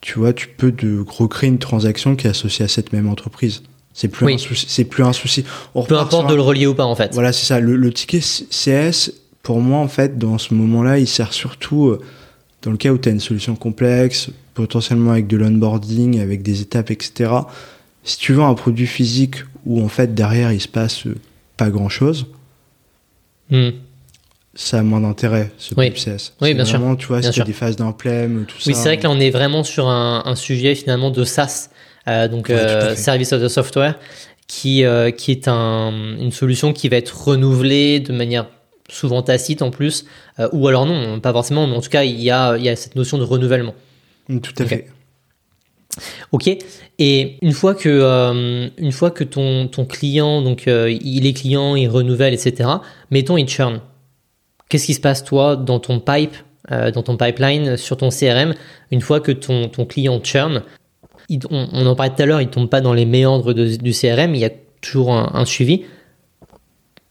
[0.01, 3.63] tu vois, tu peux de recréer une transaction qui est associée à cette même entreprise.
[3.93, 5.45] C'est plus, un souci, c'est plus un souci.
[5.88, 7.12] Peu importe de le relier ou pas, en fait.
[7.12, 7.61] Voilà, c'est ça.
[7.61, 9.12] Le, ticket CS,
[9.43, 12.01] pour moi, en fait, dans ce moment-là, il sert surtout euh,
[12.62, 16.61] dans le cas où tu as une solution complexe, potentiellement avec de l'onboarding, avec des
[16.61, 17.32] étapes, etc.
[18.05, 19.36] Si tu veux un produit physique
[19.66, 21.16] où, en fait, derrière, il se passe euh,
[21.57, 22.26] pas grand-chose,
[23.51, 23.70] hmm.
[24.55, 25.91] ça a moins d'intérêt, ce oui.
[25.93, 26.32] CS.
[26.41, 26.99] Oui, bien vraiment, sûr.
[26.99, 28.70] tu vois, c'est des phases d'implème, tout ça.
[28.70, 31.70] Oui, c'est vrai que là, on est vraiment sur un, un sujet, finalement, de SaaS
[32.07, 33.98] donc euh, Service of the Software,
[34.46, 38.46] qui, euh, qui est un, une solution qui va être renouvelée de manière
[38.88, 40.05] souvent tacite en plus,
[40.53, 42.74] ou alors non, pas forcément, mais en tout cas, il y a, il y a
[42.74, 43.74] cette notion de renouvellement.
[44.28, 44.88] Mm, tout à fait.
[46.32, 46.51] Ok.
[46.98, 51.88] Et une fois que, une fois que ton, ton client, donc il est client, il
[51.88, 52.68] renouvelle, etc.
[53.12, 53.80] Mettons il churn.
[54.68, 56.34] Qu'est-ce qui se passe toi dans ton pipe,
[56.68, 58.55] dans ton pipeline, sur ton CRM,
[58.90, 60.62] une fois que ton, ton client churn?
[61.51, 64.41] On, en parlait tout à l'heure, il tombe pas dans les méandres du CRM, il
[64.41, 64.51] y a
[64.81, 65.85] toujours un, suivi.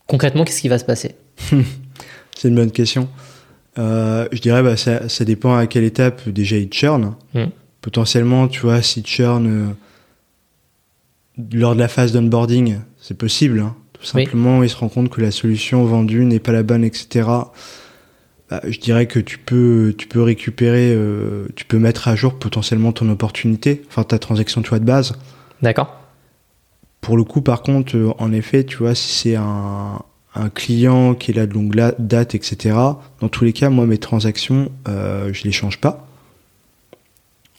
[0.07, 1.15] Concrètement, qu'est-ce qui va se passer?
[2.35, 3.07] C'est une bonne question.
[3.77, 7.15] Euh, je dirais, bah, ça, dépend à quelle étape déjà il churn.
[7.33, 7.45] Hmm.
[7.81, 9.67] Potentiellement, tu vois, si churn euh,
[11.53, 13.59] lors de la phase d'onboarding, c'est possible.
[13.59, 13.75] Hein.
[13.93, 17.27] Tout simplement, il se rend compte que la solution vendue n'est pas la bonne, etc.
[18.49, 22.39] Bah, je dirais que tu peux, tu peux récupérer, euh, tu peux mettre à jour
[22.39, 25.13] potentiellement ton opportunité, enfin ta transaction tu vois, de base.
[25.61, 25.95] D'accord.
[27.01, 30.01] Pour le coup, par contre, euh, en effet, tu vois, si c'est un,
[30.35, 32.75] un, client qui est là de longue date, etc.,
[33.19, 36.05] dans tous les cas, moi, mes transactions, euh, je les change pas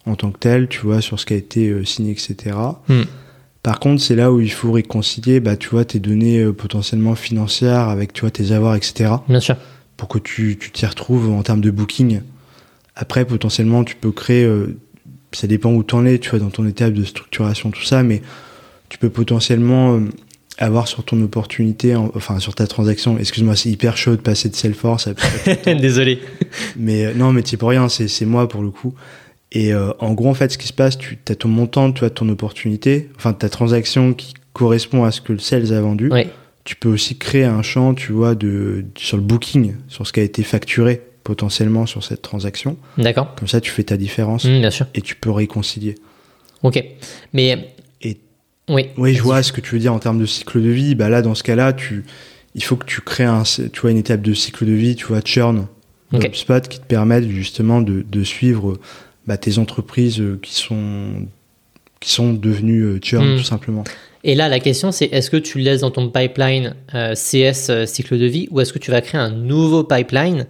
[0.06, 2.56] en tant que tel, tu vois, sur ce qui a été euh, signé, etc.
[2.88, 3.02] Hmm.
[3.62, 7.88] Par contre, c'est là où il faut réconcilier, bah, tu vois, tes données potentiellement financières
[7.90, 9.12] avec, tu vois, tes avoirs, etc.
[9.28, 9.56] Bien sûr
[10.00, 12.22] pour que tu t'y retrouves en termes de booking.
[12.96, 14.78] Après, potentiellement, tu peux créer, euh,
[15.32, 18.02] ça dépend où tu en es, tu vois, dans ton étape de structuration, tout ça,
[18.02, 18.22] mais
[18.88, 20.00] tu peux potentiellement euh,
[20.56, 24.56] avoir sur ton opportunité, enfin sur ta transaction, excuse-moi, c'est hyper chaud de passer de
[24.56, 25.10] Salesforce.
[25.66, 26.18] Désolé.
[26.78, 28.94] Mais euh, non, mais tu pour rien, c'est moi pour le coup.
[29.52, 32.10] Et en gros, en fait, ce qui se passe, tu as ton montant, tu as
[32.10, 36.08] ton opportunité, enfin ta transaction qui correspond à ce que le sales a vendu.
[36.64, 40.20] Tu peux aussi créer un champ, tu vois, de, sur le booking, sur ce qui
[40.20, 42.76] a été facturé potentiellement sur cette transaction.
[42.98, 43.34] D'accord.
[43.34, 44.86] Comme ça, tu fais ta différence Mmh, bien sûr.
[44.94, 45.94] et tu peux réconcilier.
[46.62, 46.82] Ok.
[47.32, 47.72] Mais.
[48.02, 48.18] Et-
[48.68, 48.88] Oui.
[48.96, 50.94] Oui, je vois ce que tu veux dire en termes de cycle de vie.
[50.94, 52.04] Bah là, dans ce cas-là, tu,
[52.54, 55.06] il faut que tu crées un, tu vois, une étape de cycle de vie, tu
[55.06, 55.66] vois, churn,
[56.12, 56.24] Ok.
[56.24, 58.78] HubSpot, qui te permettent justement de, de suivre
[59.26, 61.26] bah, tes entreprises euh, qui sont,
[62.00, 63.36] qui sont devenues euh, churn, Mm.
[63.38, 63.84] tout simplement.
[64.22, 67.70] Et là, la question, c'est est-ce que tu le laisses dans ton pipeline euh, CS
[67.70, 70.46] euh, cycle de vie ou est-ce que tu vas créer un nouveau pipeline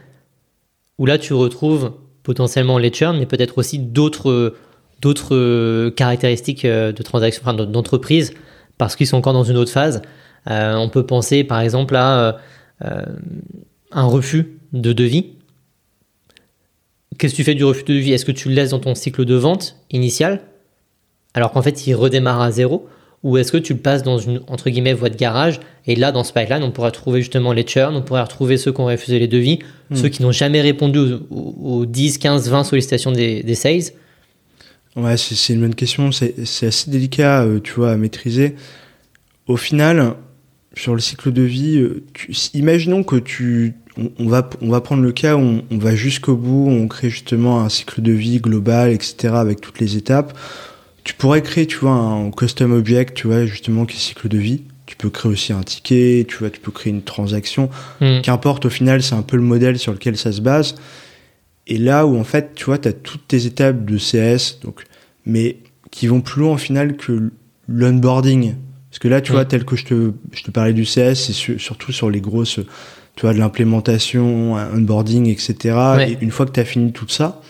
[0.98, 1.92] où là, tu retrouves
[2.22, 4.54] potentiellement les churn, mais peut-être aussi d'autres
[5.90, 8.34] caractéristiques euh, de transaction, enfin, d'entreprise,
[8.76, 10.02] parce qu'ils sont encore dans une autre phase.
[10.46, 12.38] On peut penser, par exemple, à
[12.80, 15.34] un refus de devis.
[17.18, 18.12] Qu'est-ce que tu fais du refus de devis?
[18.12, 20.40] Est-ce que tu le laisses dans ton cycle de vente initial,
[21.34, 22.88] alors qu'en fait, il redémarre à zéro?
[23.22, 26.10] Ou est-ce que tu le passes dans une entre guillemets voie de garage et là
[26.12, 28.86] dans ce pipeline on pourra trouver justement les churn, on pourra retrouver ceux qui ont
[28.86, 29.58] refusé les devis,
[29.90, 29.96] Hmm.
[29.96, 33.82] ceux qui n'ont jamais répondu aux, aux- aux 10, 15, 20 sollicitations des, des sales?
[34.96, 36.10] Ouais, c'est une bonne question.
[36.12, 36.34] C'est
[36.66, 38.54] assez délicat, euh, tu vois, à maîtriser.
[39.46, 40.14] Au final,
[40.74, 44.80] sur le cycle de vie, euh, tu- imaginons que tu, on, on va, on va
[44.80, 48.12] prendre le cas où on, on va jusqu'au bout, on crée justement un cycle de
[48.12, 50.36] vie global, etc., avec toutes les étapes.
[51.05, 54.38] Tu pourrais créer, tu vois, un custom object, tu vois, justement, qui est cycle de
[54.38, 54.62] vie.
[54.86, 57.70] Tu peux créer aussi un ticket, tu vois, tu peux créer une transaction
[58.01, 58.20] Hmm.
[58.22, 60.74] qu'importe au final c'est un peu le modèle sur lequel ça se base
[61.68, 64.84] et là où en fait tu vois tu as toutes tes étapes de CS donc
[65.26, 65.59] mais
[65.92, 67.30] qui vont plus loin au final que
[67.68, 68.55] l'onboarding
[68.90, 69.34] parce que là tu Mm.
[69.36, 72.20] vois tel que je te je te parlais du CS c'est su- surtout sur les
[72.20, 72.59] grosses
[73.16, 75.55] tu vois de l'implémentation onboarding etc
[75.96, 76.11] Ouais.
[76.12, 77.40] et une fois que tu as fini tout ça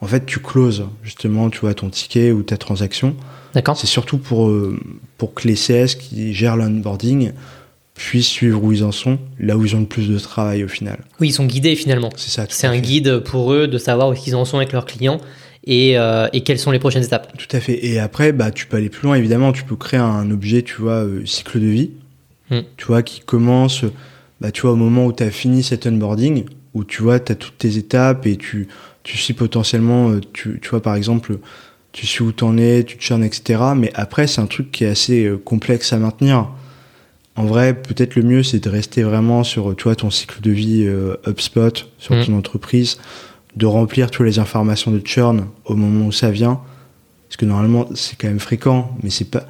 [0.00, 3.14] en fait tu closes justement tu vois ton ticket ou ta transaction
[3.54, 4.78] D'accord c'est surtout pour, euh,
[5.18, 7.32] pour que les CS qui gèrent l'onboarding
[7.94, 10.68] puissent suivre où ils en sont, là où ils ont le plus de travail au
[10.68, 10.98] final.
[11.18, 12.10] Oui, ils sont guidés finalement.
[12.16, 12.44] C'est ça.
[12.50, 12.80] C'est un fait.
[12.82, 15.18] guide pour eux de savoir où ils en sont avec leurs clients
[15.64, 17.32] et, euh, et quelles sont les prochaines étapes.
[17.38, 17.86] Tout à fait.
[17.86, 19.52] Et après, bah, tu peux aller plus loin, évidemment.
[19.52, 21.90] Tu peux créer un objet, tu vois, euh, cycle de vie,
[22.50, 22.60] Hmm.
[22.76, 23.84] tu vois, qui commence,
[24.42, 26.44] bah, tu vois, au moment où tu as fini cet onboarding,
[26.74, 28.68] où tu vois, tu as toutes tes étapes et tu,
[29.06, 31.38] tu suis potentiellement, euh, tu, tu vois, par exemple,
[31.92, 33.62] tu suis où t'en es, tu te churnes, etc.
[33.76, 36.48] Mais après, c'est un truc qui est assez euh, complexe à maintenir.
[37.36, 40.50] En vrai, peut-être le mieux, c'est de rester vraiment sur, tu vois, ton cycle de
[40.50, 42.24] vie euh, HubSpot, sur Mm.
[42.24, 42.98] ton entreprise,
[43.54, 46.60] de remplir toutes les informations de churn au moment où ça vient.
[47.28, 49.44] Parce que normalement, c'est quand même fréquent, mais c'est pas,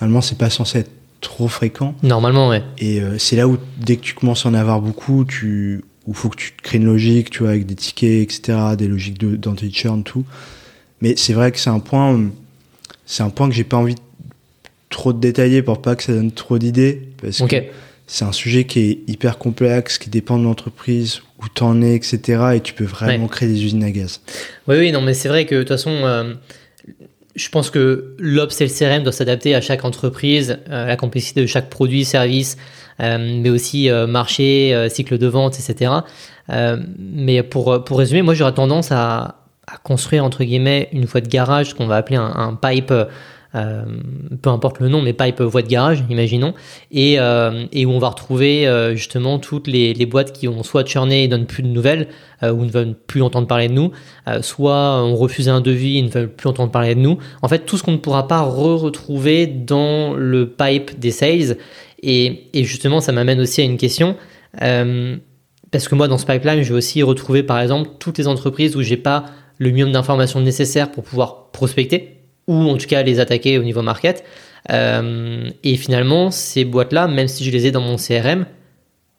[0.00, 0.90] normalement, c'est pas censé être
[1.20, 1.94] trop fréquent.
[2.02, 2.62] Normalement, ouais.
[2.78, 6.14] Et euh, c'est là où, dès que tu commences à en avoir beaucoup, tu, où
[6.14, 9.36] faut que tu crées une logique, tu vois, avec des tickets, etc., des logiques de-
[10.04, 10.24] tout.
[11.00, 12.26] Mais c'est vrai que c'est un point, euh,
[13.06, 14.00] c'est un point que j'ai pas envie de
[14.90, 17.02] trop de détailler pour pas que ça donne trop d'idées.
[17.20, 17.56] Parce que
[18.06, 22.18] c'est un sujet qui est hyper complexe, qui dépend de l'entreprise, où t'en es, etc.
[22.56, 23.30] Et tu peux vraiment Ouais.
[23.30, 24.20] créer des usines à gaz.
[24.68, 26.34] Oui, oui, non, mais c'est vrai que de toute façon, euh,
[27.34, 30.96] je pense que l'Ops et le CRM doivent s'adapter à chaque entreprise, euh, à la
[30.96, 32.60] complexité de chaque produit, service, euh,
[32.98, 35.92] mais aussi euh, marché, euh, cycle de vente, etc.
[36.50, 39.36] Euh, mais pour, pour résumer, moi j'aurais tendance à,
[39.84, 42.92] construire entre guillemets une voie de garage, ce qu'on va appeler un, pipe.
[43.54, 43.84] euh,
[44.40, 46.54] peu importe le nom, mais pipe voie de garage, imaginons,
[46.90, 50.62] et, euh, et où on va retrouver euh, justement toutes les, les boîtes qui ont
[50.62, 52.08] soit churné et donnent plus de nouvelles,
[52.42, 53.92] euh, ou ne veulent plus entendre parler de nous,
[54.28, 57.18] euh, soit ont refusé un devis et ne veulent plus entendre parler de nous.
[57.42, 61.56] En fait, tout ce qu'on ne pourra pas re-retrouver dans le pipe des sales.
[62.02, 64.16] Et, justement, ça m'amène aussi à une question.
[64.62, 65.16] euh,
[65.70, 68.76] parce que moi, dans ce pipeline, je vais aussi retrouver, par exemple, toutes les entreprises
[68.76, 69.24] où j'ai pas
[69.58, 73.80] le minimum d'informations nécessaires pour pouvoir prospecter, ou en tout cas les attaquer au niveau
[73.80, 74.22] market.
[74.70, 78.44] Euh, et finalement, ces boîtes-là, même si je les ai dans mon CRM,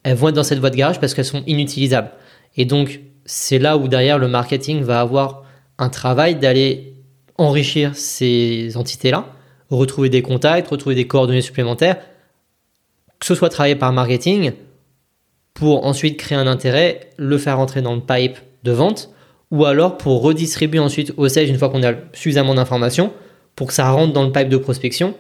[0.04, 2.12] elles vont être dans cette de garage parce qu'elles sont inutilisables.
[2.56, 5.44] Et donc, c'est là où derrière le marketing va avoir
[5.80, 6.94] un travail d'aller
[7.38, 9.26] enrichir ces entités-là,
[9.70, 11.98] retrouver des contacts, retrouver des coordonnées supplémentaires,
[13.24, 14.52] que ce soit travaillé par marketing
[15.54, 19.12] pour ensuite créer un intérêt, le faire rentrer dans le pipe de vente,
[19.50, 23.14] ou alors pour redistribuer ensuite au sales une fois qu'on a suffisamment d'informations
[23.56, 25.16] pour que ça rentre dans le pipe de prospection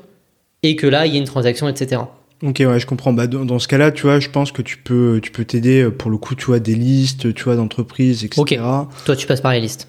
[0.63, 2.01] et que là il y ait une transaction, etc.
[2.43, 3.13] Ok, ouais, je comprends.
[3.13, 5.89] Bah, dans, ce cas-là, tu vois, je pense que tu peux, tu peux t'aider euh,
[5.91, 8.41] pour le coup, tu vois, des listes, tu vois, d'entreprises, etc.
[8.41, 8.57] Ok.
[9.05, 9.87] Toi tu passes par les listes.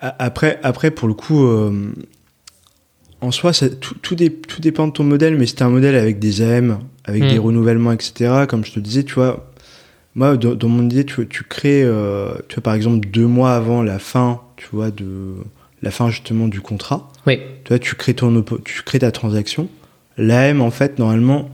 [0.00, 1.92] Après, après, pour le coup, euh,
[3.20, 5.94] en soi, ça- tout, tout, dé- tout dépend de ton modèle, mais c'est un modèle
[5.94, 7.28] avec des AM, avec Mm.
[7.28, 8.44] des renouvellements, etc.
[8.48, 9.50] Comme je te disais, tu vois,
[10.14, 13.82] moi, dans, dans mon idée, tu, crées, euh, tu vois, par exemple, deux mois avant
[13.82, 15.34] la fin, tu vois, de
[15.82, 17.10] la fin justement du contrat.
[17.26, 17.40] Oui.
[17.64, 19.68] Tu vois, tu crées ton, tu crées ta transaction.
[20.16, 21.50] L'AM, en fait, normalement,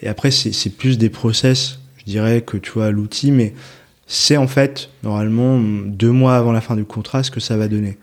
[0.00, 3.52] Et après, c'est plus des process, je dirais, que tu vois, l'outil, mais
[4.06, 7.66] c'est en fait, normalement, deux mois avant la fin du contrat, ce que ça va
[7.66, 7.98] donner.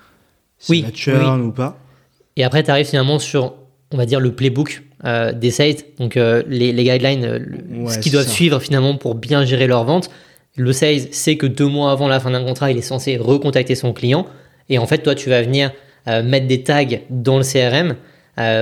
[0.59, 1.79] Si oui, ça churn ou pas.
[2.35, 3.53] Et après, tu arrives finalement sur,
[3.91, 7.99] on va dire, le playbook euh, des sales, donc euh, les, les, guidelines, euh, ce
[7.99, 10.09] qu'ils doivent suivre finalement pour bien gérer leur vente.
[10.55, 13.75] Le sales sait que deux mois avant la fin d'un contrat, il est censé recontacter
[13.75, 14.25] son client.
[14.69, 15.71] Et en fait, toi, tu vas venir
[16.07, 17.95] mettre des tags dans le CRM,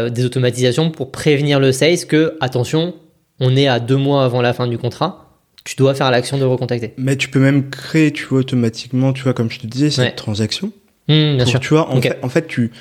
[0.10, 2.96] des automatisations pour prévenir le sales que, attention,
[3.40, 5.24] on est à deux mois avant la fin du contrat,
[5.64, 6.94] tu dois faire l'action de recontacter.
[6.98, 10.16] Mais tu peux même créer, tu vois, automatiquement, tu vois, comme je te disais, cette
[10.16, 10.72] transaction.
[11.08, 11.60] Mmh, bien sûr.
[11.60, 12.72] Tu vois, en, fait, en fait, tu,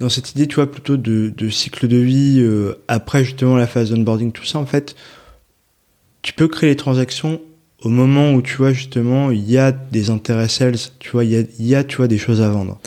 [0.00, 3.66] dans cette idée, tu vois, plutôt de, de cycle de vie, euh, après justement la
[3.66, 4.96] phase onboarding, tout ça, en fait,
[6.22, 7.40] tu peux créer les transactions
[7.82, 11.30] au moment où, tu vois, justement, il y a des intérêts sales, tu vois, il
[11.30, 12.80] y a, il y a, tu vois, des choses à vendre.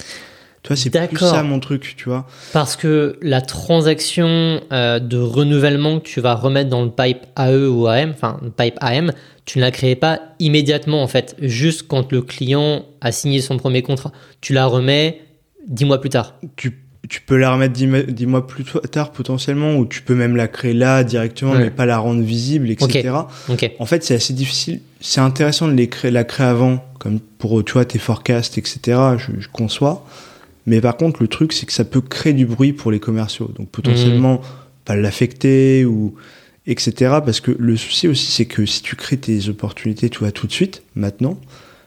[0.64, 2.28] Tu vois, c'est plus ça mon truc, tu vois.
[2.52, 7.68] Parce que la transaction euh, de renouvellement que tu vas remettre dans le pipe AE
[7.68, 9.14] ou AM, enfin, le pipe AM,
[9.46, 13.58] tu ne la crées pas immédiatement, en fait, juste quand le client a signé son
[13.58, 14.12] premier contrat.
[14.42, 15.22] Tu la remets
[15.68, 16.34] dix mois plus tard.
[16.58, 20.48] Tu tu peux la remettre dix, mois plus tard potentiellement, ou tu peux même la
[20.48, 23.12] créer là directement, mais pas la rendre visible, etc.
[23.80, 24.82] En fait, c'est assez difficile.
[25.00, 29.00] C'est intéressant de les créer, la créer avant, comme pour tu vois tes forecasts, etc.
[29.18, 30.06] Je, conçois.
[30.66, 33.52] Mais par contre, le truc, c'est que ça peut créer du bruit pour les commerciaux.
[33.56, 34.42] Donc potentiellement, mmh.
[34.84, 36.16] pas l'affecter ou
[36.66, 36.94] etc.
[37.26, 40.48] Parce que le souci aussi, c'est que si tu crées tes opportunités, tu vois, tout
[40.48, 41.40] de suite, maintenant,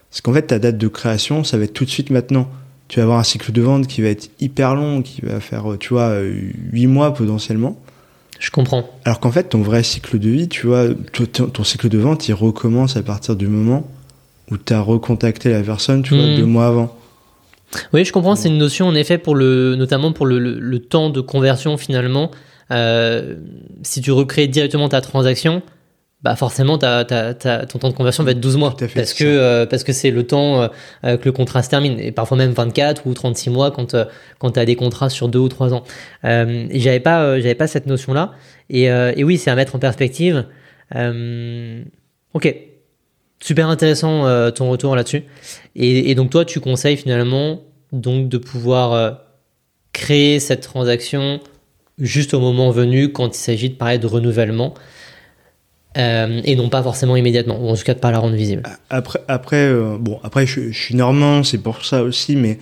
[0.09, 2.49] parce qu'en fait, ta date de création, ça va être tout de suite maintenant
[2.91, 5.63] tu vas avoir un cycle de vente qui va être hyper long, qui va faire,
[5.79, 6.13] tu vois,
[6.73, 7.79] 8 mois potentiellement.
[8.37, 8.83] Je comprends.
[9.05, 10.87] Alors qu'en fait, ton vrai cycle de vie, tu vois,
[11.53, 13.87] ton, cycle de vente, il recommence à partir du moment
[14.49, 16.35] où tu as recontacté la personne, tu vois, hmm.
[16.35, 16.93] deux mois avant.
[17.93, 18.35] Oui, je comprends.
[18.35, 22.29] C'est une notion, en effet, pour le, notamment pour le, temps de conversion, finalement.
[22.71, 23.35] Euh,
[23.83, 25.61] si tu recrées directement ta transaction,
[26.23, 29.91] bah forcément ton temps de conversion va être 12 mois parce que euh, parce que
[29.91, 30.69] c'est le temps
[31.03, 34.05] euh, que le contrat se termine et parfois même 24 ou 36 mois quand euh,
[34.37, 35.83] quand tu as des contrats sur 2 ou 3 ans.
[36.25, 38.33] Euh, j'avais pas j'avais pas cette notion là
[38.69, 40.45] et, et oui, c'est à mettre en perspective.
[42.33, 42.55] OK.
[43.43, 45.23] Super intéressant ton retour là-dessus.
[45.75, 49.19] Et, et, donc toi tu conseilles finalement donc de pouvoir
[49.91, 51.41] créer cette transaction
[51.97, 54.73] juste au moment venu quand il s'agit de parler de renouvellement.
[55.97, 58.63] Euh, et non pas forcément immédiatement, ou en tout cas de pas la rendre visible.
[58.89, 62.59] Après, après euh, bon, après je, suis normand, c'est pour ça aussi, mais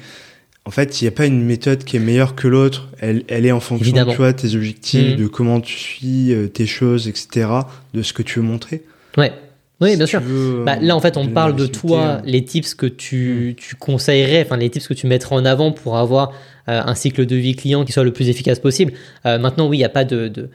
[0.66, 2.90] en fait, il n'y a pas une méthode qui est meilleure que l'autre.
[3.00, 5.18] Elle, elle est en fonction de toi, tes objectifs, mmh.
[5.18, 7.48] de comment tu suis euh, tes choses, etc.,
[7.94, 8.84] de ce que tu veux montrer.
[9.16, 9.32] Ouais.
[9.80, 10.22] Oui, bien sûr.
[10.66, 13.62] bah, là, en fait, on parle de toi, les tips que tu, mmh.
[13.62, 16.34] tu conseillerais, enfin, les tips que tu mettrais en avant pour avoir
[16.68, 18.92] un cycle de vie client qui soit le plus efficace possible.
[19.24, 20.50] maintenant, oui, il n'y a pas de, de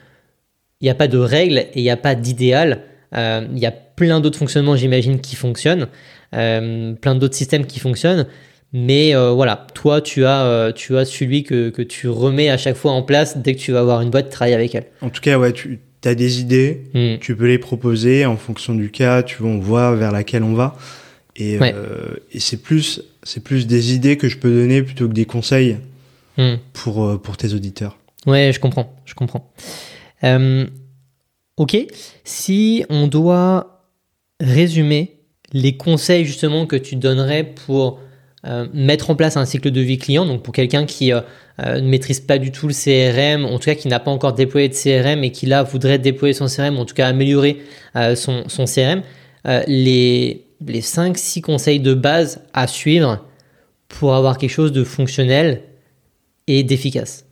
[0.84, 2.82] il n'y a pas de règles et il n'y a pas d'idéal.
[3.16, 5.88] Euh, il y a plein d'autres fonctionnements, j'imagine, qui fonctionnent,
[6.34, 8.26] euh, plein d'autres systèmes qui fonctionnent.
[8.74, 12.76] Mais euh, voilà, toi, tu as, tu as celui que, que, tu remets à chaque
[12.76, 14.84] fois en place dès que tu vas avoir une boîte, travailler avec elle.
[15.00, 17.18] En tout cas, ouais, tu as des idées, hmm.
[17.18, 20.52] tu peux les proposer en fonction du cas, tu vois, on voit vers laquelle on
[20.52, 20.76] va.
[21.36, 21.54] Et,
[22.32, 25.78] et c'est plus, c'est plus des idées que je peux donner plutôt que des conseils
[26.36, 26.56] hmm.
[26.74, 27.96] pour, pour tes auditeurs.
[28.26, 29.50] Ouais, je comprends, je comprends.
[30.24, 30.66] Euh,
[31.56, 31.76] ok,
[32.24, 33.84] si on doit
[34.40, 35.20] résumer
[35.52, 38.00] les conseils justement que tu donnerais pour
[38.46, 41.20] euh, mettre en place un cycle de vie client, donc pour quelqu'un qui euh,
[41.58, 44.68] ne maîtrise pas du tout le CRM, en tout cas qui n'a pas encore déployé
[44.68, 47.58] de CRM et qui là voudrait déployer son CRM, en tout cas améliorer
[48.16, 49.02] son, CRM,
[49.66, 53.24] les, les 5-6 conseils de base à suivre
[53.88, 55.62] pour avoir quelque chose de fonctionnel
[56.46, 57.24] et d'efficace.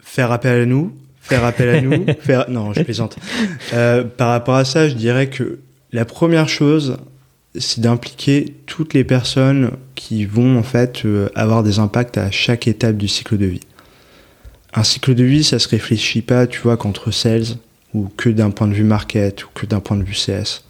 [0.00, 0.92] Faire appel à nous,
[1.26, 2.06] faire appel à nous.
[2.20, 2.48] faire...
[2.48, 3.16] Non, je plaisante.
[3.72, 5.58] Euh, par rapport à ça, je dirais que
[5.92, 6.98] la première chose,
[7.54, 12.68] c'est d'impliquer toutes les personnes qui vont en fait euh, avoir des impacts à chaque
[12.68, 13.60] étape du cycle de vie.
[14.74, 17.56] Un cycle de vie, ça se réfléchit pas, tu vois, qu'entre sales
[17.94, 20.64] ou que d'un point de vue market ou que d'un point de vue CS.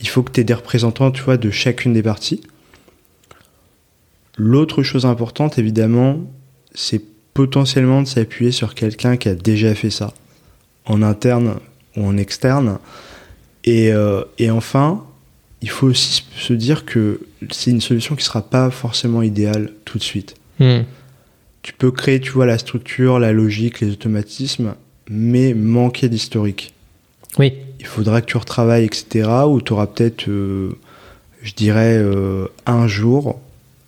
[0.00, 2.42] Il faut que tu aies des représentants, tu vois, de chacune des parties.
[4.36, 6.20] L'autre chose importante, évidemment,
[6.74, 7.02] c'est
[7.38, 10.12] potentiellement de s'appuyer sur quelqu'un qui a déjà fait ça,
[10.86, 11.60] en interne
[11.96, 12.80] ou en externe.
[13.62, 15.04] Et, euh, et enfin,
[15.62, 17.20] il faut aussi se dire que
[17.52, 20.34] c'est une solution qui sera pas forcément idéale tout de suite.
[20.58, 20.80] Hmm.
[21.62, 24.74] Tu peux créer, tu vois, la structure, la logique, les automatismes,
[25.08, 26.74] mais manquer d'historique.
[27.38, 27.52] Oui.
[27.78, 29.30] Il faudra que tu retravailles, etc.
[29.46, 30.76] Ou tu auras peut-être, euh,
[31.44, 33.38] je dirais, euh, un jour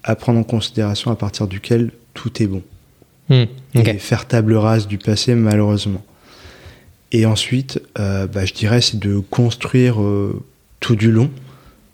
[0.04, 2.62] à prendre en considération à partir duquel tout est bon.
[3.30, 6.04] Hmm, et faire table rase du passé, malheureusement.
[7.12, 10.42] Et ensuite, euh, bah, je dirais, c'est de construire euh,
[10.80, 11.30] tout du long.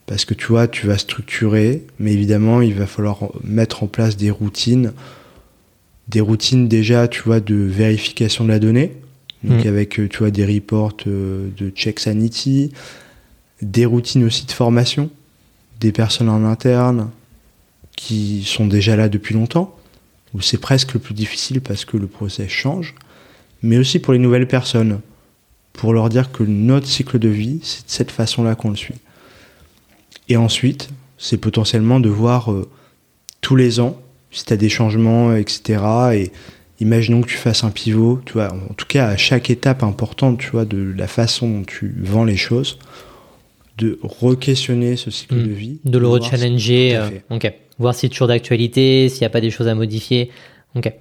[0.07, 4.17] Parce que tu vois, tu vas structurer, mais évidemment, il va falloir mettre en place
[4.17, 4.93] des routines.
[6.09, 8.93] Des routines déjà, tu vois, de vérification de la donnée.
[9.43, 9.69] Donc Mhm.
[9.69, 12.73] avec, euh, tu vois, des reports euh, de check sanity,
[13.63, 15.11] des routines aussi de formation,
[15.81, 17.11] des personnes en interne
[17.97, 19.75] qui sont déjà là depuis longtemps,
[20.37, 22.95] où c'est presque le plus difficile parce que le process change,
[23.63, 25.01] mais aussi pour les nouvelles personnes,
[25.73, 28.95] pour leur dire que notre cycle de vie, c'est de cette façon-là qu'on le suit.
[30.29, 32.69] Et ensuite, c'est potentiellement de voir euh,
[33.41, 33.99] tous les ans
[34.31, 35.83] si tu as des changements, etc.
[36.15, 36.33] Et
[36.81, 40.39] imaginons que tu fasses un pivot, tu vois, en tout cas à chaque étape importante,
[40.39, 42.79] tu vois, de la façon dont tu vends les choses,
[43.79, 45.43] de re-questionner ce cycle Mm.
[45.47, 45.79] de vie.
[45.85, 46.97] De le si- rechallenger.
[46.97, 47.53] À euh, ok.
[47.79, 50.31] Voir si c'est toujours d'actualité, s'il n'y a pas des choses à modifier.
[50.75, 50.93] Ok.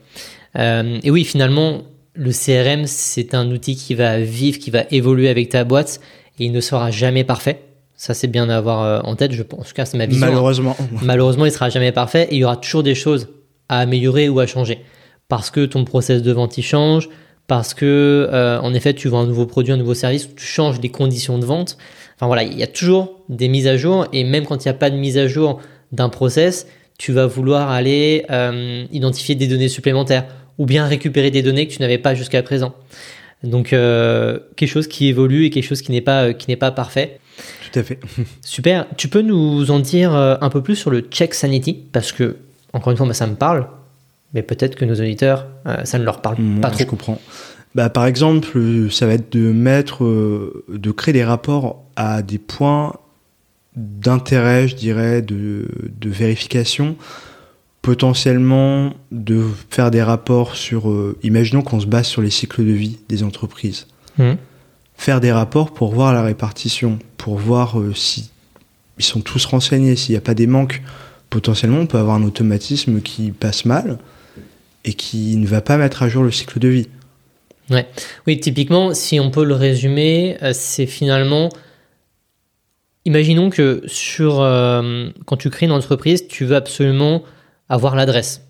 [0.58, 5.30] Euh, et oui, finalement, le CRM, c'est un outil qui va vivre, qui va évoluer
[5.30, 6.00] avec ta boîte
[6.40, 7.62] et il ne sera jamais parfait.
[7.98, 9.32] Ça, c'est bien à avoir euh, en tête.
[9.32, 10.26] Je pense, en tout cas, c'est ma vision.
[10.28, 10.30] hein.
[10.32, 10.76] Malheureusement.
[11.02, 13.30] Malheureusement, il sera jamais parfait et il y aura toujours des choses
[13.70, 14.80] à améliorer ou à changer.
[15.28, 17.10] Parce que ton process de vente il change,
[17.48, 20.80] parce que euh, en effet tu vends un nouveau produit, un nouveau service, tu changes
[20.82, 21.78] les conditions de vente.
[22.16, 24.72] Enfin voilà, il y a toujours des mises à jour et même quand il n'y
[24.72, 25.60] a pas de mise à jour
[25.96, 26.68] d'un process,
[26.98, 30.26] tu vas vouloir aller euh, identifier des données supplémentaires
[30.58, 32.74] ou bien récupérer des données que tu n'avais pas jusqu'à présent.
[33.44, 36.56] Donc euh, quelque chose qui évolue et quelque chose qui n'est pas euh, qui n'est
[36.56, 37.20] pas parfait.
[37.72, 38.00] Tout à fait.
[38.42, 38.88] Super.
[38.96, 41.74] Tu peux nous en dire un peu plus sur le check sanity?
[41.92, 42.38] Parce que,
[42.72, 43.68] encore une fois, ça me parle,
[44.34, 46.80] mais peut-être que nos auditeurs, euh, ça ne leur parle pas trop.
[46.80, 47.20] je comprends.
[47.74, 48.58] Bah, par exemple,
[48.90, 50.06] ça va être de mettre,
[50.70, 52.94] de créer des rapports à des points
[53.76, 55.68] d'intérêt, je dirais, de,
[56.00, 56.96] de vérification,
[57.82, 62.72] potentiellement de faire des rapports sur, euh, imaginons qu'on se base sur les cycles de
[62.72, 64.38] vie des entreprises, Mhm.
[64.98, 68.32] faire des rapports pour voir la répartition, pour voir euh, si
[68.98, 70.82] ils sont tous renseignés, s'il n'y a pas des manques.
[71.30, 74.00] Potentiellement, on peut avoir un automatisme qui passe mal
[74.86, 76.88] et qui ne va pas mettre à jour le cycle de vie.
[78.26, 81.50] Oui, typiquement, si on peut le résumer, euh, c'est finalement.
[83.06, 87.24] Imaginons que sur, euh, quand tu crées une entreprise, tu veux absolument
[87.70, 88.42] avoir l'adresse.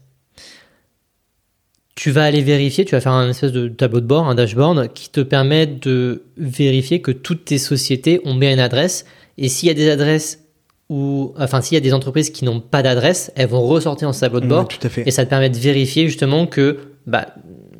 [1.95, 4.91] Tu vas aller vérifier, tu vas faire un espèce de tableau de bord, un dashboard
[4.93, 9.05] qui te permet de vérifier que toutes tes sociétés ont bien une adresse.
[9.37, 10.41] Et s'il y a des adresses
[10.89, 14.13] ou, enfin, s'il y a des entreprises qui n'ont pas d'adresse, elles vont ressortir dans
[14.13, 14.61] ce tableau de bord.
[14.61, 15.03] Ouais, tout à fait.
[15.05, 16.77] Et ça te permet de vérifier justement que
[17.07, 17.27] bah,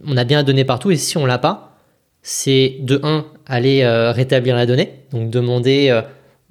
[0.05, 1.77] on a bien la donnée partout et si on l'a pas,
[2.21, 6.01] c'est de 1 aller euh, rétablir la donnée, donc demander euh,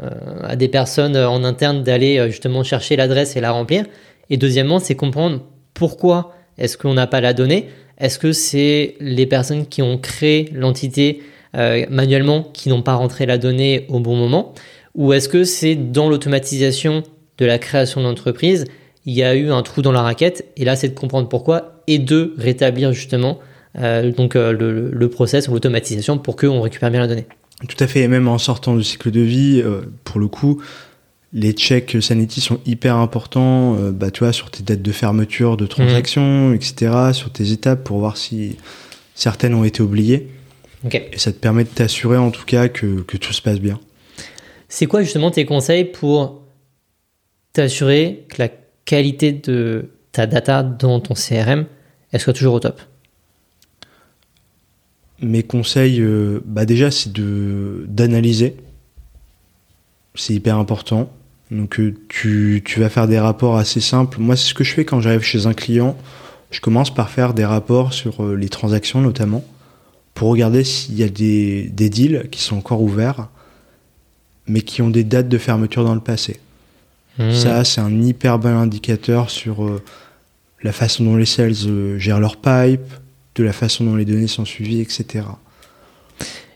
[0.01, 3.84] à des personnes euh, en interne d'aller euh, justement chercher l'adresse et la remplir.
[4.30, 5.40] Et deuxièmement, c'est comprendre
[5.74, 7.68] pourquoi est-ce qu'on n'a pas la donnée.
[7.99, 11.22] Est-ce que c'est les personnes qui ont créé l'entité
[11.57, 14.55] euh, manuellement qui n'ont pas rentré la donnée au bon moment?
[14.95, 17.03] Ou est-ce que c'est dans l'automatisation
[17.38, 18.66] de la création d'entreprise
[19.07, 21.82] il y a eu un trou dans la raquette et là c'est de comprendre pourquoi
[21.86, 23.38] et de rétablir justement
[23.78, 27.26] euh, donc euh, le, le process ou l'automatisation pour qu'on récupère bien la donnée.
[27.69, 28.01] Tout à fait.
[28.01, 30.62] Et même en sortant du cycle de vie, euh, pour le coup,
[31.33, 33.77] les checks sanity sont hyper importants.
[33.79, 37.85] euh, bah, tu vois, sur tes dates de fermeture de transactions, etc., sur tes étapes
[37.85, 38.57] pour voir si
[39.15, 40.29] certaines ont été oubliées.
[40.93, 43.81] Et ça te permet de t'assurer en tout cas que, que tout se passe bien.
[44.69, 46.43] C'est quoi justement tes conseils pour
[47.55, 48.49] t'assurer que la
[48.85, 51.67] qualité de ta data dans ton CRM
[52.12, 52.81] elle soit toujours au top?
[55.23, 58.57] Mes conseils, euh, bah déjà, c'est de d'analyser.
[60.15, 61.11] C'est hyper important.
[61.51, 64.19] Donc, euh, tu, tu vas faire des rapports assez simples.
[64.21, 65.97] Moi, c'est ce que je fais quand j'arrive chez un client.
[66.51, 69.45] Je commence par faire des rapports sur euh, les transactions, notamment,
[70.15, 73.29] pour regarder s'il y a des, des deals qui sont encore ouverts,
[74.47, 76.41] mais qui ont des dates de fermeture dans le passé.
[77.19, 77.33] Hmm.
[77.33, 79.81] Ça, c'est un hyper bon indicateur sur
[80.62, 82.83] la façon dont les sales gèrent leur pipe,
[83.35, 85.24] de la façon dont les données sont suivies, etc.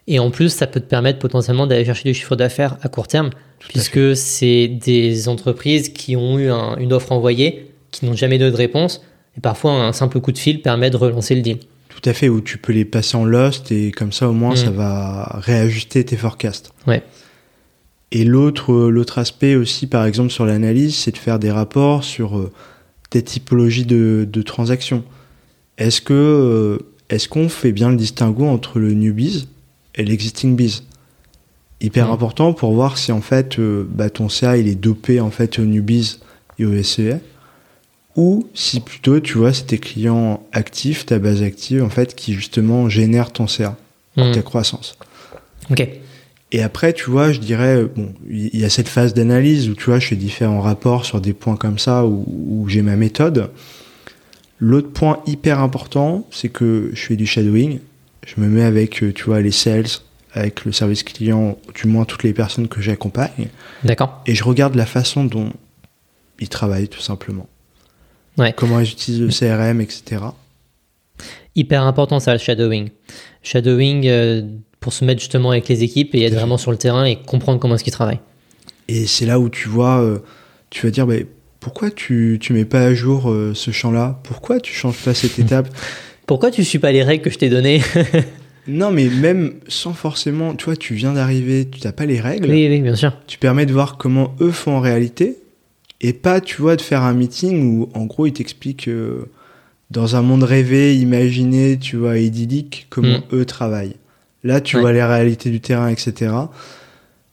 [0.07, 3.09] Et en plus, ça peut te permettre potentiellement d'aller chercher du chiffre d'affaires à court
[3.09, 8.15] terme, Tout puisque c'est des entreprises qui ont eu un- une offre envoyée, qui n'ont
[8.15, 9.03] jamais donné de réponse,
[9.37, 11.59] et parfois un simple coup de fil permet de relancer le deal.
[11.89, 14.53] Tout à fait, où tu peux les passer en lost et comme ça au moins
[14.55, 14.57] Mm.
[14.57, 16.73] ça va réajuster tes forecasts.
[16.87, 17.03] Ouais.
[18.13, 22.05] Et l'autre euh, l'autre aspect aussi, par exemple sur l'analyse, c'est de faire des rapports
[22.05, 22.51] sur euh,
[23.11, 25.03] des typologies de, de transactions.
[25.79, 29.49] Est-ce que euh, est-ce qu'on fait bien le distinguo entre le new biz
[29.95, 30.85] et l'existing biz?
[31.81, 35.31] Hyper important pour voir si en fait euh, bah, ton CA il est dopé en
[35.31, 36.19] fait au new biz
[36.59, 37.21] et au SEA
[38.17, 42.35] ou si plutôt tu vois c'est tes clients actifs, ta base active en fait qui
[42.35, 43.77] justement génère ton CA.
[44.19, 44.33] Mhm.
[44.33, 44.97] ta croissance.
[45.71, 45.89] Ok.
[46.51, 49.85] Et après, tu vois, je dirais, bon, il y a cette phase d'analyse où, tu
[49.85, 53.51] vois, je fais différents rapports sur des points comme ça où, où j'ai ma méthode.
[54.61, 57.81] L'autre point hyper important, c'est que je fais du shadowing.
[58.27, 59.87] Je me mets avec, euh, tu vois, les sales,
[60.33, 63.49] avec le service client, du moins toutes les personnes que j'accompagne,
[63.85, 64.23] D'accord.
[64.27, 65.53] et je regarde la façon dont
[66.41, 67.47] ils travaillent, tout simplement.
[68.37, 68.53] Ouais.
[68.57, 70.23] Comment ils utilisent le CRM, etc.
[71.55, 72.91] Hyper important ça, le shadowing.
[73.43, 74.43] Shadowing euh,
[74.81, 77.59] pour se mettre justement avec les équipes et être vraiment sur le terrain et comprendre
[77.59, 78.21] comment est-ce qu'ils travaillent.
[78.87, 80.19] Et c'est là où tu vois, euh,
[80.71, 81.17] tu vas dire, bah,
[81.61, 84.21] pourquoi tu, tu mets pas à jour euh, ce champ-là?
[84.25, 85.69] Pourquoi tu changes pas cette étape?
[86.27, 87.81] Pourquoi tu suis pas les règles que je t'ai données?
[88.71, 92.51] Non, mais même sans forcément, tu vois, tu viens d'arriver, tu n'as pas les règles,
[92.51, 93.15] Oui, oui, bien sûr.
[93.27, 95.39] tu permets de voir comment eux font en réalité,
[96.03, 99.25] et pas, tu vois, de faire un meeting où, en gros, ils t'expliquent euh,
[99.91, 103.97] dans un monde rêvé, imaginé, tu vois, idyllique, comment eux travaillent.
[104.45, 104.83] Là, tu Ouais.
[104.83, 106.31] vois les réalités du terrain, etc.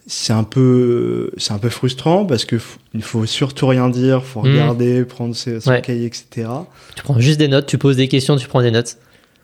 [0.07, 2.57] C'est un peu, c'est un peu frustrant parce que
[2.93, 4.51] il faut surtout rien dire, faut Mm.
[4.51, 5.81] regarder, prendre ses- son Ouais.
[5.81, 6.47] cahier, etc.
[6.95, 8.97] Tu prends juste des notes, tu poses des questions, tu prends des notes.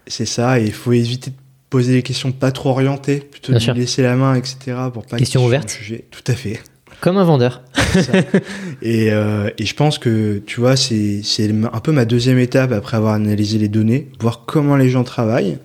[0.08, 1.36] C'est ça, et il faut éviter de
[1.72, 3.74] poser des questions pas trop orientées, plutôt Bien de sûr.
[3.74, 4.78] laisser la main, etc.
[4.94, 5.80] pour pas Questions ouvertes.
[6.12, 6.60] Tout à fait.
[7.00, 7.62] Comme un vendeur.
[8.84, 12.72] Et, euh, et je pense que, tu vois, c'est c'est un peu ma deuxième étape
[12.72, 15.58] après avoir analysé les données, voir comment les gens travaillent.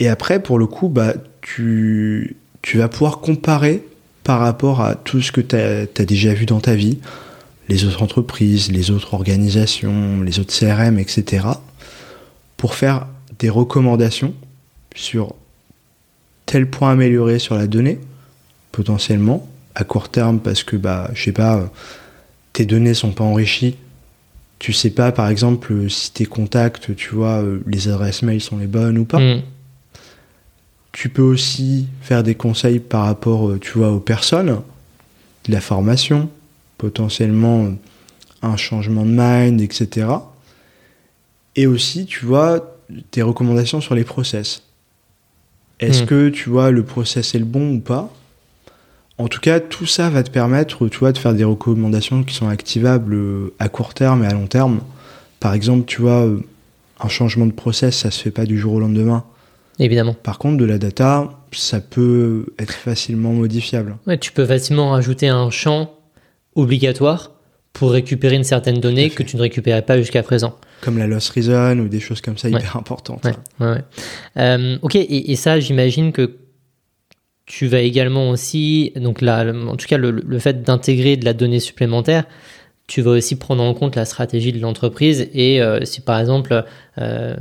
[0.00, 3.82] Et après, pour le coup, bah, tu, tu vas pouvoir comparer
[4.26, 6.98] par rapport à tout ce que tu as, déjà vu dans ta vie,
[7.68, 11.46] les autres entreprises, les autres organisations, les autres CRM, etc.
[12.56, 13.06] pour faire
[13.38, 14.34] des recommandations
[14.96, 15.36] sur
[16.44, 18.00] tel point amélioré sur la donnée,
[18.72, 21.70] potentiellement, à court terme, parce que, bah, je sais pas,
[22.52, 23.76] tes données sont pas enrichies.
[24.58, 28.58] Tu sais pas, par exemple, si tes contacts, tu vois, euh, les adresses mail sont
[28.58, 29.20] les bonnes ou pas.
[29.20, 29.42] Mm.
[30.96, 34.62] Tu peux aussi faire des conseils par rapport, euh, tu vois, aux personnes,
[35.44, 36.30] de la formation,
[36.78, 37.68] potentiellement
[38.40, 40.08] un changement de mind, etc.
[41.54, 42.78] Et aussi, tu vois,
[43.10, 44.62] tes recommandations sur les process.
[45.80, 46.06] Est-ce Mm.
[46.06, 48.10] que, tu vois, le process est le bon ou pas?
[49.18, 52.34] En tout cas, tout ça va te permettre, tu vois, de faire des recommandations qui
[52.34, 54.80] sont activables euh, à court terme et à long terme.
[55.40, 56.40] Par exemple, tu vois, euh,
[57.00, 59.24] un changement de process, ça se fait pas du jour au lendemain.
[59.78, 60.14] Évidemment.
[60.14, 63.96] Par contre, de la data, ça peut être facilement modifiable.
[64.06, 65.90] Ouais, tu peux facilement rajouter un champ
[66.54, 67.32] obligatoire
[67.72, 70.56] pour récupérer une certaine donnée que tu ne récupérais pas jusqu'à présent.
[70.80, 72.58] Comme la loss reason ou des choses comme ça Ouais.
[72.58, 73.26] hyper importantes.
[73.60, 73.78] Ouais.
[74.38, 76.36] Euh, ok, et, et ça, j'imagine que
[77.44, 81.32] tu vas également aussi, donc là, en tout cas, le, le fait d'intégrer de la
[81.34, 82.24] donnée supplémentaire,
[82.86, 86.64] tu vas aussi prendre en compte la stratégie de l'entreprise et euh, si par exemple
[86.98, 87.36] euh,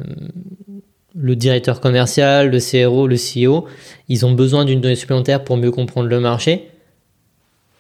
[1.18, 3.66] le directeur commercial, le CRO, le CEO,
[4.10, 6.68] ils ont besoin d'une donnée supplémentaire pour mieux comprendre le marché,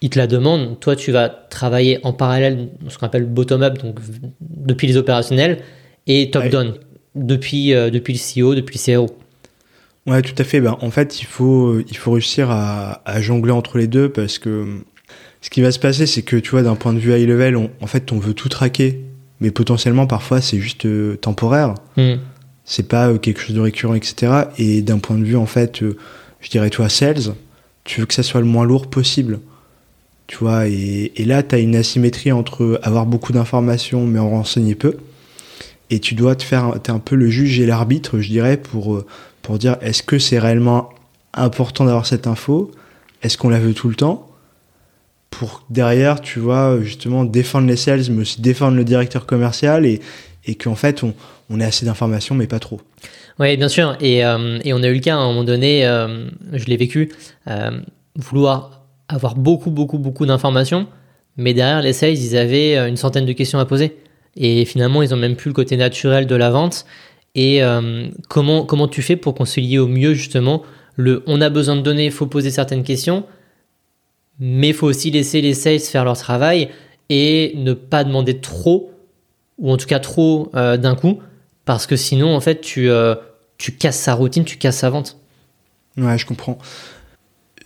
[0.01, 3.99] ils te la demandent, toi tu vas travailler en parallèle, ce qu'on appelle bottom-up, donc
[4.41, 5.59] depuis les opérationnels,
[6.07, 6.75] et top-down,
[7.15, 9.07] depuis, euh, depuis le CEO, depuis le CRO.
[10.05, 10.61] Ouais, tout à fait.
[10.61, 14.37] Ben, en fait, il faut, il faut réussir à, à jongler entre les deux parce
[14.37, 14.65] que euh,
[15.41, 17.57] ce qui va se passer, c'est que tu vois, d'un point de vue high level,
[17.57, 19.01] on- en fait, on veut tout traquer,
[19.39, 21.73] mais potentiellement, parfois, c'est juste euh, temporaire.
[21.97, 22.15] Hmm.
[22.65, 24.45] C'est pas euh, quelque chose de récurrent, etc.
[24.57, 25.95] Et d'un point de vue, en fait, euh,
[26.41, 27.35] je dirais, toi, sales,
[27.83, 29.39] tu veux que ça soit le moins lourd possible.
[30.27, 34.73] Tu vois, et, là, tu as une asymétrie entre avoir beaucoup d'informations, mais en renseigner
[34.73, 34.97] peu.
[35.91, 38.95] Et tu dois te faire, t'es un peu le juge et l'arbitre, je dirais, pour,
[38.95, 39.05] euh,
[39.43, 40.89] pour dire est-ce que c'est réellement
[41.35, 42.71] important d'avoir cette info?
[43.21, 44.27] Est-ce qu'on la veut tout le temps?
[45.29, 49.85] Pour derrière, tu vois, justement, défendre les sales, mais aussi défendre le directeur commercial
[50.45, 51.13] et qu'en fait, on,
[51.49, 52.81] on ait assez d'informations, mais pas trop.
[53.39, 53.97] Oui, bien sûr.
[53.99, 56.77] Et, euh, et on a eu le cas à un moment donné, euh, je l'ai
[56.77, 57.11] vécu,
[57.47, 57.71] euh,
[58.15, 60.87] vouloir avoir beaucoup, beaucoup, beaucoup d'informations,
[61.37, 63.97] mais derrière les sales, ils avaient une centaine de questions à poser.
[64.35, 66.85] Et finalement, ils ont même plus le côté naturel de la vente.
[67.35, 67.61] Et
[68.29, 70.63] comment, comment tu fais pour concilier au mieux justement
[70.95, 73.25] le on a besoin de données, il faut poser certaines questions,
[74.39, 76.69] mais il faut aussi laisser les sales faire leur travail
[77.09, 78.91] et ne pas demander trop,
[79.57, 81.19] ou en tout cas trop euh, d'un coup,
[81.65, 83.15] parce que sinon, en fait, tu, euh,
[83.57, 85.17] tu casses sa routine, tu casses sa vente.
[85.97, 86.57] Ouais, je comprends.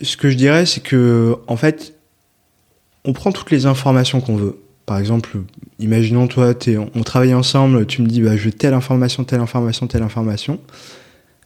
[0.01, 1.93] Ce que je dirais, c'est que, en fait,
[3.05, 4.57] on prend toutes les informations qu'on veut.
[4.85, 5.37] Par exemple,
[5.79, 9.39] imaginons toi, t'es- on travaille ensemble, tu me dis, bah, je veux telle information, telle
[9.41, 10.59] information, telle information.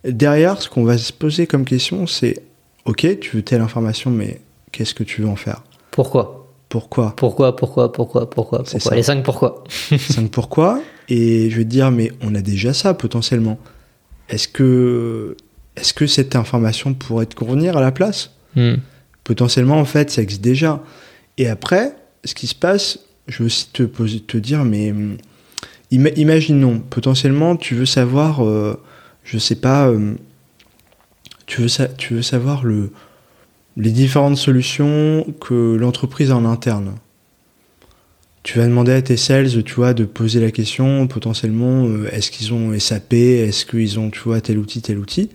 [0.06, 2.42] Derrière, ce qu'on va se poser comme question, c'est,
[2.86, 4.42] ok, tu veux telle information, mais
[4.72, 5.64] qu'est-ce que tu veux en faire?
[5.92, 6.43] Pourquoi?
[6.74, 8.96] Pourquoi Pourquoi Pourquoi Pourquoi Pourquoi Pourquoi.
[8.96, 9.64] Les cinq pourquoi.
[10.00, 13.60] Cinq pourquoi Et je vais te dire, mais on a déjà ça potentiellement.
[14.28, 15.38] Est-ce que
[15.76, 18.32] est-ce que cette information pourrait te convenir à la place?
[18.56, 18.78] Hmm.
[19.24, 20.82] Potentiellement, en fait, ça existe déjà.
[21.38, 21.96] Et après,
[22.26, 25.18] ce qui se passe, je veux aussi te, poser, te dire, mais hum,
[25.92, 28.82] ima- imaginons, potentiellement, tu veux savoir, euh,
[29.24, 30.16] je sais pas, euh,
[31.46, 31.68] tu, veux
[32.00, 32.90] tu veux savoir le,
[33.78, 36.94] les différentes solutions que l'entreprise a en interne.
[38.44, 42.30] Tu vas demander à tes sales, tu vois, de poser la question, potentiellement, euh, est-ce
[42.30, 45.30] qu'ils ont SAP, est-ce qu'ils ont, tu vois, tel outil, tel outil.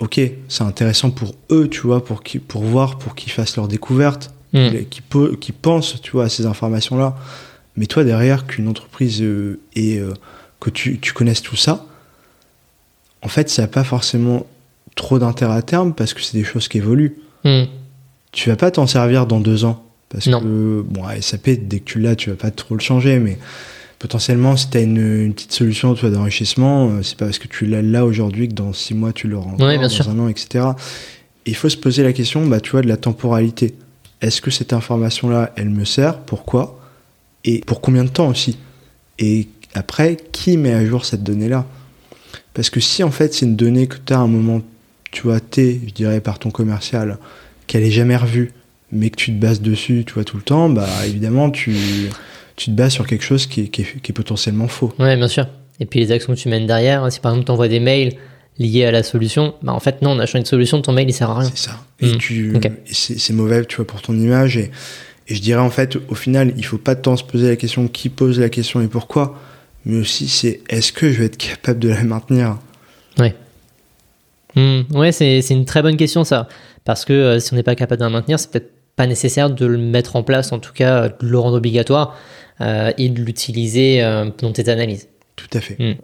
[0.00, 3.68] Ok, c'est intéressant pour eux, tu vois, pour, qu'ils- pour voir, pour qu'ils fassent leur
[3.68, 4.70] découverte Hmm.
[4.88, 7.14] qui, peut, qui pense tu vois, à ces informations-là.
[7.76, 10.14] Mais toi, derrière, qu'une entreprise euh, et euh,
[10.58, 11.84] que tu, tu connaisses tout ça,
[13.22, 14.46] en fait, ça n'a pas forcément
[14.94, 17.16] trop d'intérêt à terme parce que c'est des choses qui évoluent.
[17.44, 17.64] Hmm.
[18.32, 19.82] Tu vas pas t'en servir dans deux ans.
[20.08, 20.40] Parce Non.
[20.40, 23.38] que, bon, à SAP, dès que tu l'as, tu vas pas trop le changer, mais
[23.98, 24.96] potentiellement, si tu as une,
[25.26, 28.72] une petite solution d'enrichissement, euh, c'est pas parce que tu l'as là aujourd'hui que dans
[28.72, 30.08] six mois, tu l'auras encore, Ouais, bien dans sûr.
[30.08, 30.64] un an, etc.
[31.46, 33.74] Et il faut se poser la question, bah, tu vois, de la temporalité.
[34.22, 36.18] Est-ce que cette information-là, elle me sert?
[36.20, 36.80] Pourquoi?
[37.44, 38.56] Et pour combien de temps aussi?
[39.18, 41.66] Et après, qui met à jour cette donnée-là?
[42.54, 44.62] Parce que si en fait c'est une donnée que tu as à un moment,
[45.10, 47.18] tu vois, T, je dirais par ton commercial,
[47.66, 48.52] qu'elle est jamais revue,
[48.92, 51.74] mais que tu te bases dessus, tu vois, tout le temps, bah évidemment, tu,
[52.56, 54.92] tu te bases sur quelque chose qui est, qui est- qui est potentiellement faux.
[54.98, 55.46] Ouais, bien sûr.
[55.80, 58.14] Et puis les actions que tu mènes derrière, si par exemple tu envoies des mails
[58.58, 61.08] liés à la solution, bah en fait non, on a changé de solution, ton mail
[61.08, 61.48] il sert à rien.
[61.54, 61.84] C'est ça.
[62.00, 62.16] Et Mm.
[62.18, 62.56] tu,
[62.92, 64.56] c'est mauvais, tu vois, pour ton image.
[64.56, 64.70] Et,
[65.28, 67.86] et je dirais en fait, au final, il faut pas tant se poser la question
[67.86, 69.38] qui pose la question et pourquoi,
[69.84, 72.58] mais aussi c'est est-ce que je vais être capable de la maintenir?
[74.58, 76.48] Hmm, Ouais, c'est une très bonne question ça.
[76.84, 79.50] Parce que euh, si on n'est pas capable de la maintenir, c'est peut-être pas nécessaire
[79.50, 82.16] de le mettre en place, en tout cas euh, de le rendre obligatoire
[82.60, 84.02] euh, et de l'utiliser
[84.40, 85.08] dans tes analyses.
[85.36, 85.98] Tout à fait.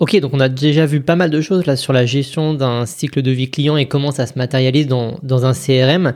[0.00, 2.84] Ok, donc on a déjà vu pas mal de choses là sur la gestion d'un
[2.84, 6.12] cycle de vie client et comment ça se matérialise dans, dans un CRM.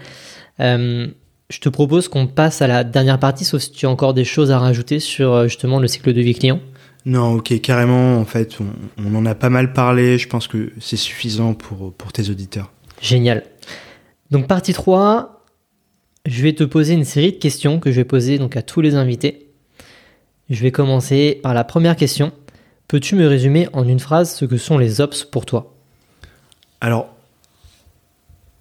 [0.60, 1.06] Euh,
[1.48, 4.24] je te propose qu'on passe à la dernière partie, sauf si tu as encore des
[4.24, 6.60] choses à rajouter sur justement le cycle de vie client.
[7.06, 8.66] Non, ok, carrément, en fait, on,
[9.04, 10.18] on en a pas mal parlé.
[10.18, 12.70] Je pense que c'est suffisant pour, pour tes auditeurs.
[13.00, 13.44] Génial.
[14.30, 15.44] Donc partie 3,
[16.26, 18.80] je vais te poser une série de questions que je vais poser donc à tous
[18.80, 19.48] les invités.
[20.50, 22.32] Je vais commencer par la première question.
[22.88, 25.74] Peux-tu me résumer en une phrase ce que sont les ops pour toi?
[26.80, 27.08] Alors,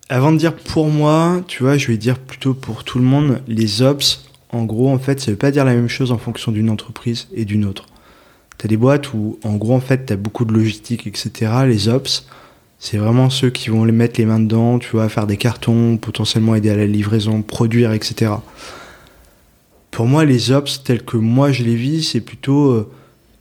[0.09, 3.41] avant de dire pour moi, tu vois, je vais dire plutôt pour tout le monde,
[3.47, 6.51] les ops, en gros, en fait, ça veut pas dire la même chose en fonction
[6.51, 7.85] d'une entreprise et d'une autre.
[8.57, 11.51] T'as des boîtes où, en gros, en fait, t'as beaucoup de logistique, etc.
[11.67, 12.25] Les ops,
[12.79, 15.97] c'est vraiment ceux qui vont les mettre les mains dedans, tu vois, faire des cartons,
[15.97, 18.31] potentiellement aider à la livraison, produire, etc.
[19.91, 22.89] Pour moi, les ops, tels que moi je les vis, c'est plutôt, euh,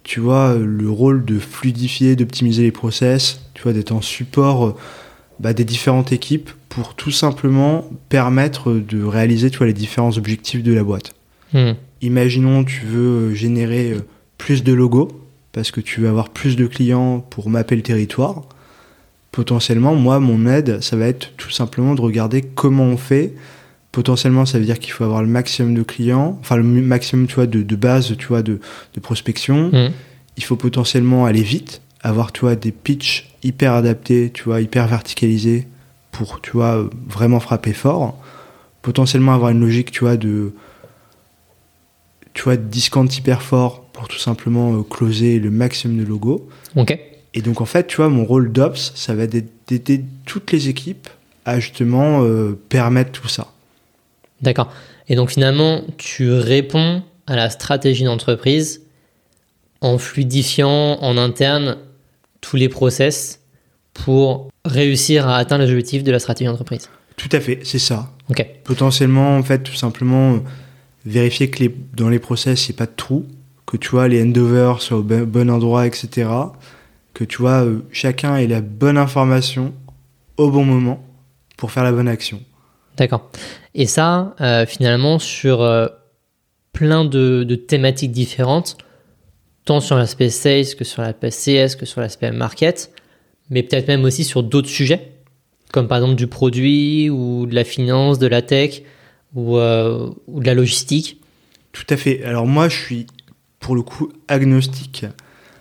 [0.05, 4.75] tu vois, le rôle de fluidifier, d'optimiser les process, tu vois, d'être en support euh,
[5.39, 10.63] bah, des différentes équipes pour tout simplement permettre de réaliser, tu vois, les différents objectifs
[10.63, 11.15] de la boîte.
[11.53, 11.73] Hmm.
[12.01, 13.95] Imaginons, tu veux euh, générer
[14.39, 15.09] plus de logos
[15.53, 18.43] parce que tu veux avoir plus de clients pour mapper le territoire.
[19.33, 23.35] Potentiellement, moi, mon aide, ça va être tout simplement de regarder comment on fait.
[23.93, 27.27] Potentiellement, ça veut dire qu'il faut avoir le maximum de clients, enfin le mu- maximum,
[27.27, 28.61] tu vois, de, de base, tu vois, de,
[28.95, 29.71] de prospection.
[29.73, 29.93] Hmm.
[30.37, 34.87] Il faut potentiellement aller vite, avoir, tu vois, des pitchs hyper adaptés, tu vois, hyper
[34.87, 35.67] verticalisés
[36.13, 38.19] pour, tu vois, vraiment frapper fort.
[38.83, 40.53] Potentiellement avoir une logique, tu vois, de,
[42.35, 46.49] tu vois, de discount hyper fort pour tout simplement euh, closer le maximum de logos.
[46.77, 46.97] Ok.
[47.35, 50.69] Et donc, en fait, tu vois, mon rôle d'Ops, ça va être d'aider toutes les
[50.69, 51.09] équipes
[51.45, 53.49] à justement euh, permettre tout ça.
[54.43, 54.73] D'accord.
[55.09, 58.83] Et donc finalement, tu réponds à la stratégie d'entreprise
[59.81, 61.77] en fluidifiant en interne
[62.41, 63.41] tous les process
[63.93, 66.89] pour réussir à atteindre les objectifs de la stratégie d'entreprise.
[67.17, 68.13] Tout à fait, c'est ça.
[68.31, 68.47] Ok.
[68.63, 70.39] Potentiellement, en fait, tout simplement, euh,
[71.05, 73.27] vérifier que les, dans les process, il n'y ait pas de trous,
[73.67, 76.29] que tu vois, les handovers soient au bon endroit, etc.
[77.15, 79.75] Que tu vois, euh, chacun ait la bonne information
[80.37, 81.05] au bon moment
[81.57, 82.41] pour faire la bonne action.
[82.97, 83.31] D'accord.
[83.75, 85.87] Et ça, euh, finalement, sur euh,
[86.73, 88.77] plein de, de thématiques différentes,
[89.65, 92.93] tant sur l'aspect sales que sur l'aspect CS, que sur l'aspect market,
[93.51, 95.13] mais peut-être même aussi sur d'autres sujets,
[95.73, 98.83] comme par exemple du produit ou de la finance, de la tech
[99.35, 101.21] ou, euh, ou de la logistique.
[101.73, 102.23] Tout à fait.
[102.25, 103.07] Alors moi, je suis
[103.61, 105.07] pour le coup agnostique.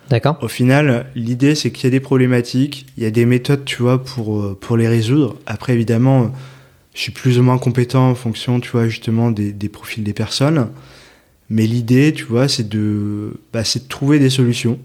[0.08, 3.64] D'accord Au final, l'idée, c'est qu'il y a des problématiques, il y a des méthodes,
[3.64, 5.36] tu vois, pour, euh, pour les résoudre.
[5.46, 6.32] Après, évidemment,
[6.94, 10.12] je suis plus ou moins compétent en fonction, tu vois, justement, des, des profils des
[10.12, 10.68] personnes.
[11.50, 14.78] Mais l'idée, tu vois, c'est de, bah, c'est de trouver des solutions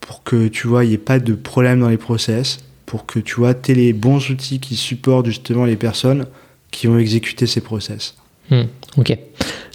[0.00, 3.20] pour que tu vois, il n'y ait pas de problème dans les process, pour que
[3.20, 6.26] tu vois, aies les bons outils qui supportent justement les personnes
[6.70, 8.14] qui vont exécuter ces process.
[8.50, 8.64] Hmm,
[8.96, 9.16] ok.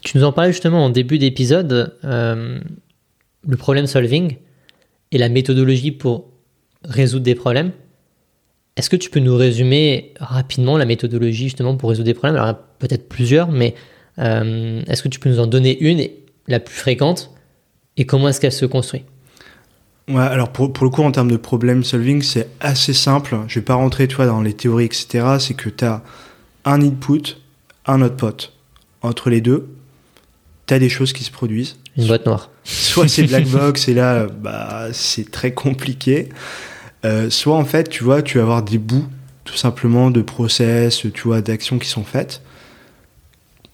[0.06, 2.60] Tu nous en parlais justement en début d'épisode, euh,
[3.48, 4.38] le problem solving
[5.11, 6.30] et la méthodologie pour
[6.84, 7.72] résoudre des problèmes.
[8.77, 12.40] Est-ce que tu peux nous résumer rapidement la méthodologie justement pour résoudre des problèmes?
[12.40, 13.73] Alors peut-être plusieurs, mais
[14.19, 16.07] euh, est-ce que tu peux nous en donner une,
[16.48, 17.32] la plus fréquente,
[17.98, 19.06] et comment est-ce qu'elle se construit?
[20.07, 23.40] Ouais, alors pour, le coup, en termes de problem solving, c'est assez simple.
[23.48, 25.38] Je vais pas rentrer, tu vois, dans les théories, etc.
[25.40, 26.03] C'est que tu as
[26.64, 27.38] un input,
[27.88, 28.52] un output.
[29.02, 29.68] Entre les deux,
[30.68, 31.78] tu as des choses qui se produisent.
[31.98, 32.50] Une boîte noire.
[32.64, 36.30] Soit c'est black box et là, bah, c'est très compliqué.
[37.06, 39.08] Euh, soit en fait, tu vois, tu vas avoir des bouts,
[39.44, 42.42] tout simplement, de process, tu vois, d'actions qui sont faites.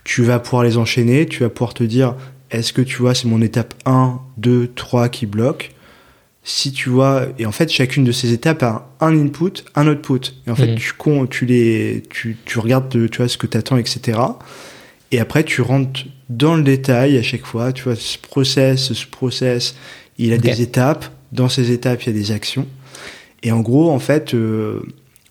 [0.03, 2.15] Tu vas pouvoir les enchaîner, tu vas pouvoir te dire,
[2.49, 5.73] est-ce que tu vois, c'est mon étape 1, 2, 3 qui bloque?
[6.43, 10.33] Si tu vois, et en fait, chacune de ces étapes a un input, un output.
[10.47, 10.75] Et en fait, mmh.
[10.75, 10.93] tu,
[11.29, 14.19] tu, les, tu, tu regardes, tu vois, ce que tu attends, etc.
[15.11, 16.01] Et après, tu rentres
[16.31, 17.73] dans le détail à chaque fois.
[17.73, 19.75] Tu vois, ce process, ce process,
[20.17, 21.05] il a des étapes.
[21.31, 22.67] Dans ces étapes, il y a des actions.
[23.43, 24.81] Et en gros, en fait, euh,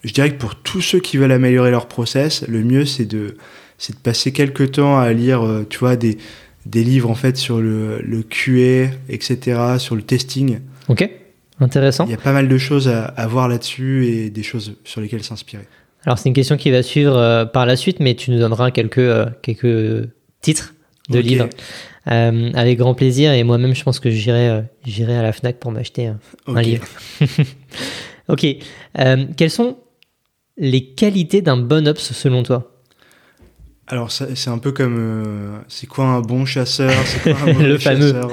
[0.05, 3.36] je dirais que pour tous ceux qui veulent améliorer leur process, le mieux, c'est de,
[3.78, 6.18] c'est de passer quelques temps à lire, euh, tu vois, des,
[6.66, 10.59] des livres, en fait, sur le, le QA, etc., sur le testing.
[10.89, 11.09] Ok,
[11.60, 12.06] intéressant.
[12.06, 15.01] Il y a pas mal de choses à, à voir là-dessus et des choses sur
[15.01, 15.66] lesquelles s'inspirer.
[16.06, 18.70] Alors c'est une question qui va suivre euh, par la suite, mais tu nous donneras
[18.70, 19.02] quelques,
[19.43, 20.09] quelques
[20.40, 20.72] titres
[21.11, 21.28] de okay.
[21.28, 21.49] livres
[22.11, 23.32] euh, avec grand plaisir.
[23.32, 26.59] Et moi-même, je pense que j'irai j'irai à la Fnac pour m'acheter un, okay.
[26.59, 26.87] un livre.
[28.28, 28.47] ok.
[29.37, 29.78] quelles sont
[30.57, 32.66] les qualités d'un bon ops selon toi?
[33.87, 37.78] Alors c'est un peu comme c'est quoi un bon chasseur, c'est quoi un mauvais le
[37.78, 38.12] fameux.
[38.12, 38.31] chasseur?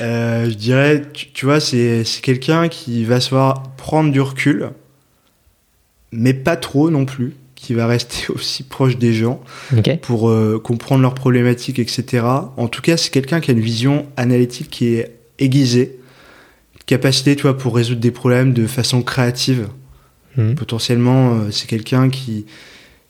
[0.00, 4.70] euh, je dirais, tu, tu vois, c'est quelqu'un qui va savoir prendre du recul,
[6.10, 7.34] mais pas trop non plus,
[7.66, 9.42] qui va rester aussi proche des gens
[9.76, 9.96] okay.
[9.96, 12.24] pour euh, comprendre leurs problématiques, etc.
[12.56, 15.98] En tout cas, c'est quelqu'un qui a une vision analytique qui est aiguisée,
[16.86, 19.68] capacité, tu vois, pour résoudre des problèmes de façon créative.
[20.36, 20.54] Mmh.
[20.54, 22.46] Potentiellement, euh, c'est quelqu'un qui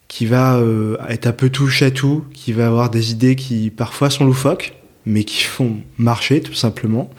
[0.09, 3.71] qui va euh, être un peu touche à tout, qui va avoir des idées qui
[3.71, 4.75] parfois sont loufoques,
[5.05, 7.11] mais qui font marcher tout simplement.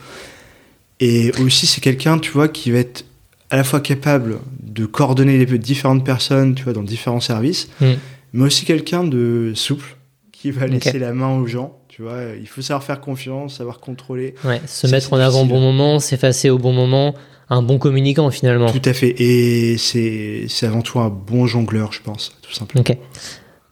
[0.99, 3.05] Et aussi, c'est quelqu'un, tu vois, qui va être
[3.51, 4.39] à la fois capable
[4.77, 7.85] de coordonner les différentes personnes, tu vois, dans différents services, mm.
[8.33, 9.97] mais aussi quelqu'un de souple
[10.31, 10.99] qui va laisser Okay.
[10.99, 11.79] la main aux gens.
[11.87, 14.35] Tu vois, il faut savoir faire confiance, savoir contrôler.
[14.43, 17.15] Ouais, se Ça, mettre en avant au bon moment, s'effacer au bon moment,
[17.49, 18.71] un bon communicant finalement.
[18.71, 19.15] Tout à fait.
[19.19, 22.83] Et c'est avant tout un bon jongleur, je pense, tout simplement.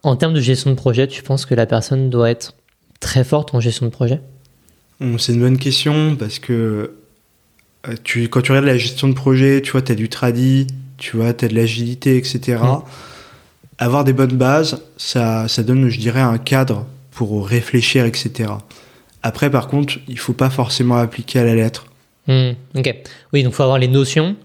[0.01, 2.55] En termes de gestion de projet, tu penses que la personne doit être
[2.99, 4.21] très forte en gestion de projet?
[5.01, 6.95] Hum, C'est une bonne question parce que
[7.87, 10.67] euh, tu, quand tu regardes la gestion de projet, tu vois, tu as du tradi,
[10.97, 12.59] tu vois, tu as de l'agilité, etc.
[12.61, 12.81] Mm.
[13.77, 18.51] Avoir des bonnes bases, ça, ça donne, je dirais, un cadre pour réfléchir, etc.
[19.23, 21.85] Après, par contre, il faut pas forcément appliquer à la lettre.
[22.27, 22.93] Hmm, Ok.
[23.33, 24.35] Oui, donc faut avoir les notions,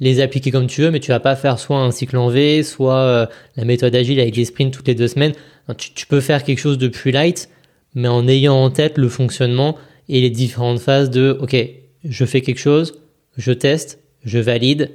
[0.00, 2.62] les appliquer comme tu veux, mais tu vas pas faire soit un cycle en V,
[2.62, 5.32] soit euh, la méthode agile avec des sprints toutes les deux semaines.
[5.76, 7.48] Tu, tu peux faire quelque chose de plus light,
[7.94, 9.76] mais en ayant en tête le fonctionnement
[10.08, 11.56] et les différentes phases de OK,
[12.04, 13.00] je fais quelque chose,
[13.36, 14.90] je teste, je valide,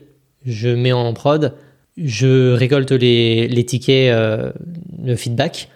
[0.46, 1.54] je mets en prod,
[1.98, 4.52] je récolte les, les tickets, euh,
[5.04, 5.70] le feedback,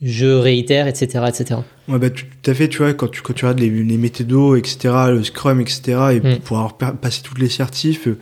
[0.00, 1.60] je réitère, etc., etc.
[1.88, 4.56] Ouais, bah, tout, à fait, tu vois, quand tu, quand tu regardes les, les méthodos,
[4.56, 5.80] etc., le Scrum, etc.,
[6.14, 6.38] et Mm.
[6.44, 8.18] pour avoir pa- passé toutes les certifs, euh,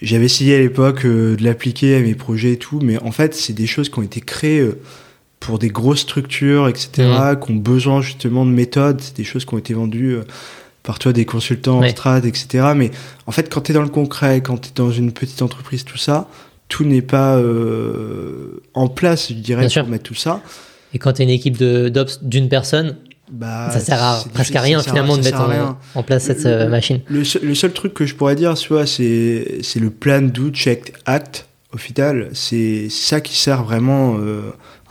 [0.00, 3.34] j'avais essayé à l'époque euh, de l'appliquer à mes projets et tout, mais en fait,
[3.34, 4.78] c'est des choses qui ont été créées euh,
[5.40, 6.90] pour des grosses structures, etc.,
[7.44, 10.22] qui ont besoin justement de méthodes, c'est des choses qui ont été vendues euh,
[10.82, 12.72] par toi, des consultants en strat, etc.
[12.76, 12.90] Mais
[13.26, 15.84] en fait, quand tu es dans le concret, quand tu es dans une petite entreprise,
[15.84, 16.28] tout ça,
[16.68, 19.86] tout n'est pas euh, en place, je dirais, Bien pour sûr.
[19.88, 20.40] mettre tout ça.
[20.94, 22.96] Et quand tu as une équipe de- d'ops d'une personne,
[23.30, 26.44] Bah, ça sert à presque à rien ça finalement de mettre en, en place cette
[26.46, 27.00] euh, machine.
[27.08, 30.92] Le seul, le seul truc que je pourrais dire, c'est c'est le plan, do, check,
[31.06, 31.46] act.
[31.72, 34.42] Au final, c'est ça qui sert vraiment euh,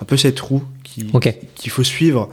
[0.01, 2.29] un peu cette roue qu'il faut suivre.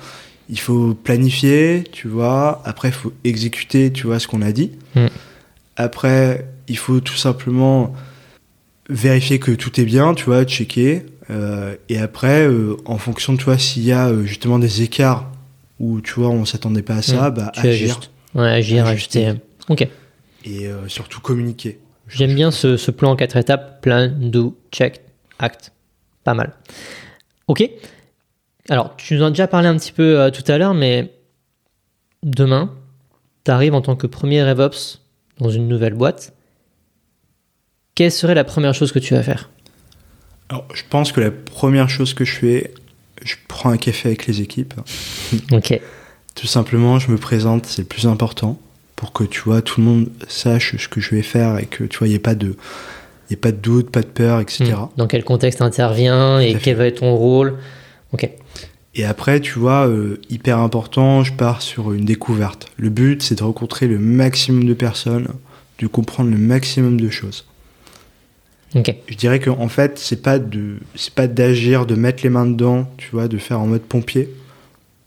[0.51, 2.63] Il faut planifier, tu vois.
[2.65, 4.73] Après, il faut exécuter, tu vois, ce qu'on a dit.
[4.95, 5.07] Mm.
[5.77, 7.93] Après, il faut tout simplement
[8.89, 11.05] vérifier que tout est bien, tu vois, checker.
[11.31, 15.31] Euh, et après, euh, en fonction, tu vois, s'il y a euh, justement des écarts
[15.79, 17.35] où, tu vois, on s'attendait pas à ça, Mm.
[17.35, 18.01] bah, Tu agir.
[18.35, 19.27] Ouais, agir, Ajuster.
[19.27, 19.43] ajuster.
[19.69, 19.89] Ok.
[20.45, 21.79] Et surtout communiquer.
[22.09, 23.83] J'aime bien ce, ce plan en quatre étapes.
[23.83, 25.03] Plan, do, check,
[25.39, 25.73] act.
[26.25, 26.55] Pas mal.
[27.49, 27.69] Ok.
[28.69, 31.13] Alors, tu nous en as déjà parlé un petit peu euh, tout à l'heure, mais
[32.23, 32.75] demain,
[33.45, 35.01] tu arrives en tant que premier RevOps
[35.39, 36.35] dans une nouvelle boîte,
[37.95, 39.51] quelle serait la première chose que tu vas faire?
[40.51, 42.75] Alors, je pense que la première chose que je fais,
[43.23, 44.75] je prends un café avec les équipes.
[45.53, 45.81] Ok.
[46.35, 48.61] Tout simplement, je me présente, c'est le plus important,
[48.95, 51.83] pour que tu vois, tout le monde sache ce que je vais faire et que
[51.83, 52.55] tu vois, il n'y ait pas de,
[53.29, 54.73] y ait pas de doute, pas de peur, etc.
[54.73, 54.87] Hmm.
[54.97, 57.59] Dans quel contexte intervient et quel va être ton rôle?
[58.13, 58.29] Ok.
[58.95, 62.67] Et après, tu vois, euh, hyper important, je pars sur une découverte.
[62.77, 65.29] Le but, c'est de rencontrer le maximum de personnes,
[65.79, 67.45] de comprendre le maximum de choses.
[68.75, 72.45] Je dirais que en fait, c'est pas de, c'est pas d'agir, de mettre les mains
[72.47, 74.29] dedans, tu vois, de faire en mode pompier.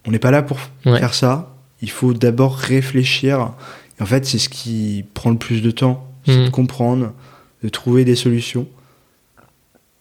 [0.06, 0.98] On n'est pas là pour Ouais.
[0.98, 1.54] faire ça.
[1.80, 3.52] Il faut d'abord réfléchir.
[3.98, 6.44] Et en fait, c'est ce qui prend le plus de temps, c'est Mhm.
[6.46, 7.12] de comprendre,
[7.62, 8.66] de trouver des solutions.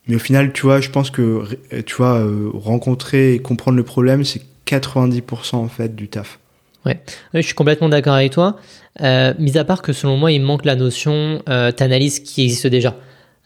[0.07, 1.43] Mais au final, tu vois, je pense que
[1.85, 6.39] tu vois, euh, rencontrer et comprendre le problème, c'est 90% en fait du taf.
[6.85, 6.93] Oui,
[7.35, 8.57] je suis complètement d'accord avec toi.
[9.01, 12.67] Euh, mis à part que selon moi, il manque la notion euh, t'analyse qui existe
[12.67, 12.95] déjà.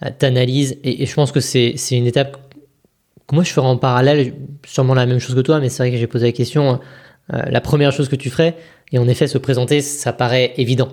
[0.04, 2.38] Euh, t'analyses, et, et je pense que c'est une étape
[3.28, 4.34] que moi je ferais en parallèle,
[4.66, 6.80] sûrement la même chose que toi, mais c'est vrai que j'ai posé la question.
[7.34, 8.56] euh, la première chose que tu ferais,
[8.92, 10.90] et en effet, se présenter, ça paraît évident.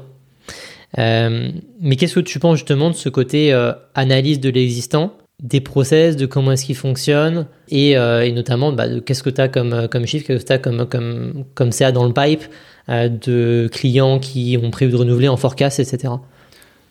[0.99, 5.61] Euh, mais qu'est-ce que tu penses justement de ce côté euh, analyse de l'existant, des
[5.61, 9.49] process, de comment est-ce qu'ils fonctionnent, et, euh, notamment bah, de qu'est-ce que tu as
[9.49, 12.43] comme, euh, comme chiffre, qu'est-ce que tu as comme, comme, comme CA dans le pipe,
[12.89, 16.15] euh, de clients qui ont prévu de renouveler en forecast, etc.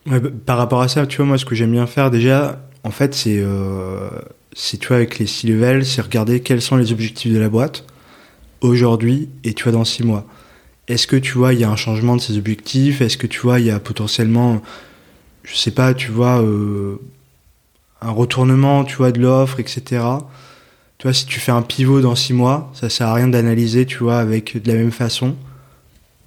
[0.06, 2.92] Bah, par rapport à ça, tu vois, moi, ce que j'aime bien faire déjà, en
[2.92, 3.42] fait, c'est,
[4.54, 7.48] c'est, tu vois, avec les six levels, c'est regarder quels sont les objectifs de la
[7.48, 7.86] boîte
[8.62, 10.26] aujourd'hui et tu vois dans six mois.
[10.88, 13.02] Est-ce que tu vois, il y a un changement de ces objectifs?
[13.02, 14.62] Est-ce que tu vois, il y a potentiellement,
[15.44, 16.44] je sais pas, tu vois,
[18.02, 19.82] un retournement, tu vois, de l'offre, etc.
[20.98, 23.86] Tu vois, si tu fais un pivot dans six mois, ça sert à rien d'analyser,
[23.86, 25.36] tu vois, avec de la même façon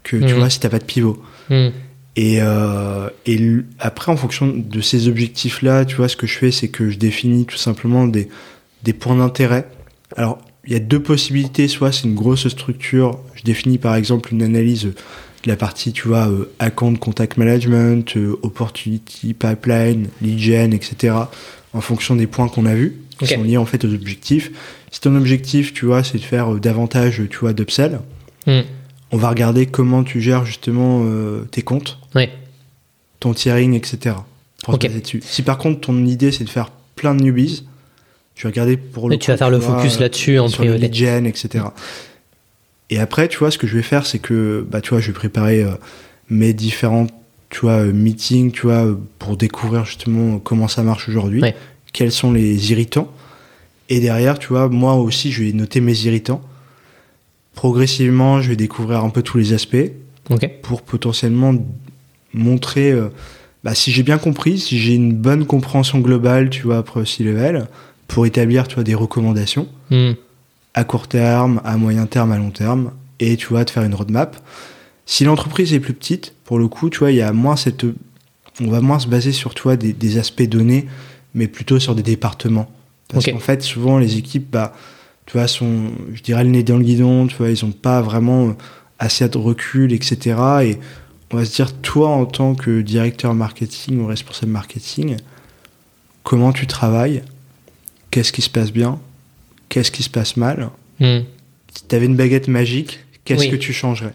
[0.03, 0.39] que, tu Mhm.
[0.39, 1.23] vois, si t'as pas de pivot.
[1.51, 1.69] Hmm.
[2.17, 3.41] Et, euh, et
[3.81, 6.99] après, en fonction de ces objectifs-là, tu vois, ce que je fais, c'est que je
[6.99, 8.29] définis tout simplement des,
[8.85, 9.69] des points d'intérêt.
[10.17, 11.67] Alors, il y a deux possibilités.
[11.69, 13.19] Soit c'est une grosse structure.
[13.35, 14.95] Je définis par exemple une analyse de
[15.47, 21.15] la partie, tu vois, euh, account contact management, euh, opportunity pipeline, lead gen, etc.
[21.75, 24.51] En fonction des points qu'on a vus, qui sont liés en fait aux objectifs.
[24.91, 28.01] Si ton objectif, tu vois, c'est de faire euh, davantage, tu vois, d'upsell,
[28.47, 28.61] Hmm.
[29.11, 32.31] on va regarder comment tu gères justement euh, tes comptes Ouais.
[33.21, 34.17] ton tiering, etc.
[34.65, 35.21] Pour dessus.
[35.25, 37.65] Si par contre ton idée c'est de faire plein de newbies,
[38.35, 40.63] tu vas regarder pour le Et tu vas faire le vois, focus là-dessus en sur
[40.63, 40.87] le priorité.
[40.89, 41.65] lead gen, etc.
[42.91, 45.07] Et après, tu vois, ce que je vais faire, c'est que, bah, tu vois, je
[45.09, 45.71] vais préparer euh,
[46.29, 47.07] mes différents,
[47.55, 48.85] tu vois, euh, meetings, tu vois,
[49.21, 51.55] pour découvrir justement comment ça marche aujourd'hui, Ouais.
[51.93, 53.09] quels sont les irritants.
[53.89, 56.43] Et derrière, tu vois, moi aussi, je vais noter mes irritants.
[57.55, 59.77] Progressivement, je vais découvrir un peu tous les aspects
[60.63, 61.55] pour potentiellement
[62.33, 63.09] montrer euh,
[63.63, 67.23] bah, si j'ai bien compris, si j'ai une bonne compréhension globale, tu vois, après aussi
[67.23, 67.69] level,
[68.09, 70.15] pour établir, tu vois, des recommandations Hmm.
[70.75, 72.91] à court terme, à moyen terme, à long terme,
[73.21, 74.37] et tu vois, de faire une roadmap.
[75.07, 77.85] Si l'entreprise est plus petite, pour le coup, tu vois, il y a moins cette,
[78.61, 80.87] on va moins se baser sur, tu vois, des, des aspects donnés,
[81.35, 82.71] mais plutôt sur des départements.
[83.09, 84.75] Parce qu'en fait, souvent, les équipes, bah,
[85.27, 88.01] tu vois, sont, je dirais, le nez dans le guidon, tu vois, ils ont pas
[88.03, 88.53] vraiment euh,
[88.99, 90.19] assez de recul, etc.
[90.63, 90.79] Et
[91.31, 95.17] on va se dire, toi, en tant que directeur marketing ou responsable marketing,
[96.23, 97.23] comment tu travailles?
[98.11, 98.99] Qu'est-ce qui se passe bien?
[99.69, 100.71] Qu'est-ce qui se passe mal?
[101.01, 101.21] Hmm.
[101.75, 103.51] Si tu avais une baguette magique, qu'est-ce Oui.
[103.51, 104.15] que tu changerais?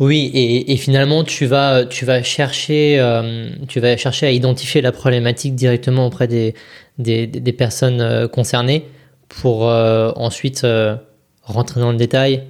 [0.00, 4.80] Oui, et, et finalement, tu vas, tu vas chercher, euh, tu vas chercher à identifier
[4.80, 6.54] la problématique directement auprès des,
[6.98, 8.86] des, des personnes euh, concernées
[9.28, 10.96] pour euh, ensuite euh,
[11.42, 12.44] rentrer dans le détail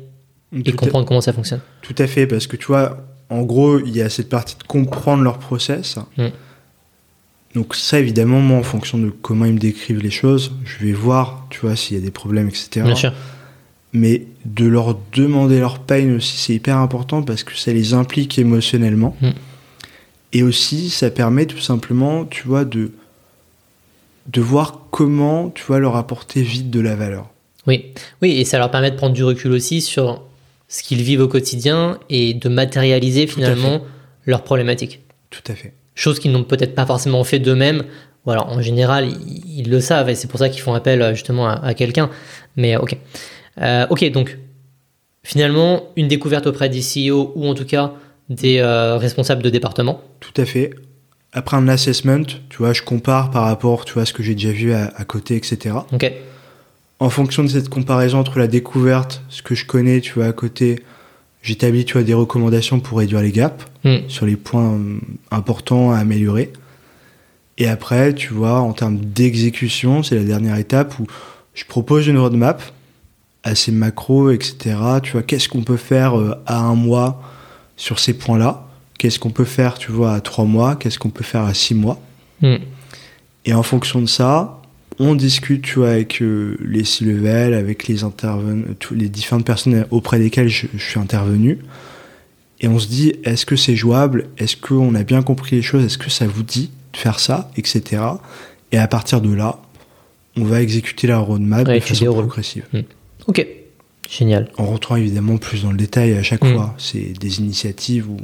[0.52, 1.60] et tout, comprendre comment ça fonctionne.
[1.82, 4.62] tout à fait, parce que tu vois, en gros, il y a cette partie de
[4.62, 5.96] comprendre leur process.
[6.16, 6.26] Mm.
[7.54, 10.92] Donc ça, évidemment, moi, en fonction de comment ils me décrivent les choses, je vais
[10.92, 12.82] voir, tu vois, s'il y a des problèmes, etc.
[12.84, 13.12] Bien sûr.
[13.96, 18.38] Mais de leur demander leur pain aussi, c'est hyper important parce que ça les implique
[18.38, 19.16] émotionnellement.
[19.20, 19.30] Mm.
[20.32, 22.90] Et aussi, ça permet tout simplement, tu vois, de,
[24.26, 27.30] de voir comment, tu vois, leur apporter vite de la valeur.
[27.68, 30.22] Oui, oui, et ça leur permet de prendre du recul aussi sur
[30.66, 33.82] ce qu'ils vivent au quotidien et de matérialiser finalement
[34.26, 35.00] leurs problématiques.
[35.30, 35.72] Tout à fait.
[35.94, 37.84] Chose qu'ils n'ont peut-être pas forcément fait d'eux-mêmes.
[38.26, 41.00] Ou alors, en général, ils, ils le savent et c'est pour ça qu'ils font appel
[41.00, 42.10] euh, justement à, à quelqu'un.
[42.56, 42.96] Mais ok.
[43.60, 44.38] Euh, ok, donc
[45.22, 47.92] finalement, une découverte auprès des CEO ou en tout cas
[48.28, 50.00] des euh, responsables de département.
[50.20, 50.70] Tout à fait.
[51.32, 54.34] Après un assessment, tu vois, je compare par rapport, tu vois, à ce que j'ai
[54.34, 55.74] déjà vu à, à côté, etc.
[55.92, 56.10] Ok.
[57.00, 60.32] En fonction de cette comparaison entre la découverte, ce que je connais, tu vois, à
[60.32, 60.84] côté,
[61.42, 64.08] j'établis, tu vois, des recommandations pour réduire les gaps Hmm.
[64.08, 64.96] sur les points euh,
[65.30, 66.50] importants à améliorer.
[67.58, 71.06] Et après, tu vois, en termes d'exécution, c'est la dernière étape où
[71.52, 72.62] je propose une roadmap
[73.44, 74.76] assez macro, etc.
[75.02, 77.22] Tu vois, qu'est-ce qu'on peut faire euh, à un mois
[77.76, 78.66] sur ces points-là?
[78.98, 80.76] Qu'est-ce qu'on peut faire, tu vois, à trois mois?
[80.76, 82.00] Qu'est-ce qu'on peut faire à six mois?
[82.40, 82.56] Hmm.
[83.44, 84.62] Et en fonction de ça,
[84.98, 87.98] on discute, tu vois, avec euh, les C-level, avec les
[88.78, 91.58] tous les différentes personnes auprès desquelles je, je suis intervenu.
[92.60, 94.28] Et on se dit, est-ce que c'est jouable?
[94.38, 95.84] Est-ce qu'on a bien compris les choses?
[95.84, 97.50] Est-ce que ça vous dit de faire ça?
[97.56, 98.02] Etc.
[98.72, 99.58] Et à partir de là,
[100.36, 102.64] on va exécuter la roadmap Ouais, de façon progressive.
[103.26, 103.46] Ok,
[104.10, 104.48] génial.
[104.58, 106.54] En rentrant évidemment plus dans le détail à chaque Mm.
[106.54, 106.74] fois.
[106.78, 108.18] C'est des initiatives où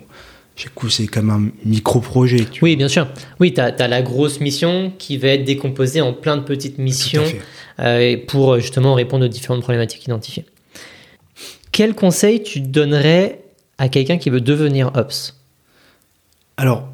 [0.56, 2.46] chaque coup c'est comme un micro-projet.
[2.60, 3.08] Oui, bien sûr.
[3.38, 7.24] Oui, tu as, la grosse mission qui va être décomposée en plein de petites missions
[7.78, 10.44] euh, pour euh, justement répondre aux différentes problématiques identifiées.
[11.72, 13.40] Quel conseil tu donnerais
[13.78, 15.36] à quelqu'un qui veut devenir Ops?
[16.58, 16.86] Alors,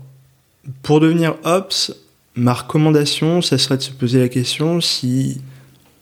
[0.82, 1.92] pour devenir Ops,
[2.36, 5.40] ma recommandation, ça serait de se poser la question si,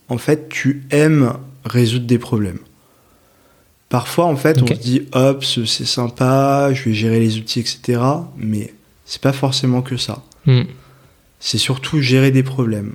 [0.09, 1.33] en fait, tu aimes
[1.65, 2.59] résoudre des problèmes.
[3.89, 8.01] Parfois, en fait, on se dit Ops, c'est sympa, je vais gérer les outils, etc.
[8.37, 8.75] Mais
[9.05, 10.23] c'est pas forcément que ça.
[10.47, 10.63] Hmm.
[11.39, 12.95] C'est surtout gérer des problèmes.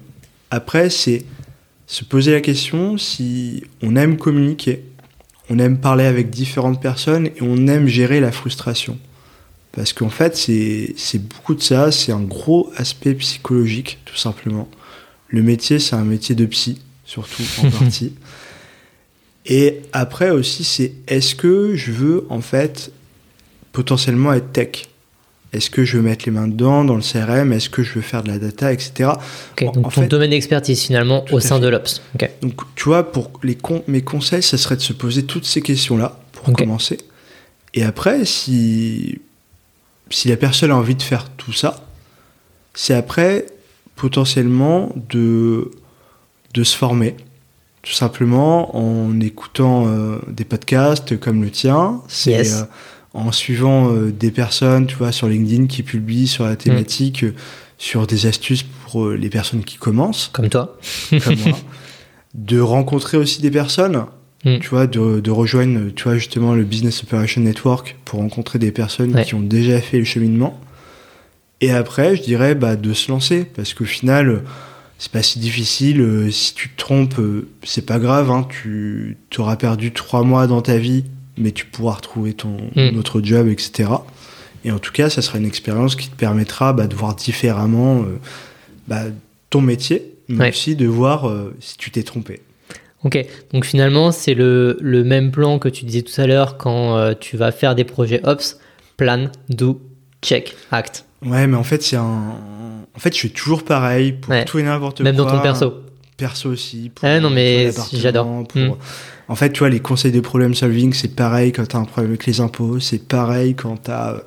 [0.51, 1.25] Après, c'est
[1.87, 4.83] se poser la question si on aime communiquer,
[5.49, 8.97] on aime parler avec différentes personnes et on aime gérer la frustration.
[9.71, 14.67] Parce qu'en fait, c'est beaucoup de ça, c'est un gros aspect psychologique, tout simplement.
[15.27, 18.13] Le métier, c'est un métier de psy, surtout en partie.
[19.45, 22.91] Et après aussi, c'est est-ce que je veux, en fait,
[23.72, 24.88] potentiellement être tech?
[25.52, 28.02] Est-ce que je veux mettre les mains dedans, dans le CRM Est-ce que je veux
[28.02, 29.10] faire de la data, etc.
[29.53, 31.61] Ok, En- donc en ton fait- domaine d'expertise finalement au sein fait.
[31.64, 32.02] de l'Ops.
[32.44, 35.61] Donc, tu vois, pour les con- mes conseils, ça serait de se poser toutes ces
[35.61, 36.98] questions-là pour commencer.
[37.74, 39.20] Et après, si,
[40.11, 41.88] si la personne a envie de faire tout ça,
[42.76, 43.48] c'est après
[43.95, 45.72] potentiellement de,
[46.53, 47.16] de se former.
[47.81, 52.01] Tout simplement en écoutant euh, des podcasts comme le tien.
[52.07, 52.53] C'est Yes.
[52.61, 52.64] euh,
[53.14, 57.34] en suivant euh, des personnes, tu vois, sur LinkedIn qui publient sur la thématique, euh,
[57.77, 60.77] sur des astuces pour les personnes qui commencent Comme toi.
[61.10, 61.57] comme moi,
[62.35, 64.06] de rencontrer aussi des personnes,
[64.45, 64.60] Mm.
[64.60, 68.72] tu vois, de, de rejoindre, tu vois, justement le Business Operation Network pour rencontrer des
[68.72, 69.26] personnes Ouais.
[69.26, 70.57] qui ont déjà fait le cheminement.
[71.60, 74.43] Et après, je dirais bah, de se lancer, parce qu'au final,
[74.99, 76.01] c'est pas si difficile.
[76.01, 78.30] euh, Si tu te trompes, euh, c'est pas grave.
[78.30, 81.05] Hein, tu auras perdu trois mois dans ta vie,
[81.38, 82.97] mais tu pourras retrouver ton Mm.
[82.99, 83.89] autre job, etc.
[84.65, 88.01] Et en tout cas, ça sera une expérience qui te permettra bah, de voir différemment
[88.03, 88.19] euh,
[88.88, 89.03] bah,
[89.49, 90.49] ton métier, mais Ouais.
[90.49, 92.41] aussi de voir si tu t'es trompé.
[93.05, 93.17] Ok,
[93.53, 97.38] donc finalement c'est le, le même plan que tu disais tout à l'heure quand tu
[97.38, 98.59] vas faire des projets Ops.
[98.97, 99.81] Plan, do,
[100.21, 101.05] check, act.
[101.25, 102.35] Ouais, mais en fait, c'est un.
[102.95, 104.45] En fait, je fais toujours pareil pour Ouais.
[104.45, 105.25] tout et n'importe Même quoi.
[105.25, 105.73] dans ton perso.
[106.17, 106.91] Perso aussi.
[106.93, 108.45] Pour, Ah non, mais j'adore.
[108.47, 108.75] pour- Mm.
[109.29, 112.11] En fait, tu vois, les conseils de problem solving, c'est pareil quand t'as un problème
[112.11, 114.19] avec les impôts, c'est pareil quand t'as euh,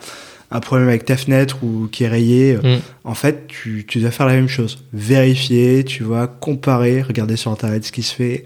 [0.53, 2.57] un problème avec ta fenêtre ou qui est rayé.
[2.63, 2.79] Mm.
[3.05, 4.85] En fait, tu, tu dois faire la même chose.
[4.93, 8.45] Vérifier, tu vois, comparer, regarder sur Internet ce qui se fait.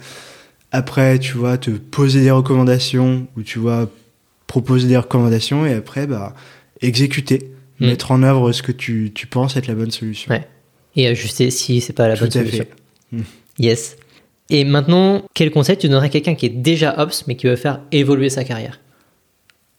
[0.73, 3.89] Après, tu vois, te poser des recommandations ou tu vois,
[4.47, 6.35] proposer des recommandations et après, bah,
[6.81, 7.53] exécuter.
[7.81, 7.87] Mm.
[7.87, 10.33] Mettre en œuvre ce que tu, tu penses être la bonne solution.
[10.33, 10.47] Ouais.
[10.97, 12.65] Et ajuster si c'est pas la Tout bonne solution.
[13.13, 13.19] fait.
[13.59, 13.97] Yes.
[14.49, 17.57] Et maintenant, quel conseil tu donnerais à quelqu'un qui est déjà Ops mais qui veut
[17.57, 18.81] faire évoluer sa carrière?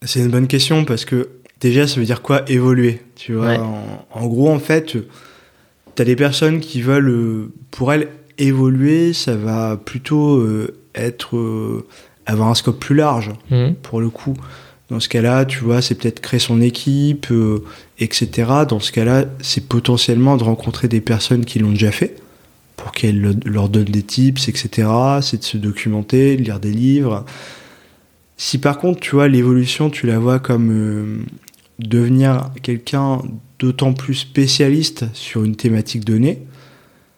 [0.03, 1.30] C'est une bonne question parce que
[1.60, 3.57] déjà, ça veut dire quoi évoluer Tu vois, Ouais.
[3.57, 4.86] en, en gros, en fait,
[5.95, 11.36] tu as des personnes qui veulent, euh, pour elles, évoluer, ça va plutôt euh, être
[11.38, 11.88] euh,
[12.28, 13.74] avoir un scope plus large Mhm.
[13.82, 14.36] pour le coup.
[14.90, 17.64] Dans ce cas-là, tu vois, c'est peut-être créer son équipe, euh,
[18.00, 18.66] etc.
[18.68, 22.16] Dans ce cas-là, c'est potentiellement de rencontrer des personnes qui l'ont déjà fait
[22.78, 24.88] pour qu'elles le- leur donnent des tips, etc.
[25.22, 27.26] C'est de se documenter, de lire des livres.
[28.38, 31.18] Si par contre, tu vois, l'évolution, tu la vois comme euh,
[31.80, 33.22] devenir quelqu'un
[33.60, 36.44] d'autant plus spécialiste sur une thématique donnée,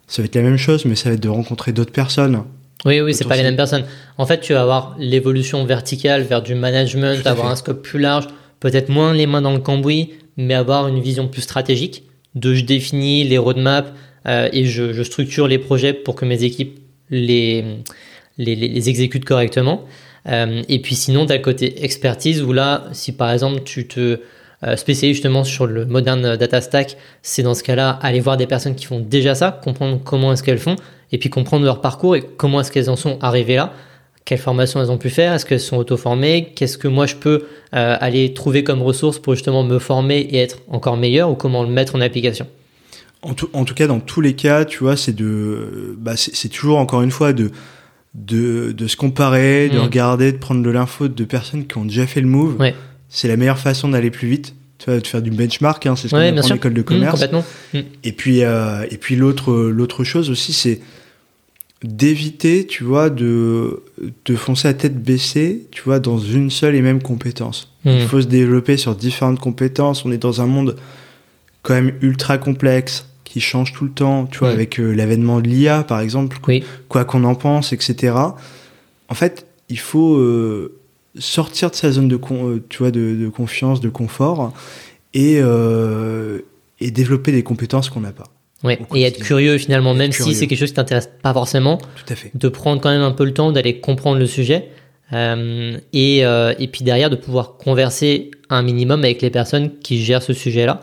[0.08, 2.42] ça va être la même chose, mais ça va être de rencontrer d'autres personnes.
[2.86, 3.84] Oui, oui, c'est pas les mêmes personnes.
[4.16, 7.52] En fait, tu vas avoir l'évolution verticale vers du management, avoir fait.
[7.52, 8.26] un scope plus large,
[8.58, 12.04] peut-être moins les mains dans le cambouis, mais avoir une vision plus stratégique
[12.34, 13.92] de je définis les roadmaps
[14.26, 16.78] euh, et je, je structure les projets pour que mes équipes
[17.10, 17.64] les,
[18.38, 19.84] les, les- les exécutent correctement.
[20.28, 23.88] Euh, et puis sinon, tu as le côté expertise où là, si par exemple tu
[23.88, 24.20] te
[24.64, 28.46] euh, spécialises justement sur le modern data stack, c'est dans ce cas-là aller voir des
[28.46, 30.76] personnes qui font déjà ça, comprendre comment est-ce qu'elles font,
[31.12, 33.72] et puis comprendre leur parcours et comment est-ce qu'elles en sont arrivées là,
[34.26, 37.44] quelles formations elles ont pu faire, est-ce qu'elles sont auto-formées, qu'est-ce que moi je peux
[37.74, 41.62] euh, aller trouver comme ressources pour justement me former et être encore meilleur ou comment
[41.62, 42.46] le mettre en application
[43.22, 46.48] en tout, en tout cas, dans tous les cas, tu vois, c'est de, bah, c'est
[46.48, 47.50] toujours encore une fois de,
[48.14, 49.82] de, de se comparer, de Mm.
[49.82, 52.56] regarder, de prendre de l'info de personnes qui ont déjà fait le move.
[52.58, 52.74] Ouais.
[53.10, 54.54] C'est la meilleure façon d'aller plus vite.
[54.78, 56.56] Tu vois, de faire du benchmark, hein, c'est ce qu'on Ouais, apprend bien en sûr.
[56.56, 57.24] école de Mmh, commerce.
[57.74, 57.78] Mmh.
[58.04, 60.80] Et puis, euh, et puis l'autre, l'autre chose aussi, c'est
[61.82, 63.82] d'éviter, tu vois, de,
[64.24, 67.72] de foncer à tête baissée, tu vois, dans une seule et même compétence.
[67.84, 67.90] Mmh.
[67.90, 70.04] Il faut se développer sur différentes compétences.
[70.04, 70.76] On est dans un monde
[71.62, 75.48] quand même ultra complexe, qui change tout le temps, tu vois, avec euh, l'avènement de
[75.48, 76.64] l'IA, par exemple, Oui.
[76.88, 78.14] quoi qu'on en pense, etc.
[79.08, 80.74] En fait, il faut euh,
[81.18, 84.52] sortir de sa zone de, con- euh, tu vois, de, de confiance, de confort,
[85.14, 86.40] et, euh,
[86.80, 88.28] et développer des compétences qu'on n'a pas.
[88.62, 88.78] Ouais.
[88.94, 92.12] Et être curieux finalement, Être même si c'est quelque chose qui t'intéresse pas forcément, Tout
[92.12, 92.30] à fait.
[92.34, 94.68] de prendre quand même un peu le temps d'aller comprendre le sujet
[95.14, 100.02] euh, et, euh, et puis derrière de pouvoir converser un minimum avec les personnes qui
[100.02, 100.80] gèrent ce sujet-là.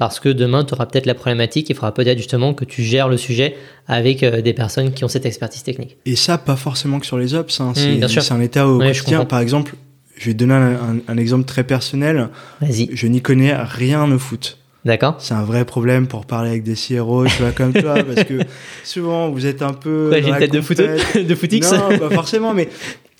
[0.00, 3.10] Parce que demain, tu auras peut-être la problématique, il faudra peut-être justement que tu gères
[3.10, 3.54] le sujet
[3.86, 5.98] avec euh, des personnes qui ont cette expertise technique.
[6.06, 8.22] Et ça, pas forcément que sur les ops, hein, c'est sûr.
[8.22, 9.26] c'est un état au Ouais, je quotidien.
[9.26, 9.74] Par exemple,
[10.16, 12.30] je vais te donner un, un- un exemple très personnel.
[12.62, 14.56] Vas-y, Je n'y connais rien au foot.
[14.86, 18.24] d'accord C'est un vrai problème pour parler avec des CRO, tu vois, comme toi, parce
[18.26, 18.40] que
[18.84, 20.08] souvent vous êtes un peu.
[20.10, 20.78] Ouais, J'ai une tête de foot,
[21.14, 22.70] de footix Non, pas forcément, mais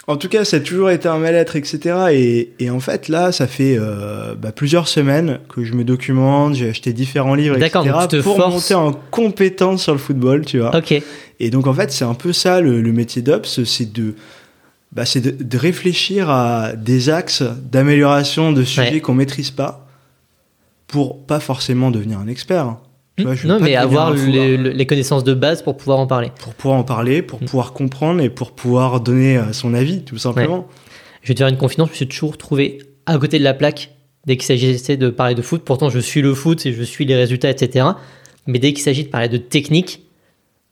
[0.07, 1.97] en tout cas, ça a toujours été un mal-être, etc.
[2.13, 6.55] Et, et en fait, là, ça fait euh, bah, plusieurs semaines que je me documente,
[6.55, 7.71] j'ai acheté différents livres, etc.
[8.09, 8.55] Te pour forces.
[8.55, 10.75] monter en compétence sur le football, tu vois.
[10.77, 10.95] Ok,
[11.39, 14.15] Et donc, en fait, c'est un peu ça le, le métier d'Ops, c'est de.
[14.93, 19.01] Bah, c'est de, de réfléchir à des axes d'amélioration de sujets Ouais.
[19.01, 19.87] qu'on maîtrise pas
[20.89, 22.75] pour pas forcément devenir un expert.
[23.25, 26.31] Veux non mais avoir les connaissances de base pour pouvoir en parler.
[26.43, 27.45] pour pouvoir en parler, pour Mm.
[27.47, 30.67] pouvoir comprendre et pour pouvoir donner euh, son avis, tout simplement.
[31.23, 33.55] Je vais te faire une confidence, je me suis toujours trouvé à côté de la
[33.55, 33.91] plaque
[34.27, 35.63] dès qu'il s'agissait de parler de foot.
[35.65, 37.87] Pourtant, je suis le foot et je suis les résultats, etc.
[38.47, 40.03] Mais dès qu'il s'agit de parler de technique,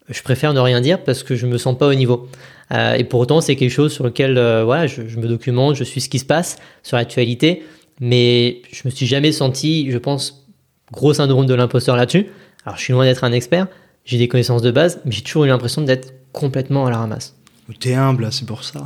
[0.09, 2.29] je préfère ne rien dire parce que je me sens pas au niveau.
[2.73, 5.85] Euh, et pourtant, c'est quelque chose sur lequel euh, voilà, je, je me documente, je
[5.85, 7.63] suis ce qui se passe sur l'actualité.
[8.01, 10.48] Mais je me suis jamais senti, je pense,
[10.93, 12.27] gros syndrome de l'imposteur là-dessus.
[12.65, 13.67] Alors, je suis loin d'être un expert,
[14.05, 17.35] j'ai des connaissances de base, mais j'ai toujours eu l'impression d'être complètement à la ramasse.
[17.81, 18.81] T'es humble, c'est pour ça.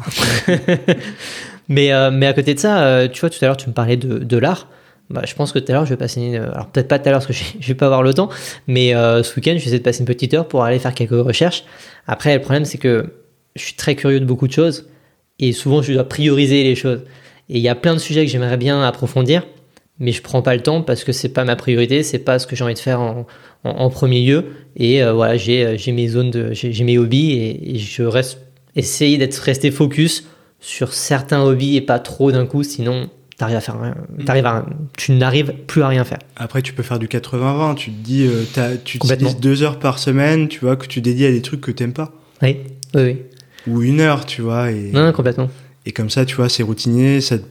[1.69, 3.75] Mais, euh, mais à côté de ça, euh, tu vois, tout à l'heure, tu me
[3.75, 4.69] parlais de, de l'art.
[5.11, 6.37] Bah, je pense que tout à l'heure, je vais passer une...
[6.37, 8.29] Alors, peut-être pas tout à l'heure, parce que je vais pas avoir le temps,
[8.67, 10.95] mais euh, ce week-end, je vais essayer de passer une petite heure pour aller faire
[10.95, 11.65] quelques recherches.
[12.07, 13.13] Après, le problème, c'est que
[13.57, 14.89] je suis très curieux de beaucoup de choses,
[15.39, 17.01] et souvent, je dois prioriser les choses.
[17.49, 19.47] Et il y a plein de sujets que j'aimerais bien approfondir,
[20.01, 22.47] mais je prends pas le temps parce que c'est pas ma priorité, c'est pas ce
[22.47, 23.27] que j'ai envie de faire en,
[23.65, 24.45] en, en premier lieu.
[24.77, 27.79] Et euh, voilà, j'ai euh, j'ai mes zones de, j'ai j'ai mes hobbies et, et
[27.79, 28.39] je reste
[28.75, 30.25] essayer d'être resté focus
[30.61, 34.65] sur certains hobbies et pas trop d'un coup, sinon t'arrives à faire, rien- t'arrives à,
[34.97, 36.19] tu n'arrives plus à rien faire.
[36.37, 37.75] Après, tu peux faire du 80-20.
[37.75, 41.01] Tu te dis, euh, t'as- tu utilises deux heures par semaine, tu vois, que tu
[41.01, 42.13] dédies à des trucs que t'aimes pas.
[42.43, 42.59] Oui,
[42.95, 43.17] oui, oui.
[43.67, 44.71] Ou une heure, tu vois.
[44.71, 45.49] Et, Non, non, complètement.
[45.87, 47.45] et comme ça, tu vois, c'est routinier, ça te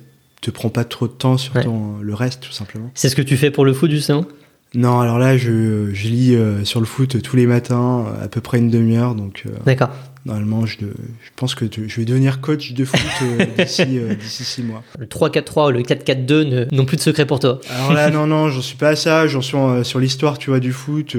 [0.50, 1.64] prend pas trop de temps sur Ouais.
[1.64, 2.90] ton- le reste, tout simplement.
[2.96, 4.26] C'est ce que tu fais pour le foot justement?
[4.74, 8.40] Non, alors là, je, je lis euh, sur le foot tous les matins, à peu
[8.40, 9.16] près une demi-heure.
[9.16, 9.90] Donc, euh, D'accord.
[10.26, 14.46] normalement, je, je pense que je vais devenir coach de foot euh, d'ici euh, d'ici
[14.46, 14.82] six mois.
[14.98, 17.60] Le 3-4-3 ou le 4-4-2 ne- n'ont plus de secret pour toi.
[17.70, 19.28] Alors là, non, non, j'en suis pas à ça.
[19.28, 21.18] J'en suis sur l'histoire, tu vois, du foot,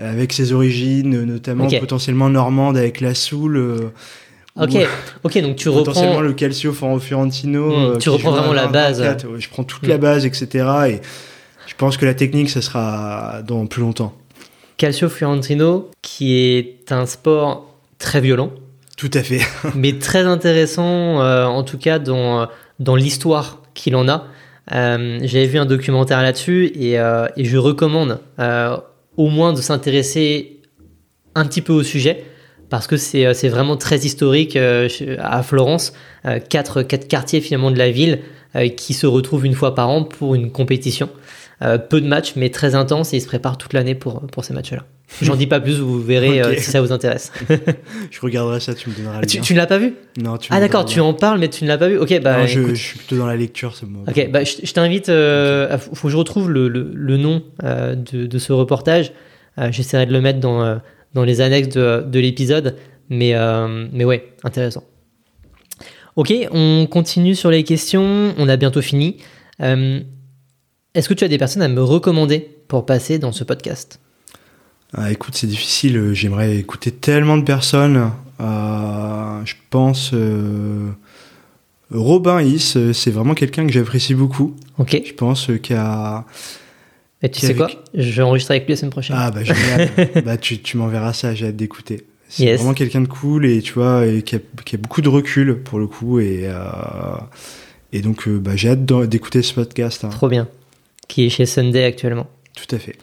[0.00, 3.92] avec ses origines, notamment potentiellement normande avec la Soule.
[4.58, 4.76] Ok,
[5.24, 6.20] ok, donc tu potentiellement reprends.
[6.22, 7.68] le Calcio Fioren- Fiorentino.
[7.70, 9.00] Hmm, euh, tu reprends vraiment la 20, base.
[9.02, 9.28] 24.
[9.32, 9.88] Ouais, je prends toute Hmm.
[9.90, 10.46] la base, etc.
[10.88, 11.00] Et
[11.66, 14.14] je pense que la technique, ça sera dans plus longtemps.
[14.78, 17.66] Calcio Fiorentino, qui est un sport
[17.98, 18.50] très violent,
[18.96, 19.40] Tout à fait.
[19.74, 22.46] mais très intéressant, euh, en tout cas dans, euh,
[22.78, 24.24] dans l'histoire qu'il en a.
[24.72, 28.20] Euh, J'avais vu un documentaire là-dessus et, euh, et je recommande
[29.16, 30.60] au moins de s'intéresser
[31.34, 32.24] un petit peu au sujet
[32.68, 34.88] parce que c'est euh, c'est vraiment très historique euh,
[35.18, 35.92] à Florence.
[36.24, 38.20] Euh, quatre, quatre quartiers finalement de la ville
[38.78, 41.10] qui se retrouvent une fois par an pour une compétition.
[41.60, 44.54] Peu de matchs, mais très intense et ils se préparent toute l'année pour, pour ces
[44.54, 44.84] matchs-là.
[45.20, 47.32] J'en dis pas plus, vous verrez si ça vous intéresse.
[48.10, 49.94] Je regarderai ça, tu me donneras le tu tu ne l'as pas vu?
[50.18, 51.98] Non, tu Ah d'accord, tu en parles mais tu ne l'as pas vu.
[51.98, 54.04] Ok, bah Non, je, suis plutôt dans la lecture, c'est bon.
[54.08, 55.10] Ok, bah, je, je t'invite.
[55.10, 59.12] Euh, faut que je retrouve le, le- le nom euh, de, de ce reportage.
[59.58, 60.80] Euh, J'essaierai de le mettre dans,
[61.16, 62.76] dans les annexes de, de l'épisode.
[63.08, 64.84] Mais, euh, mais ouais, intéressant.
[66.14, 68.34] Ok, on continue sur les questions.
[68.36, 69.16] On a bientôt fini.
[69.62, 70.00] Euh,
[70.94, 73.98] Est-ce que tu as des personnes à me recommander pour passer dans ce podcast?
[74.92, 75.96] Ah, écoute, c'est difficile.
[75.96, 78.10] euh, J'aimerais écouter tellement de personnes.
[78.38, 80.12] je pense
[81.90, 84.54] Robin Is, c'est vraiment quelqu'un que j'apprécie beaucoup.
[84.78, 85.00] Ok.
[85.04, 86.24] Je pense qu'il a.
[87.22, 89.16] Et tu sais quoi Je vais enregistrer avec lui la semaine prochaine.
[89.18, 89.90] Ah bah génial.
[90.24, 92.06] bah tu, tu m'enverras ça, j'ai hâte d'écouter.
[92.28, 95.08] C'est vraiment quelqu'un de cool et tu vois, et qui, a, qui, a, beaucoup de
[95.08, 96.56] recul pour le coup et euh,
[97.92, 100.04] et donc bah, j'ai hâte d'écouter ce podcast.
[100.04, 100.10] Hein.
[100.10, 100.48] Trop bien.
[101.08, 102.26] Qui est chez Sunday actuellement.
[102.54, 102.96] Tout à fait.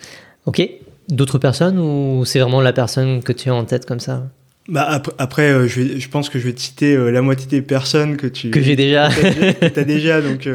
[0.46, 0.62] Ok.
[1.10, 4.30] D'autres personnes ou c'est vraiment la personne que tu as en tête comme ça?
[4.70, 7.22] Bah après, après euh, je, vais, je, pense que je vais te citer euh, la
[7.22, 10.48] moitié des personnes que tu que j'ai déjà que as déjà donc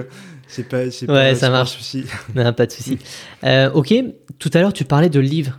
[0.49, 1.73] c'est pas c'est ouais, pas, ça marche.
[1.73, 2.05] Pas souci.
[2.35, 2.99] non, pas de souci.
[3.75, 3.95] ok,
[4.39, 5.59] tout à l'heure tu parlais de livres.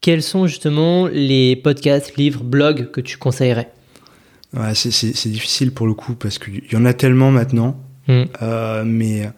[0.00, 3.72] Quels sont justement les podcasts, livres, blogs que tu conseillerais?
[4.52, 8.22] Ouais, c'est difficile pour le coup parce qu'il y en a tellement maintenant, hmm.
[8.42, 9.28] euh, mais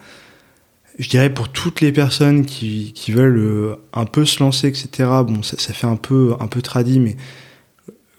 [0.99, 5.09] je dirais pour toutes les personnes qui, qui veulent un peu se lancer, etc.
[5.27, 7.17] Bon, ça, ça fait un peu un peu tradit, mais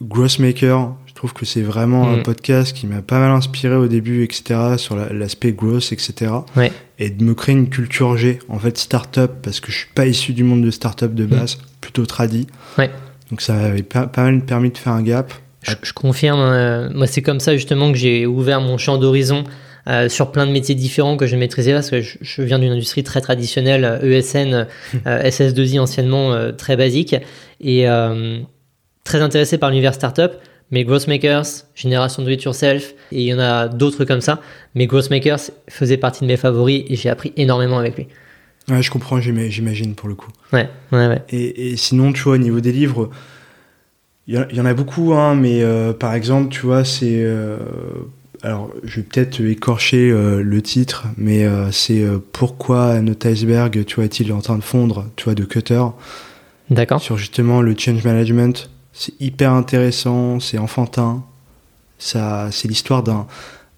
[0.01, 2.23] Grossmaker, trouve que c'est vraiment un mm.
[2.23, 6.31] podcast qui m'a pas mal inspiré au début, etc., sur l'aspect gross, etc.
[6.55, 6.71] Ouais.
[6.97, 10.05] Et de me créer une culture G, en fait, startup, parce que je suis pas
[10.05, 11.59] issu du monde de startup de base, mm.
[11.81, 12.47] plutôt tradi.
[12.77, 12.89] Ouais.
[13.29, 15.33] Donc ça m'avait pas, pas, mal permis de faire un gap.
[15.63, 19.43] Je, confirme, euh, moi c'est comme ça justement que j'ai ouvert mon champ d'horizon
[19.87, 23.03] euh, sur plein de métiers différents que je maîtrisais parce que je, viens d'une industrie
[23.03, 24.67] très traditionnelle, ESN,
[25.05, 27.13] euh, SS2I anciennement très basique.
[27.59, 27.85] Et
[29.03, 30.31] très intéressé par l'univers startup,
[30.71, 34.41] mais Growthmakers, Génération Do It Yourself, et il y en a d'autres comme ça.
[34.75, 38.07] Mais Growthmakers faisait partie de mes favoris et j'ai appris énormément avec lui.
[38.69, 40.31] Ouais, je comprends, j'imagine pour le coup.
[40.53, 41.21] Ouais, ouais, ouais.
[41.29, 43.09] Et, sinon, tu vois, au niveau des livres,
[44.27, 47.23] il y, en a beaucoup, hein, mais euh, par exemple, tu vois, c'est.
[47.23, 47.57] Euh,
[48.43, 54.05] alors, je vais peut-être écorcher euh, le titre, mais c'est Pourquoi notre iceberg, tu vois,
[54.05, 55.83] est-il en train de fondre, tu vois, de Cutter.
[56.69, 57.01] D'accord.
[57.01, 61.23] Sur justement le change management c'est hyper intéressant, c'est enfantin.
[61.97, 63.27] Ça, c'est l'histoire d'un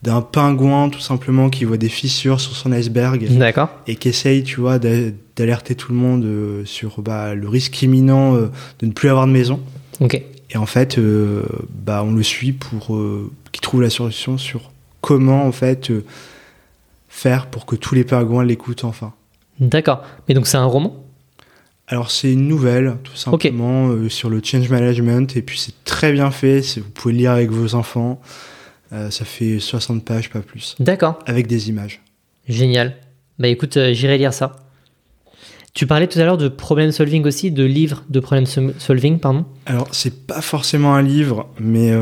[0.01, 3.69] d'un pingouin tout simplement qui voit des fissures sur son iceberg D'accord.
[3.85, 8.35] et qui essaye tu vois d'alerter tout le monde euh, sur bah, le risque imminent
[8.35, 9.59] euh, de ne plus avoir de maison.
[9.99, 10.19] Ok.
[10.49, 12.99] Et en fait euh, bah on le suit pour
[13.51, 14.71] qu'il trouve la solution sur
[15.01, 15.91] comment en fait
[17.07, 19.13] faire pour que tous les pingouins l'écoutent enfin.
[19.59, 20.01] D'accord.
[20.27, 21.00] Mais donc c'est un roman?
[21.91, 26.13] Alors c'est une nouvelle, tout simplement, euh, sur le change management, et puis c'est très
[26.13, 28.21] bien fait, vous pouvez lire avec vos enfants,
[28.93, 30.77] euh, ça fait 60 pages, pas plus.
[30.79, 31.19] D'accord.
[31.25, 32.01] Avec des images.
[32.47, 32.95] Génial.
[33.39, 34.55] Bah écoute, euh, j'irai lire ça.
[35.73, 39.45] Tu parlais tout à l'heure de problem solving aussi, de livres de problem solving, pardon
[39.65, 41.93] Alors c'est pas forcément un livre, mais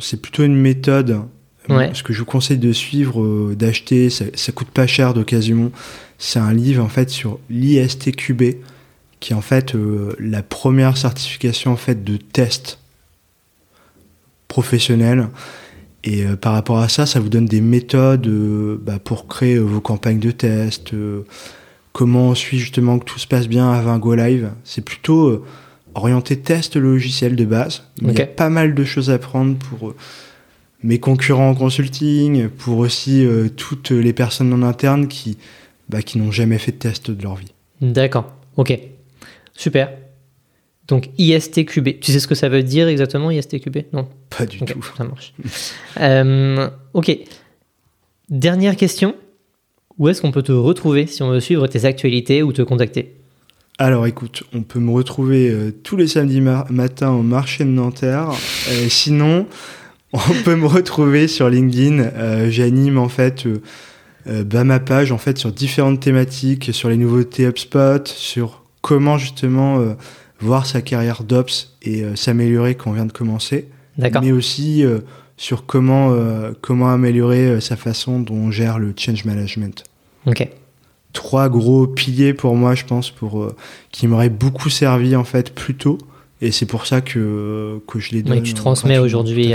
[0.00, 1.20] c'est plutôt une méthode.
[1.68, 1.90] Ouais.
[1.94, 5.70] Ce que je vous conseille de suivre, d'acheter, ça, ça coûte pas cher d'occasion.
[6.18, 8.42] C'est un livre en fait sur l'ISTQB
[9.22, 12.80] qui est en fait euh, la première certification en fait de test
[14.48, 15.28] professionnel.
[16.04, 19.58] Et euh, par rapport à ça, ça vous donne des méthodes euh, bah, pour créer
[19.58, 20.92] vos campagnes de test,
[21.92, 24.50] comment on suit justement que tout se passe bien avant go live.
[24.64, 25.44] C'est plutôt
[25.94, 27.84] orienté test logiciel de base.
[28.02, 29.94] Il y a pas mal de choses à prendre pour
[30.82, 33.24] mes concurrents en consulting, pour aussi
[33.56, 35.38] toutes les personnes en interne qui,
[35.88, 37.52] bah, qui n'ont jamais fait de test de leur vie.
[37.80, 38.76] D'accord, ok.
[39.54, 39.92] Super.
[40.88, 42.00] Donc ISTQB.
[42.00, 44.84] Tu sais ce que ça veut dire exactement ISTQB Non Pas du tout.
[44.96, 45.34] Ça marche.
[46.00, 47.16] Euh, ok.
[48.30, 49.14] Dernière question.
[49.98, 53.14] Où est-ce qu'on peut te retrouver si on veut suivre tes actualités ou te contacter?
[53.78, 58.30] Alors écoute, on peut me retrouver euh, tous les samedis matins au marché de Nanterre.
[58.70, 59.46] Euh, sinon,
[60.14, 62.48] on peut me retrouver sur LinkedIn.
[62.50, 63.46] J'anime en fait
[64.26, 69.78] bah, ma page en fait sur différentes thématiques, sur les nouveautés HubSpot, sur comment justement
[69.78, 69.94] euh,
[70.40, 73.68] voir sa carrière d'ops et euh, s'améliorer quand on vient de commencer.
[73.96, 74.98] Mais aussi euh,
[75.36, 76.14] sur comment,
[76.60, 79.84] comment améliorer sa façon dont on gère le change management.
[80.26, 80.48] Ok.
[81.12, 83.52] Trois gros piliers pour moi, je pense, pour,
[83.90, 85.98] qui m'auraient beaucoup servi en fait plus tôt.
[86.40, 88.38] Et c'est pour ça que, que je les donne.
[88.38, 89.52] Oui, tu transmets aujourd'hui.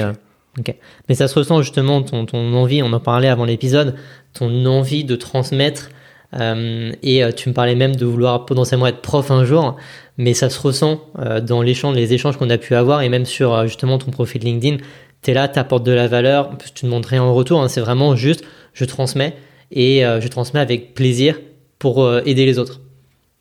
[0.60, 0.76] Ok.
[1.08, 3.96] Mais ça se ressent justement, ton, ton envie, on en parlait avant l'épisode,
[4.34, 5.90] ton envie de transmettre
[6.34, 9.78] euh, et euh, tu me parlais même de vouloir potentiellement être prof un jour,
[10.18, 13.66] mais ça se ressent euh, dans les échanges qu'on a pu avoir et même sur
[13.66, 14.78] justement ton profil LinkedIn.
[15.22, 17.70] Tu es là, tu apportes de la valeur, tu ne demandes rien en retour, hein.
[17.70, 18.44] c'est vraiment juste
[18.74, 19.36] je transmets
[19.72, 21.40] et je transmets avec plaisir
[21.80, 22.80] pour aider les autres.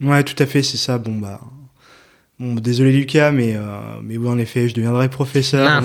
[0.00, 0.96] Ouais, tout à fait, c'est ça.
[0.96, 1.40] Bon, bah.
[2.38, 3.54] Bon, désolé Lucas, mais,
[4.02, 5.82] mais oui, en effet, je deviendrai professeur.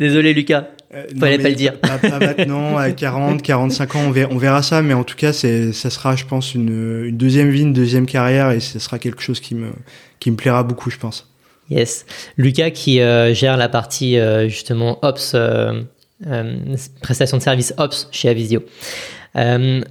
[0.00, 0.66] Désolé Lucas.
[0.94, 1.78] Euh, Fallait pas le dire.
[1.78, 5.32] Pas, maintenant, à 40, 45 ans, on verra, on verra ça, mais en tout cas,
[5.32, 9.22] ça sera, je pense, une, une, deuxième vie, une deuxième carrière, et ce sera quelque
[9.22, 9.70] chose qui me,
[10.18, 11.30] qui me plaira beaucoup, je pense.
[11.70, 12.04] Yes.
[12.36, 14.18] Lucas qui gère la partie
[14.48, 15.36] justement Ops,
[17.00, 18.64] prestation de service Ops chez Avisio.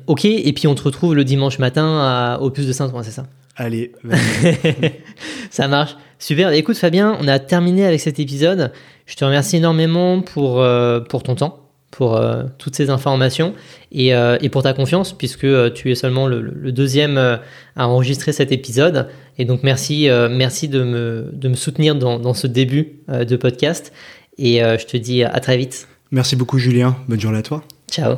[0.07, 3.27] ok, et puis on te retrouve le dimanche matin au plus de Saint-Ouen, c'est ça?
[3.55, 3.91] Allez,
[5.49, 5.95] ça marche.
[6.17, 6.51] Super.
[6.51, 8.71] Écoute Fabien, on a terminé avec cet épisode.
[9.09, 13.55] Je te remercie énormément pour, euh, pour ton temps, pour euh, toutes ces informations
[13.91, 18.51] et, euh, et, pour ta confiance, puisque tu es seulement le, deuxième à enregistrer cet
[18.51, 19.09] épisode.
[19.39, 23.91] Et donc merci, merci de, me, de me soutenir dans, dans ce début de podcast.
[24.37, 25.87] Et je te dis à très vite.
[26.11, 26.95] Merci beaucoup Julien.
[27.07, 27.63] Bonne journée à toi.
[27.91, 28.17] Ciao.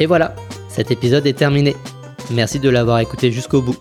[0.00, 0.34] Et voilà,
[0.68, 1.76] cet épisode est terminé.
[2.32, 3.78] Merci de l'avoir écouté jusqu'au bout.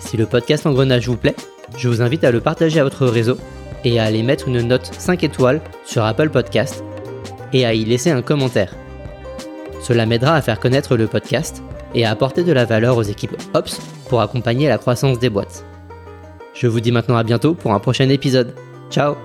[0.00, 1.34] Si le podcast Engrenage vous plaît,
[1.76, 3.36] je vous invite à le partager à votre réseau
[3.84, 6.84] et à aller mettre une note 5 étoiles sur Apple Podcast
[7.52, 8.74] et à y laisser un commentaire.
[9.82, 11.62] Cela m'aidera à faire connaître le podcast
[11.94, 15.64] et à apporter de la valeur aux équipes Ops pour accompagner la croissance des boîtes.
[16.54, 18.54] Je vous dis maintenant à bientôt pour un prochain épisode.
[18.90, 19.16] Ciao